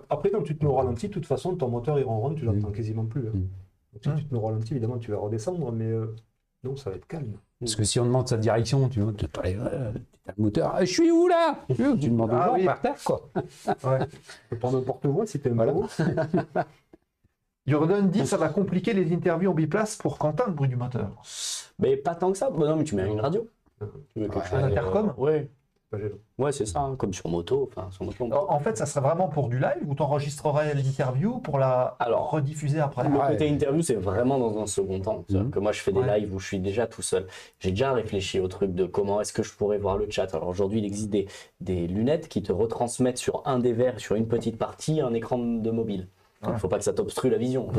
[0.10, 2.46] après, quand tu te mets au ralenti, de toute façon, ton moteur il ronronne, tu
[2.46, 2.74] l'entends mm.
[2.74, 3.28] quasiment plus.
[3.28, 3.34] Hein.
[3.34, 3.48] Mm.
[3.94, 6.16] si tu te mets au ralenti, évidemment, tu vas redescendre, mais euh,
[6.64, 7.34] non, ça va être calme.
[7.60, 9.92] Parce que si on demande sa direction, tu vois, tu as
[10.38, 11.60] le moteur, ah, je suis où là?
[11.68, 12.64] Tu demandes ah, oui.
[12.64, 13.30] par terre, quoi.
[13.36, 14.08] ouais.
[14.08, 14.18] Tu
[14.50, 15.74] peux prendre un porte-voix si tu es un voilà.
[17.66, 21.22] Jordan dit ça va compliquer les interviews en biplace pour Quentin, le bruit du moteur.
[21.80, 22.50] Mais pas tant que ça.
[22.50, 23.48] non, mais tu mets une radio.
[23.80, 24.60] Tu mets quelque chose.
[24.60, 25.14] Un intercom?
[25.18, 25.32] Oui.
[25.32, 25.52] Ouais,
[26.52, 27.70] c'est ça, hein, comme sur moto.
[28.50, 32.80] En fait, ça serait vraiment pour du live ou t'enregistrerais l'interview pour la Alors, rediffuser
[32.80, 35.26] après Le côté interview, c'est vraiment dans un second temps.
[35.30, 35.52] Mhm.
[35.52, 37.28] que moi, je fais des lives où je suis déjà tout seul.
[37.60, 40.34] J'ai déjà réfléchi au truc de comment est-ce que je pourrais voir le chat.
[40.34, 41.28] Alors aujourd'hui, il existe des,
[41.62, 45.38] des, lunettes qui te retransmettent sur un des verres, sur une petite partie, un écran
[45.38, 46.08] de mobile.
[46.46, 47.70] Il ne faut pas que ça t'obstrue la vision.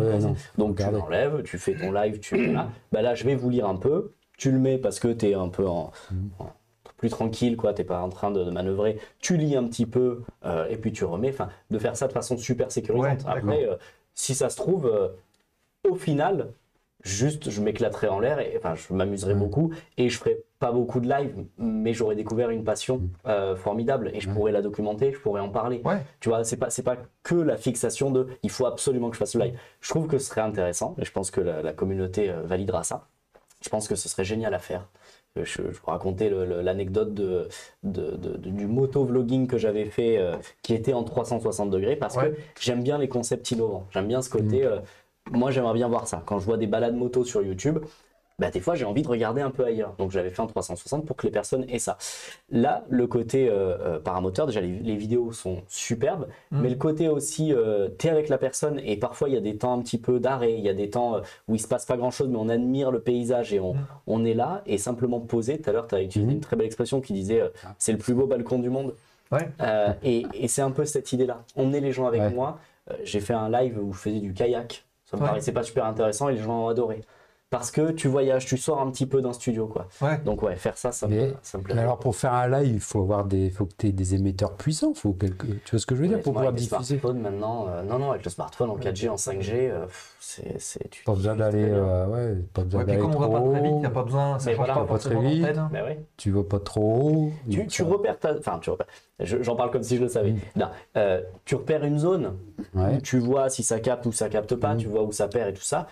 [0.56, 2.68] Donc tu l'enlèves, tu fais ton live, tu là.
[2.92, 4.14] Bah là, je vais vous lire un peu.
[4.38, 6.30] Tu le mets parce que tu es un peu en mhm
[6.96, 7.74] plus tranquille, quoi.
[7.74, 8.98] T'es pas en train de, manœuvrer.
[9.20, 11.30] Tu lis un petit peu euh, et puis tu remets.
[11.30, 13.24] Enfin, de faire ça de façon super sécurisante.
[13.26, 13.76] Après, euh,
[14.14, 15.08] si ça se trouve, euh,
[15.88, 16.50] au final,
[17.02, 21.00] juste je m'éclaterai en l'air et enfin je m'amuserai beaucoup et je ferai pas beaucoup
[21.00, 23.56] de live mais j'aurais découvert une passion mm.
[23.56, 25.82] formidable et je pourrais la documenter je pourrais en parler
[26.20, 29.18] tu vois c'est pas c'est pas que la fixation de il faut absolument que je
[29.18, 31.74] fasse le live je trouve que ce serait intéressant et je pense que la, la
[31.74, 33.06] communauté validera ça
[33.60, 34.88] je pense que ce serait génial à faire
[35.42, 37.48] je, vous racontais l'anecdote de,
[37.82, 42.98] du moto-vlogging que j'avais fait euh, qui était en 360 degrés parce que j'aime bien
[42.98, 43.86] les concepts innovants.
[43.90, 44.62] J'aime bien ce côté.
[44.62, 44.66] Mm.
[44.66, 44.78] Euh,
[45.30, 46.22] moi, j'aimerais bien voir ça.
[46.26, 47.78] Quand je vois des balades moto sur YouTube,
[48.38, 49.94] bah, des fois j'ai envie de regarder un peu ailleurs.
[49.98, 51.98] Donc j'avais fait un 360 pour que les personnes aient ça.
[52.50, 56.60] Là, le côté euh, euh, paramoteur, déjà les, vidéos sont superbes, mm.
[56.60, 59.40] mais le côté aussi, euh, tu es avec la personne et parfois il y a
[59.40, 61.86] des temps un petit peu d'arrêt, il y a des temps où il se passe
[61.86, 63.86] pas grand chose, mais on admire le paysage et on, mm.
[64.06, 65.60] on est là et simplement posé.
[65.60, 66.34] Tout à l'heure, tu as utilisé mm.
[66.34, 67.74] une très belle expression qui disait ah.
[67.78, 68.94] c'est le plus beau balcon du monde.
[69.32, 69.48] Ouais.
[70.02, 71.42] et, et c'est un peu cette idée-là.
[71.56, 72.58] On est les gens avec moi.
[73.02, 74.84] J'ai fait un live où je faisais du kayak.
[75.06, 77.00] Ça me paraissait pas super intéressant et les gens ont adoré
[77.58, 79.86] parce que tu voyages, tu sors un petit peu d'un studio, quoi.
[80.24, 81.78] Donc ouais, faire ça, ça, me, ça plaît.
[81.78, 84.54] Alors pour faire un live, il faut avoir des, faut que tu aies des émetteurs
[84.54, 85.46] puissants, faut quelque...
[85.46, 87.00] tu vois ce que je veux dire, pour pouvoir avec diffuser.
[87.14, 89.86] maintenant, euh, non non, avec le smartphone en 4G, en 5G, euh,
[90.18, 93.10] c'est, c'est tu, pas besoin d'aller, euh, ouais, pas besoin d'aller trop.
[93.14, 95.20] on va pas très vite, il y a pas besoin, ça change pas, pas très
[95.20, 95.46] vite.
[95.72, 95.92] Mais oui.
[96.16, 97.32] Tu vas pas trop haut.
[97.50, 98.86] Tu, tu repères ta, enfin tu repères.
[99.20, 100.34] J'en parle comme si je le savais.
[100.56, 100.66] Non,
[100.96, 102.36] euh, tu repères une zone
[102.74, 105.50] où tu vois si ça capte ou ça capte pas, tu vois où ça perd
[105.50, 105.86] et tout ça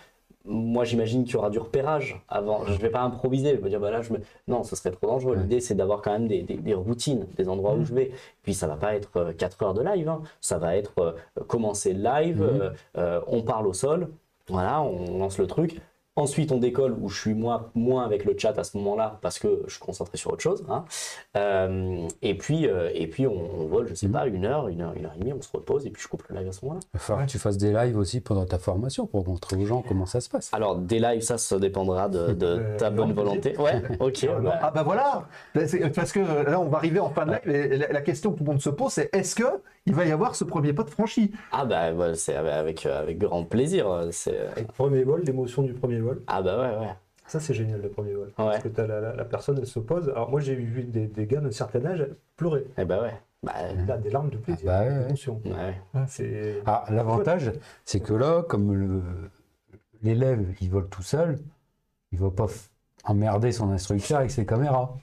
[0.45, 2.65] moi j'imagine qu'il y aura du repérage avant.
[2.65, 4.19] Je ne vais pas improviser, je vais dire bah là je me...
[4.47, 5.35] non, ce serait trop dangereux.
[5.35, 7.85] L'idée c'est d'avoir quand même des, des, routines, des endroits où mm.
[7.85, 8.11] je vais.
[8.43, 10.21] Puis ça va pas être 4 euh, heures de live, hein.
[10.41, 12.73] ça va être euh, commencer le live, mm.
[12.97, 14.09] euh, on parle au sol,
[14.49, 15.79] voilà, on lance le truc.
[16.15, 19.39] Ensuite, on décolle où je suis moi, moins avec le chat à ce moment-là parce
[19.39, 20.63] que je suis concentré sur autre chose.
[20.69, 20.85] Hein.
[21.35, 24.13] Euh, et puis, euh, et puis on, vole, je sais mhm.
[24.13, 26.07] pas, une heure, une heure, une heure et demie, on se repose et puis je
[26.07, 26.81] coupe le live à ce moment-là.
[26.93, 29.65] Il va falloir que tu fasses des lives aussi pendant ta formation pour montrer aux
[29.65, 30.51] gens comment ça se passe.
[30.53, 33.57] Alors, des lives, ça, ça dépendra de, euh, ta bonne volonté.
[33.57, 34.27] Ouais, ok.
[34.43, 34.59] Bah.
[34.61, 38.01] Ah bah voilà Parce que là, on va arriver en fin de live et la
[38.01, 39.45] question que tout le monde se pose, c'est est-ce que
[39.85, 41.31] il va y avoir ce premier pas de franchi.
[41.51, 44.07] Ah bah c'est avec, avec grand plaisir.
[44.11, 44.37] C'est...
[44.57, 46.21] le premier vol, l'émotion du premier vol.
[46.27, 46.93] Ah bah ouais, ouais.
[47.25, 48.31] Ça, c'est génial, le premier vol.
[48.35, 50.09] Parce que as la, personne, elle se pose.
[50.09, 52.05] Alors, moi, j'ai vu des, des gars d'un certain âge
[52.35, 52.65] pleurer.
[52.77, 53.13] Eh bah ouais.
[53.43, 53.53] Bah,
[53.87, 56.61] là, des larmes de plaisir, ah bah ouais.
[56.65, 57.51] Ah, l'avantage,
[57.83, 59.03] c'est que là, comme
[60.01, 61.39] l'élève, il vole tout seul,
[62.11, 62.47] il ne va pas
[63.03, 64.95] emmerder son instructeur avec ses caméras.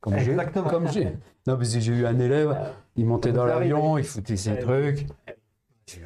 [0.00, 0.68] Comme Exactement.
[0.68, 1.16] Comme j'ai.
[1.46, 2.56] Non, mais j'ai eu un élève,
[2.96, 5.06] il montait dans l'avion, il foutait ses trucs.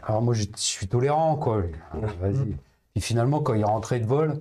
[0.03, 1.63] Alors moi, je suis tolérant, quoi.
[2.21, 2.57] Vas-y.
[2.95, 4.41] Et finalement, quand il rentrait de vol,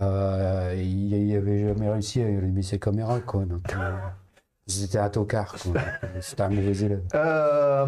[0.00, 3.44] euh, il n'avait jamais réussi à allumer ses caméras, quoi.
[3.44, 3.92] Donc, euh,
[4.66, 5.56] c'était un tocard,
[6.20, 7.02] C'était un mauvais élève.
[7.14, 7.86] Euh,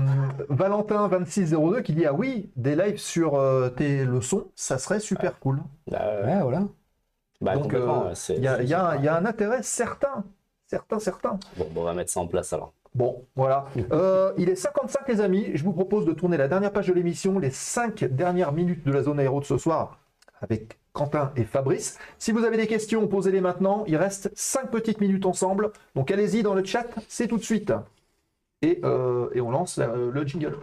[0.51, 5.60] Valentin2602 qui dit Ah oui, des lives sur euh, tes leçons, ça serait super cool.
[5.90, 6.62] Bah, ouais, voilà.
[7.40, 10.24] Bah, Donc, il y, y, a un intérêt certain.
[10.66, 11.39] Certain, certain.
[11.56, 12.74] Bon, on va mettre ça en place alors.
[12.94, 13.66] Bon, voilà.
[14.36, 15.51] il est 55 les amis.
[15.55, 18.93] Je vous propose de tourner la dernière page de l'émission, les 5 dernières minutes de
[18.93, 19.98] la zone aéro de ce soir,
[20.40, 21.97] avec Quentin et Fabrice.
[22.19, 23.85] Si vous avez des questions, posez-les maintenant.
[23.86, 25.70] Il reste 5 petites minutes ensemble.
[25.94, 27.73] Donc allez-y dans le chat, c'est tout de suite.
[28.62, 30.56] Et, euh, on lance euh, le jingle.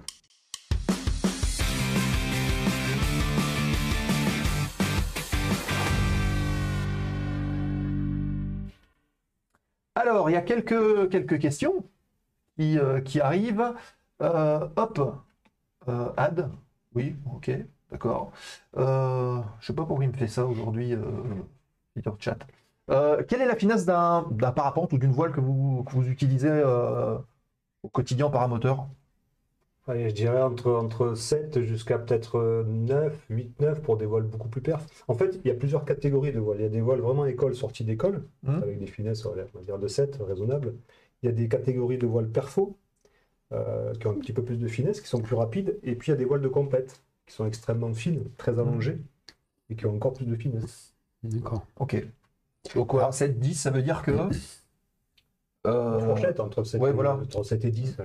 [9.96, 11.86] Alors, il y a quelques questions
[12.57, 13.73] qui, euh, qui arrivent.
[14.19, 14.99] hop,
[16.18, 16.49] Ad,
[16.95, 17.52] oui, ok.
[17.91, 18.32] D'accord.
[18.77, 21.02] Euh, je ne sais pas pourquoi il me fait ça aujourd'hui, euh,
[21.94, 22.40] Peter Chat.
[22.90, 24.26] Euh, quelle est la finesse d'un
[24.56, 27.18] parapente ou d'une voile que vous, vous utilisez euh,
[27.84, 28.88] au quotidien paramoteur
[29.88, 34.61] Je dirais entre, entre 7 jusqu'à peut-être 9, 8, 9 pour des voiles beaucoup plus
[34.61, 34.86] perf.
[35.07, 36.60] En fait, il y a plusieurs catégories de voiles.
[36.60, 38.56] Il y a des voiles vraiment école, sortie d'école, mmh.
[38.56, 40.73] avec des finesses, on va dire de 7, raisonnables.
[41.24, 42.78] Il y a des catégories de voiles perfo,
[43.52, 45.80] qui ont un petit peu plus de finesse, qui sont plus rapides.
[45.84, 49.00] Et puis il y a des voiles de compète qui sont extrêmement fines, très allongées,
[49.70, 50.94] et qui ont encore plus de finesse.
[51.24, 51.66] D'accord.
[51.80, 52.06] Ok.
[52.74, 54.12] Donc, quoi 7, 10, ça veut dire que.
[55.68, 56.16] Euh...
[56.40, 57.16] Entre 7, ouais, voilà.
[57.16, 57.98] entre 7 et 10.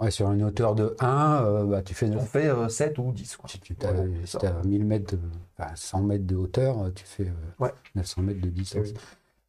[0.00, 2.20] Ouais, sur une hauteur de 1, euh, bah, tu fais 9.
[2.20, 3.36] On fait euh, 7 ou 10.
[3.36, 3.48] Quoi.
[3.48, 5.20] Si tu as, 1000 mètres de,
[5.56, 7.28] enfin, 100 mètres de hauteur, tu fais
[7.60, 8.88] euh, 900 mètres de distance.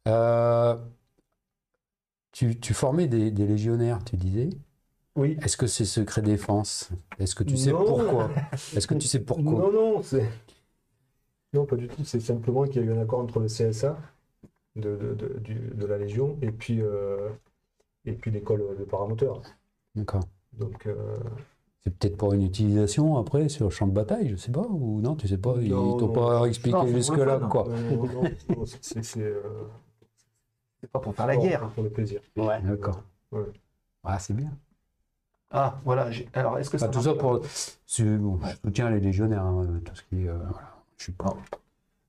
[0.06, 0.12] Oui.
[2.36, 4.50] Tu, tu, formais des, des, légionnaires, tu disais?
[5.14, 5.38] Oui.
[5.40, 6.90] Est-ce que c'est secret défense?
[7.18, 8.28] Est-ce que tu sais pourquoi?
[8.76, 9.52] Est-ce que tu sais pourquoi?
[9.52, 10.28] Non, non, c'est...
[11.54, 12.04] Non, pas du tout.
[12.04, 13.98] C'est simplement qu'il y a eu un accord entre le CSA
[14.74, 17.30] de, de, la Légion et puis, euh,
[18.04, 19.40] et puis l'école de paramoteurs.
[19.94, 20.24] D'accord.
[20.52, 20.86] Donc...
[20.86, 21.16] Euh,
[21.84, 25.00] c'est peut-être pour une utilisation après sur le champ de bataille, je sais pas, ou
[25.00, 27.66] non, tu sais pas, ils t'ont pas expliqué jusque-là, quoi.
[27.66, 29.22] Non, non, non c'est...
[29.22, 29.40] Euh,
[30.80, 31.68] c'est pas pour faire la guerre.
[31.70, 32.20] Pour le plaisir.
[32.36, 32.60] Ouais.
[32.62, 33.02] D'accord.
[33.32, 33.44] Ouais.
[34.04, 34.50] Ah, c'est bien.
[35.50, 36.10] Ah, voilà.
[36.32, 36.88] Alors, est-ce que ça.
[36.88, 37.40] tout ça pour.
[37.40, 40.28] Bon, Je soutiens les légionnaires, hein, tout ce qui.
[40.28, 40.74] Euh, voilà.
[40.98, 41.36] Je suis pas.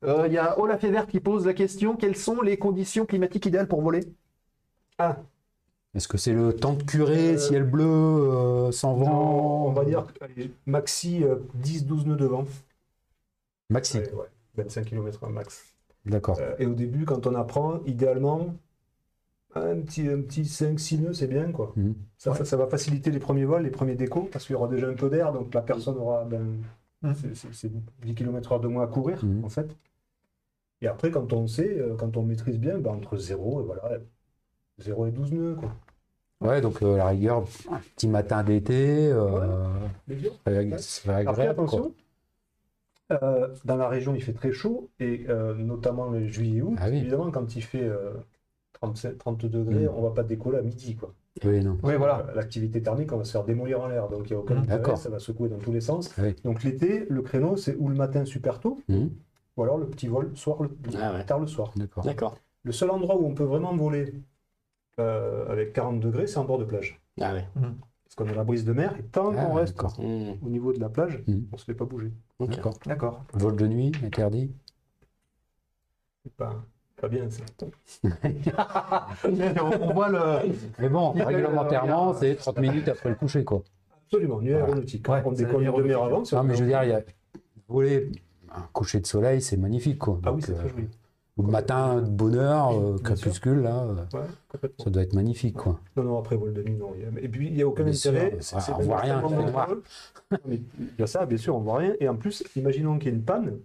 [0.03, 3.45] Euh, il y a Olaf Evert qui pose la question quelles sont les conditions climatiques
[3.45, 4.01] idéales pour voler?
[4.97, 5.17] Ah.
[5.95, 9.67] Est-ce que c'est le temps de curée, euh, ciel bleu, sans vent?
[9.67, 10.05] On va dire
[10.65, 11.23] maxi
[11.55, 12.45] 10-12 nœuds de vent.
[13.69, 15.76] Maxi ouais, 25 km max.
[16.07, 16.39] D'accord.
[16.57, 18.55] et au début, quand on apprend, idéalement,
[19.55, 21.51] un petit, un petit 5-6 nœuds, c'est bien.
[21.51, 21.73] quoi.
[21.75, 21.95] Mhm.
[22.17, 24.87] Ça, ça, va faciliter les premiers vols, les premiers décos, parce qu'il y aura déjà
[24.87, 26.25] un peu d'air, donc la personne aura.
[26.25, 26.61] Ben,
[27.01, 27.13] mhm.
[27.51, 27.71] C'est
[28.03, 29.45] 10 km/h de moins à courir, mhm.
[29.45, 29.75] en fait.
[30.81, 33.99] Et après, quand on sait, euh, quand on maîtrise bien, ben, entre 0 et voilà,
[34.79, 35.55] 0 et 12 nœuds.
[35.55, 35.71] Quoi.
[36.39, 37.45] Ouais, donc euh, la rigueur,
[37.95, 39.65] petit matin d'été, euh,
[40.45, 41.93] Après, attention,
[43.09, 45.25] dans la région, il fait très chaud, et
[45.57, 47.89] notamment le juillet-août, ah évidemment, quand il fait
[48.79, 49.91] 37, 30 degrés, mm.
[49.95, 50.95] on va pas décoller à midi.
[50.95, 51.13] Quoi.
[51.43, 51.77] Oui, non.
[51.83, 52.25] Oui, voilà.
[52.29, 54.07] Euh, l'activité thermique, on va se faire démolir en l'air.
[54.07, 54.69] Donc, il n'y a aucun mm.
[54.69, 56.13] intérêt, ça va secouer dans tous les sens.
[56.43, 59.07] Donc, l'été, le créneau, c'est ou le matin super tôt, mm.
[59.57, 60.69] ou alors le petit vol soir, le,
[60.99, 61.73] ah tard le soir.
[62.03, 62.37] D'accord.
[62.63, 64.13] Le seul endroit où on peut vraiment voler
[64.99, 66.99] euh, avec 40 degrés, c'est en bord de plage.
[67.21, 67.45] Ah ouais.
[67.55, 70.79] Parce qu'on a la brise de mer, et tant qu'on ah, reste au niveau de
[70.79, 72.11] la plage, on ne se fait pas bouger.
[72.39, 72.77] D'accord.
[72.85, 73.23] D'accord.
[73.33, 74.51] Vol de nuit, interdit
[76.35, 76.55] pas...
[76.99, 77.43] Pas bien ça.
[79.29, 80.51] on voit le.
[80.79, 83.61] Mais bon, réglementairement, c'est 30 minutes après le coucher, quoi.
[84.07, 85.07] Absolument, nuit aéronautique.
[85.07, 86.23] Ouais, on décolle une demi-heure avant.
[86.31, 87.01] Non, mais je veux dire, il y a...
[87.67, 88.11] voler
[88.51, 90.19] un coucher de soleil, c'est magnifique, quoi.
[90.25, 90.87] Ah oui, c'est très joli.
[91.37, 95.79] Le matin, de bonne heure, euh, crépuscule, là, euh, ça doit être magnifique, quoi.
[95.95, 96.93] Non, non, après vol de nuit, non.
[97.21, 98.37] Et puis, il n'y a aucun intérêt.
[98.41, 99.21] Sûr, on voit rien,
[100.47, 100.61] Il
[100.97, 101.93] y a ça, bien sûr, on voit rien.
[101.99, 103.59] Et en plus, imaginons qu'il y ait une panne,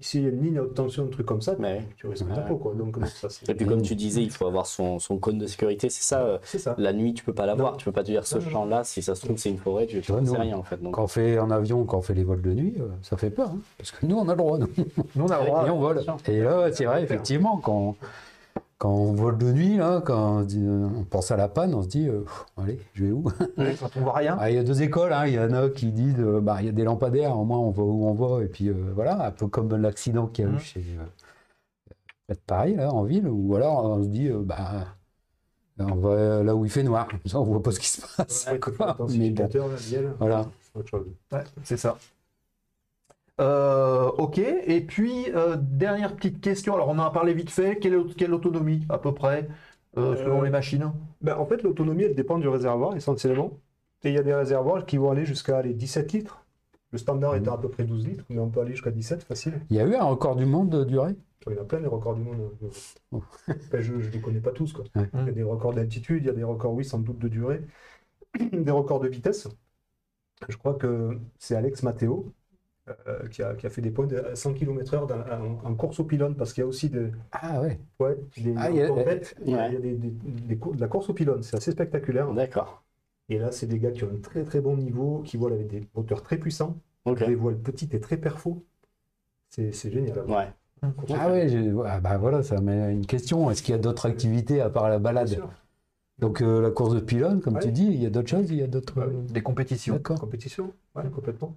[0.00, 1.56] S'il y a une ligne à haute tension, un truc comme ça,
[1.96, 2.74] tu risques pas quoi.
[2.74, 2.96] Donc,
[3.48, 6.22] et puis comme tu disais, il faut avoir son, son cône de sécurité, c'est ça,
[6.22, 8.84] euh, ça, La nuit, tu peux pas l'avoir, tu peux pas te dire ce champ-là,
[8.84, 10.78] si ça se trouve c'est une forêt, tu, ne sais rien en fait.
[10.90, 13.30] Quand on fait en avion, quand on fait les vols de nuit, euh, ça fait
[13.30, 14.58] peur, hein, parce que nous on a le droit.
[14.58, 14.68] Nous,
[15.16, 15.66] nous on a le droit.
[15.66, 16.04] Et on vole.
[16.26, 17.96] Et là, c'est vrai, effectivement, quand
[18.78, 22.08] quand on vole de nuit, là, quand on, pense à la panne, on se dit,
[22.08, 22.24] euh,
[22.56, 23.24] allez, je vais où
[23.80, 24.36] Quand on voit rien.
[24.38, 25.26] Ah, il y a deux écoles, hein.
[25.26, 27.58] il y en a qui disent, euh, bah, il y a des lampadaires, au moins
[27.58, 30.48] on voit où on va, et puis euh, voilà, un peu comme l'accident qu'il y
[30.48, 30.58] a eu mmh.
[30.60, 30.84] chez
[32.76, 34.94] là, en ville, ou alors on se dit, bah,
[35.78, 38.02] on va là où il fait noir, comme ça on voit pas ce qui se
[38.16, 38.48] passe.
[39.16, 39.48] Mais bon,
[40.18, 40.46] voilà.
[41.64, 41.96] c'est ça.
[43.40, 46.74] Euh, ok, et puis euh, dernière petite question.
[46.74, 47.76] Alors on en a parlé vite fait.
[47.76, 49.48] Quelle, quelle autonomie à peu près
[49.96, 50.92] euh, selon les machines?
[51.20, 53.52] ben, En fait, l'autonomie elle dépend du réservoir essentiellement.
[54.04, 56.44] Et il y a des réservoirs qui vont aller jusqu'à les 17 litres.
[56.92, 57.48] Le standard est mmh.
[57.48, 59.60] à peu près 12 litres, mais on peut aller jusqu'à 17 facile.
[59.70, 61.16] Il y a eu un record du monde de durée?
[61.46, 62.50] Il y en a plein des records du monde.
[63.12, 63.22] Oh.
[63.72, 64.72] je ne les connais pas tous.
[64.72, 64.84] Quoi.
[64.96, 67.28] Il y a des records d'altitude, il y a des records, oui, sans doute de
[67.28, 67.62] durée,
[68.52, 69.48] des records de vitesse.
[70.48, 72.32] Je crois que c'est Alex Matteo
[73.06, 75.06] euh, qui, a, fait des points de 100 km/h
[75.64, 77.78] en, course au pylône, parce qu'il y a aussi de, ah ouais.
[77.98, 78.88] Ouais, des, ah, il y a,
[79.70, 82.32] de la course au pylône, c'est assez spectaculaire.
[82.32, 82.82] D'accord.
[83.28, 85.68] Et là, c'est des gars qui ont un très très bon niveau, qui volent avec
[85.68, 88.64] des moteurs très puissants, des voiles petites et très perfos.
[89.50, 90.18] C'est génial.
[90.26, 90.48] Ouais.
[90.82, 91.48] Ah ouais,
[91.86, 93.50] ah bah voilà, ça met une question.
[93.50, 95.40] Est-ce qu'il y a d'autres activités à part la balade?
[96.18, 98.56] Donc euh, la course de pylône, comme tu dis, il y a d'autres choses, il
[98.56, 98.94] y a d'autres...
[98.94, 99.94] Bah des compétitions.
[99.94, 100.18] D'accord.
[100.20, 101.56] Compétitions, ouais, complètement.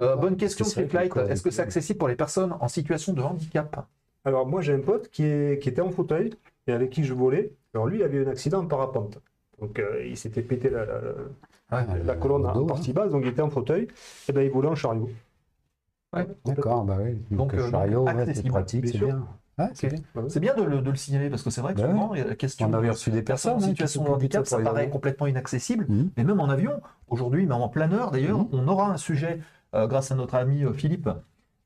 [0.00, 1.14] Euh, bonne question, Triplight.
[1.16, 3.86] Est-ce que c'est accessible pour les personnes en situation de handicap?
[4.24, 6.32] Alors, moi, j'ai un pote qui, était en fauteuil
[6.66, 7.52] et avec qui je volais.
[7.74, 9.20] Alors, lui, il avait eu un accident en parapente.
[9.60, 10.86] Donc, euh, il s'était pété la,
[11.70, 13.88] la, colonne en partie basse, donc il était en fauteuil.
[14.28, 15.10] Et bien, il volait en chariot.
[16.14, 17.18] Ouais, D'accord, bah oui.
[17.30, 19.26] Donc, le euh, chariot, c'est pratique, c'est bien.
[20.28, 22.34] C'est bien de le, signaler parce que c'est vrai que souvent, il y a la
[22.34, 22.68] question.
[22.68, 25.86] On avait reçu des personnes en hein, situation de handicap, ça paraît complètement inaccessible.
[25.88, 26.10] Mmh.
[26.16, 28.48] Mais même en avion, aujourd'hui, même en planeur d'ailleurs, mmh.
[28.52, 29.40] on aura un sujet
[29.74, 31.08] grâce à notre ami euh, Philippe,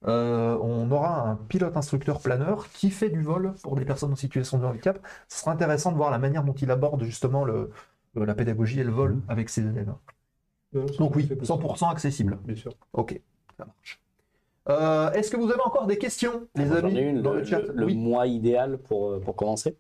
[0.06, 4.16] euh, on aura un pilote instructeur planeur qui fait du vol pour des personnes en
[4.16, 4.98] situation de handicap.
[5.28, 7.70] Ce sera intéressant de voir la manière dont il aborde justement le,
[8.14, 9.22] la pédagogie et le vol mmh.
[9.28, 9.92] avec ses élèves.
[10.98, 12.38] Donc oui, 100% accessible.
[12.44, 12.72] Bien sûr.
[12.92, 13.20] Ok,
[13.56, 14.00] ça marche.
[15.16, 17.60] Est-ce que vous avez encore des questions, les amis, une, dans le, chat?
[17.72, 19.76] Le, mois idéal pour, pour commencer?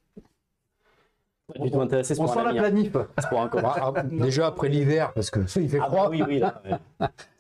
[1.52, 2.18] Pas du tout intéressé.
[2.18, 2.92] On sent la planif.
[2.92, 6.08] Pour un ah, ah, déjà après l'hiver, parce que il fait ah, bah froid.
[6.10, 6.60] oui, oui, là.
[7.00, 7.06] Ouais,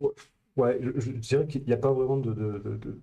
[0.00, 3.00] je, dirais qu'il n'y a pas vraiment de, de,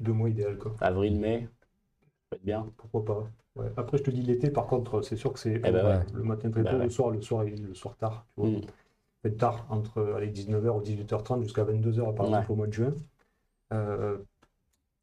[0.00, 0.58] de, mois idéal.
[0.58, 0.74] Quoi.
[0.80, 2.66] Avril, mai, ça peut être bien.
[2.76, 3.70] Pourquoi pas ouais.
[3.76, 6.50] Après, je te dis l'été, par contre, c'est sûr que c'est eh ben le matin
[6.50, 8.26] très tôt, bah le soir, le soir, le soir tard.
[8.34, 8.60] Tu vois.
[9.24, 9.36] Mm.
[9.36, 12.94] tard, entre allez, 19h ou 18h30 jusqu'à 22h, par exemple, au mois de juin.
[13.72, 14.18] Euh,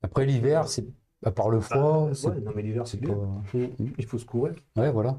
[0.02, 0.86] Après l'hiver, c'est
[1.24, 2.10] à part le froid.
[2.24, 3.16] Bah, non, mais l'hiver, c'est bien.
[3.54, 3.68] Mm.
[3.98, 4.54] Il faut se courir.
[4.76, 5.18] Ouais, voilà.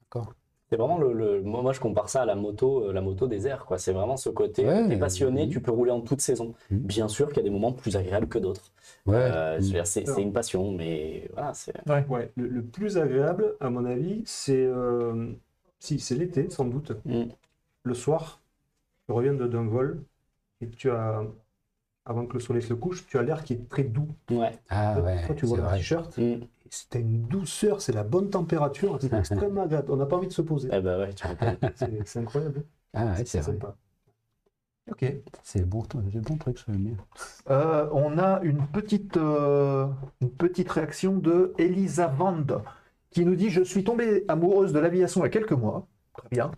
[0.00, 0.34] D'accord.
[0.70, 3.66] C'est vraiment le, moi, je compare ça à la moto, euh, la moto des airs,
[3.66, 3.78] quoi.
[3.78, 6.54] C'est vraiment ce côté, tu es passionné, tu peux rouler en toute saison.
[6.70, 6.76] Mmh.
[6.76, 8.72] Bien sûr qu'il y a des moments plus agréables que d'autres.
[9.08, 11.74] Euh, c'est une passion, mais voilà, c'est.
[11.86, 12.32] Ouais.
[12.36, 15.32] Le, plus agréable, à mon avis, c'est euh,
[15.80, 16.92] si c'est l'été, sans doute.
[17.04, 17.24] Mmh.
[17.84, 18.40] Le soir,
[19.06, 20.02] tu reviens d'un vol
[20.62, 21.22] et tu as
[22.06, 24.08] avant que le soleil se couche, tu as l'air qui est très doux.
[24.30, 24.58] Ouais.
[24.68, 25.24] Ah ouais.
[25.26, 26.18] Toi, tu vois le t-shirt.
[26.74, 29.92] C'était une douceur, c'est la bonne température, c'est extrêmement agréable.
[29.92, 30.68] On n'a pas envie de se poser.
[30.72, 31.10] Eh ben ouais,
[32.04, 32.64] c'est incroyable.
[32.92, 33.76] Ah ouais, c'est sympa.
[34.90, 35.04] Ok.
[35.44, 36.64] C'est bon, c'est bon truc.
[37.48, 39.86] Euh, on a une petite, euh,
[40.20, 42.62] une petite réaction de Elisa Vand
[43.10, 45.86] qui nous dit Je suis tombée amoureuse de l'aviation il y a quelques mois.
[46.16, 46.50] Très bien.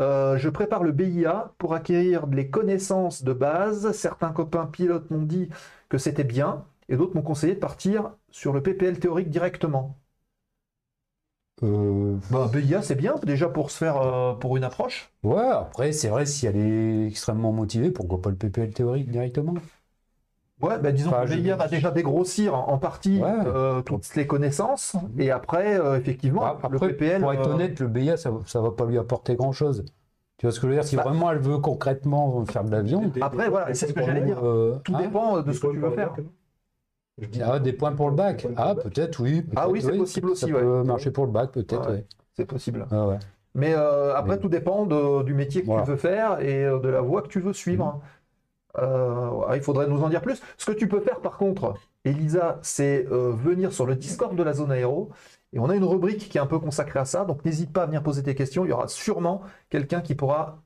[0.00, 3.90] Euh, je prépare le BIA pour acquérir les connaissances de base.
[3.92, 5.48] Certains copains pilotes m'ont dit
[5.88, 9.98] que c'était bien et d'autres m'ont conseillé de partir sur le PPL théorique directement.
[11.62, 12.16] Euh...
[12.30, 15.12] Bah, BIA, c'est bien déjà pour se faire euh, pour une approche.
[15.22, 19.54] Ouais, après, c'est vrai, si elle est extrêmement motivée, pourquoi pas le PPL théorique directement?
[20.60, 25.30] Ouais, bah, disons que BIA va déjà dégrossir en, partie euh, toutes les connaissances, et
[25.30, 27.20] après, euh, effectivement, bah, le PPL.
[27.20, 29.84] Pour être honnête, le BIA, ça ne va pas lui apporter grand chose.
[30.38, 30.84] Tu vois ce que je veux dire?
[30.84, 33.12] Si bah vraiment elle veut concrètement faire de l'avion.
[33.20, 34.40] Après, voilà, c'est ce que j'allais dire.
[34.82, 34.98] Tout hein?
[34.98, 36.14] dépend de ce que tu veux faire.
[37.42, 39.44] Ah, des points pour le bac Ah, peut-être, oui.
[39.54, 40.46] ah oui, c'est possible aussi.
[40.50, 42.04] Ça peut marcher pour le bac, peut-être, oui.
[42.36, 42.86] C'est possible.
[42.90, 43.18] Ah, ouais.
[43.54, 44.86] Mais euh, après, tout dépend
[45.22, 47.86] du métier que tu veux faire et euh, de la voie que tu veux suivre.
[47.86, 48.00] Mm.
[48.78, 50.42] Euh, il faudrait nous en dire plus.
[50.58, 51.74] Ce que tu peux faire, par contre,
[52.04, 55.10] Elisa, c'est venir sur le Discord de la zone aéro.
[55.52, 57.24] Et on a une rubrique qui est un peu consacrée à ça.
[57.24, 58.64] Donc n'hésite pas à venir poser tes questions.
[58.64, 60.60] Il y aura sûrement quelqu'un qui pourra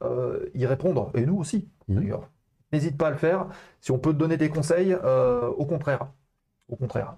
[0.54, 1.10] y répondre.
[1.14, 1.94] Et nous aussi, mm.
[1.96, 2.30] d'ailleurs
[2.72, 3.48] n'hésite pas à le faire.
[3.82, 6.08] Si on peut te donner des conseils, au contraire.
[6.68, 7.14] Au contraire.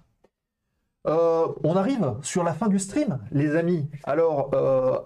[1.05, 3.89] on arrive sur la fin du stream, les amis.
[4.05, 4.51] Alors,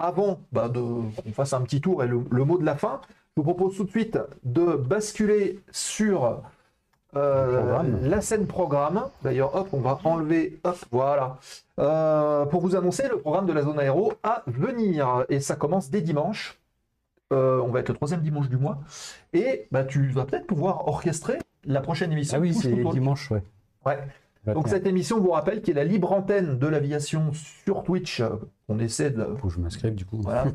[0.01, 3.01] avant bah, de qu'on fasse un petit tour et le, mot de la fin,
[3.37, 6.43] je vous propose tout de suite de basculer sur
[7.17, 9.05] euh, la scène programme.
[9.23, 11.39] D'ailleurs, hop, on va enlever, hop, voilà.
[11.79, 15.25] Euh, pour vous annoncer le programme de la zone aéro à venir.
[15.29, 16.59] Et ça commence dès dimanche.
[17.33, 18.79] Euh, on va être le troisième dimanche du mois.
[19.33, 22.39] Et bah, tu vas peut-être pouvoir orchestrer la prochaine émission.
[22.39, 23.43] Ah oui, c'est dimanche, ouais.
[23.87, 23.99] Ouais.
[24.47, 28.23] Donc cette émission vous rappelle qu'il a la libre antenne de l'aviation sur Twitch.
[28.69, 29.25] On essaie de.
[29.37, 30.19] Faut que je m'inscrive du coup.
[30.21, 30.47] Voilà.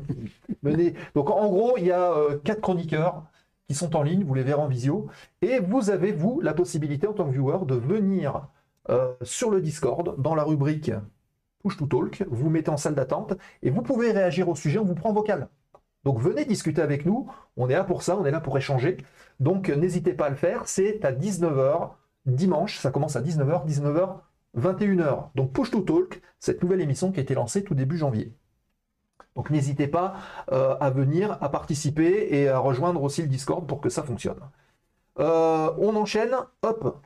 [1.14, 2.14] Donc en gros, il y a
[2.44, 3.24] quatre chroniqueurs
[3.70, 5.06] qui sont en ligne, vous les verrez en visio,
[5.42, 8.48] et vous avez, vous, la possibilité en tant que viewer de venir
[8.88, 10.90] euh, sur le Discord, dans la rubrique
[11.62, 14.84] Push to Talk, vous, mettez en salle d'attente, et vous pouvez réagir au sujet, on
[14.84, 15.46] vous prend vocal.
[16.02, 18.96] Donc venez discuter avec nous, on est là pour ça, on est là pour échanger.
[19.38, 21.90] Donc n'hésitez pas à le faire, c'est à 19h
[22.26, 24.16] dimanche, ça commence à 19h, 19h,
[24.58, 25.28] 21h.
[25.34, 28.34] Donc Push to Talk, cette nouvelle émission qui a été lancée tout début janvier.
[29.36, 30.14] Donc n'hésitez pas
[30.52, 34.40] euh, à venir, à participer et à rejoindre aussi le Discord pour que ça fonctionne.
[35.18, 37.00] Euh, on enchaîne, hop,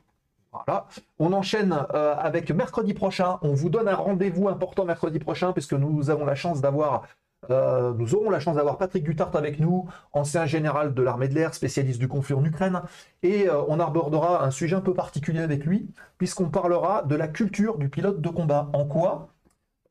[0.51, 0.87] voilà.
[1.19, 3.39] On enchaîne euh, avec mercredi prochain.
[3.41, 7.03] On vous donne un rendez-vous important mercredi prochain puisque nous avons la chance d'avoir,
[7.49, 11.53] nous aurons la chance d'avoir Patrick Dutart avec nous, ancien général de l'armée de l'air,
[11.53, 12.81] spécialiste du conflit en Ukraine,
[13.23, 17.77] et on abordera un sujet un peu particulier avec lui puisqu'on parlera de la culture
[17.77, 18.69] du pilote de combat.
[18.73, 19.29] En quoi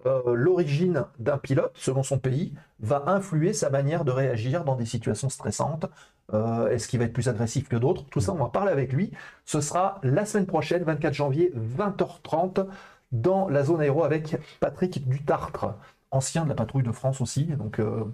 [0.07, 4.87] euh, l'origine d'un pilote, selon son pays, va influer sa manière de réagir dans des
[4.87, 5.87] situations stressantes?
[6.33, 8.05] Euh, est-ce qu'il va être plus agressif que d'autres?
[8.11, 9.13] Tout ça, on va parler avec lui.
[9.45, 12.67] Ce sera la semaine prochaine, 24 janvier, 20h30,
[13.13, 15.75] dans la zone aéro avec Patrick Dutartre,
[16.15, 17.45] ancien de la patrouille de France aussi.
[17.45, 18.05] Donc, euh,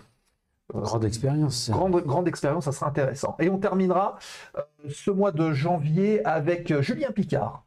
[0.75, 1.71] grande expérience.
[1.71, 3.37] Grande, grande expérience, ça sera intéressant.
[3.39, 4.19] Et on terminera
[4.89, 7.65] ce mois de janvier avec Julien Picard,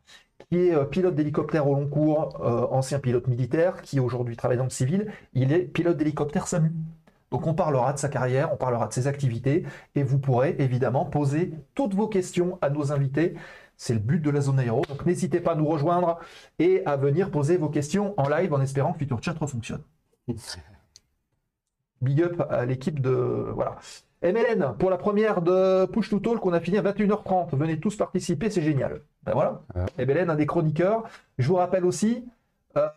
[0.49, 4.57] qui est euh, pilote d'hélicoptère au long cours, euh, ancien pilote militaire, qui aujourd'hui travaille
[4.57, 5.11] dans le civil.
[5.33, 6.71] Il est pilote d'hélicoptère SAMU.
[7.31, 9.65] Donc on parlera de sa carrière, on parlera de ses activités,
[9.95, 13.33] et vous pourrez évidemment poser toutes vos questions à nos invités.
[13.75, 14.83] C'est le but de la zone aéro.
[14.87, 16.19] Donc n'hésitez pas à nous rejoindre
[16.59, 19.81] et à venir poser vos questions en live en espérant que Future Chat fonctionne.
[22.01, 23.11] Big up à l'équipe de.
[23.53, 23.77] Voilà.
[24.23, 27.55] MLN, pour la première de Push to Talk, on a fini à 21h30.
[27.57, 29.01] Venez tous participer, c'est génial.
[29.23, 29.61] Ben voilà.
[29.97, 31.03] MLN, un des chroniqueurs.
[31.37, 32.23] Je vous rappelle aussi
[32.77, 32.87] euh,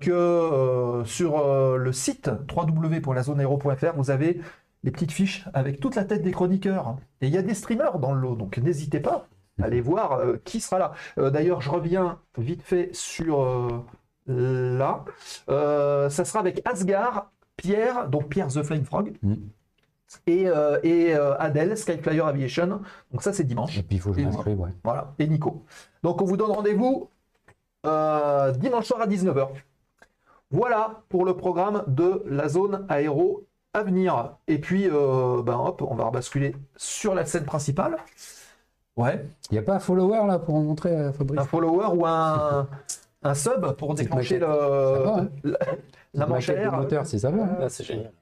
[0.00, 4.40] que euh, sur euh, le site www.lazoneaero.fr, vous avez
[4.82, 6.96] les petites fiches avec toute la tête des chroniqueurs.
[7.20, 9.28] Et il y a des streamers dans le lot, donc n'hésitez pas
[9.60, 11.30] à aller voir qui sera là.
[11.30, 13.84] D'ailleurs, je reviens vite fait sur
[14.26, 15.04] là.
[15.48, 19.12] ça sera avec Asgard, Pierre, donc Pierre The Flying Frog.
[19.22, 19.36] Mm
[20.26, 22.80] et, euh, et euh, Adèle, Skyflyer Aviation.
[23.10, 23.78] Donc ça, c'est dimanche.
[23.78, 24.70] Et puis il faut que je m'inscrive, ouais.
[24.84, 25.64] Voilà, et Nico.
[26.02, 27.08] Donc on vous donne rendez-vous
[27.86, 29.48] euh, dimanche soir à 19h.
[30.50, 34.36] Voilà pour le programme de la zone aéro à venir.
[34.48, 37.96] Et puis, ben hop, on va basculer sur la scène principale.
[38.98, 39.24] Ouais.
[39.50, 41.40] Il n'y a pas un follower là pour montrer à Fabrice?
[41.40, 42.68] Un follower ou un,
[43.22, 45.28] un sub pour déclencher le, hein.
[45.44, 45.58] la,
[46.14, 47.58] la manche moteur, c'est ça va.
[47.60, 48.12] Ah, c'est génial.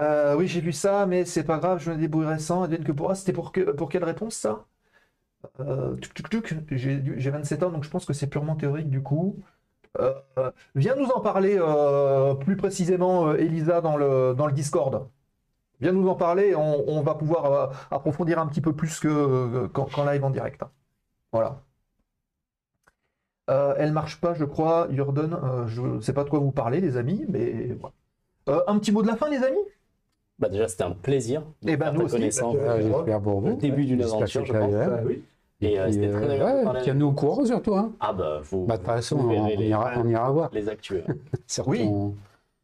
[0.00, 2.62] Euh, oui, j'ai vu ça, mais c'est pas grave, je me débrouillerai sans.
[2.62, 4.66] Advienne que pour C'était pour, que, pour quelle réponse ça?
[5.60, 5.96] Euh,
[6.70, 9.36] J'ai 27 ans, donc je pense que c'est purement théorique du coup.
[10.00, 10.14] Euh,
[10.74, 11.58] viens nous en parler
[12.40, 15.08] plus précisément, Elisa, dans le, dans le Discord.
[15.80, 20.24] Viens nous en parler, on, va pouvoir approfondir un petit peu plus que qu'en live
[20.24, 20.62] en direct.
[21.32, 21.62] Voilà.
[23.48, 25.38] Elle marche pas, je crois, Jordan.
[25.66, 28.64] je ne sais pas de quoi vous parlez, les amis, mais voilà.
[28.66, 29.58] un petit mot de la fin, les amis?
[30.38, 32.56] Bah déjà, c'était un plaisir de et eh ben, nous aussi, connaissance.
[32.80, 33.48] J'espère pour vous.
[33.48, 34.74] Le début d'une aventure, je pense.
[34.74, 35.22] Ah, oui.
[35.60, 37.76] Et, euh, c'était très euh, ouais, Tiens-nous au courant surtout.
[37.76, 37.92] Hein.
[38.00, 38.66] Ah bah, vous.
[38.66, 40.50] Bah, de toute façon, on, ira, on, ira, voir.
[40.52, 41.06] Les actuels.
[41.66, 41.88] oui.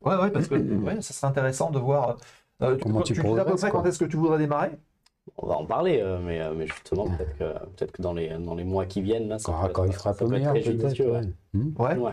[0.05, 2.17] Ouais, ouais, parce que ouais, ça serait intéressant de voir.
[2.63, 4.73] Euh, Comment tu, tu, tu sais à peu près quand est-ce que tu voudrais démarrer?
[5.37, 8.31] On va en parler, euh, mais, euh, mais justement, peut-être que, peut que dans, les,
[8.31, 11.01] dans les mois qui viennent, là, ça quand, quand il fera peu meilleur, peut-être.
[11.01, 11.21] Ouais.
[11.53, 11.73] Hmm.
[11.79, 11.97] ouais.
[11.97, 12.13] ouais.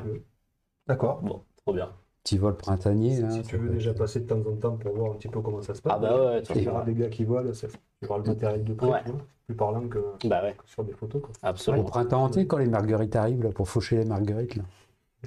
[0.88, 1.22] D'accord.
[1.22, 1.90] Bon, trop bien
[2.26, 3.24] petit vol printanier.
[3.30, 5.62] Si, tu veux déjà passer de temps en temps pour voir un petit peu comment
[5.62, 5.94] ça se passe.
[5.96, 7.68] Ah bah ouais, tu verras des gars qui volent, tu
[8.02, 9.04] verras le matériel de près,
[9.46, 11.22] plus parlant que, bah sur des photos.
[11.22, 11.32] Quoi.
[11.44, 11.84] Absolument.
[11.84, 14.56] Au printemps hanté, quand les marguerites arrivent là, pour faucher les marguerites.
[14.56, 14.64] Là.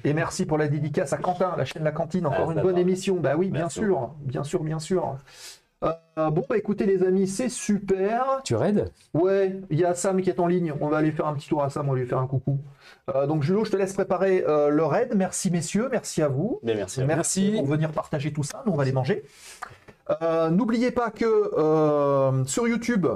[0.04, 2.26] Et merci pour la dédicace à Quentin, la chaîne La Cantine.
[2.26, 3.16] Encore ah, une bonne émission.
[3.16, 5.16] Bah oui, bien sûr, bien sûr, bien sûr.
[5.84, 8.40] Euh, bon, bah écoutez les amis, c'est super.
[8.44, 8.92] Tu raides?
[9.14, 10.74] Ouais, il y a Sam qui est en ligne.
[10.80, 12.58] On va aller faire un petit tour à Sam, on va lui faire un coucou.
[13.14, 15.14] Euh, donc Julo, je te laisse préparer euh, le raid.
[15.14, 16.58] Merci messieurs, merci à vous.
[16.64, 17.04] Mais merci.
[17.04, 18.62] merci pour venir partager tout ça.
[18.66, 19.24] Nous, on va les manger.
[20.50, 23.06] N'oubliez pas que sur YouTube,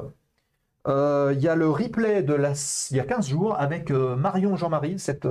[0.87, 2.53] Il y a le replay de la,
[2.91, 5.27] il y a 15 jours avec Marion Jean-Marie, cette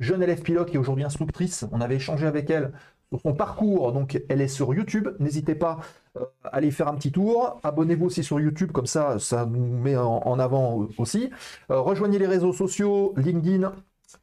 [0.00, 1.66] jeune élève pilote qui est aujourd'hui instructrice.
[1.72, 2.72] On avait échangé avec elle
[3.16, 3.92] son parcours.
[3.92, 5.08] Donc, elle est sur YouTube.
[5.18, 5.78] N'hésitez pas
[6.16, 7.60] euh, à aller faire un petit tour.
[7.62, 11.30] Abonnez-vous aussi sur YouTube, comme ça, ça nous met en, avant aussi.
[11.70, 13.72] Euh, rejoignez les réseaux sociaux, LinkedIn,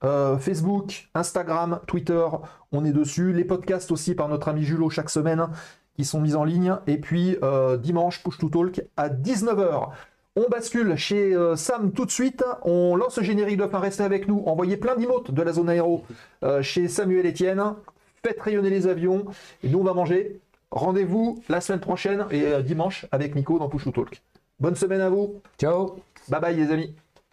[0.03, 2.25] euh, Facebook, Instagram, Twitter,
[2.71, 3.33] on est dessus.
[3.33, 5.47] Les podcasts aussi par notre ami Julot chaque semaine
[5.95, 6.75] qui sont mis en ligne.
[6.87, 7.37] Et puis
[7.79, 9.89] dimanche, Push to Talk à 19h.
[10.35, 12.43] On bascule chez Sam tout de suite.
[12.63, 13.79] On lance le générique de fin.
[13.79, 14.43] Restez avec nous.
[14.45, 16.03] Envoyez plein d'emotes de la zone aéro
[16.61, 17.75] chez Samuel Etienne
[18.25, 19.25] faites rayonner les avions,
[19.63, 20.39] et nous on va manger.
[20.71, 24.21] Rendez-vous la semaine prochaine et euh, dimanche avec Nico dans Push to Talk.
[24.59, 25.41] Bonne semaine à vous.
[25.59, 25.97] Ciao.
[26.27, 26.95] Bye bye les amis.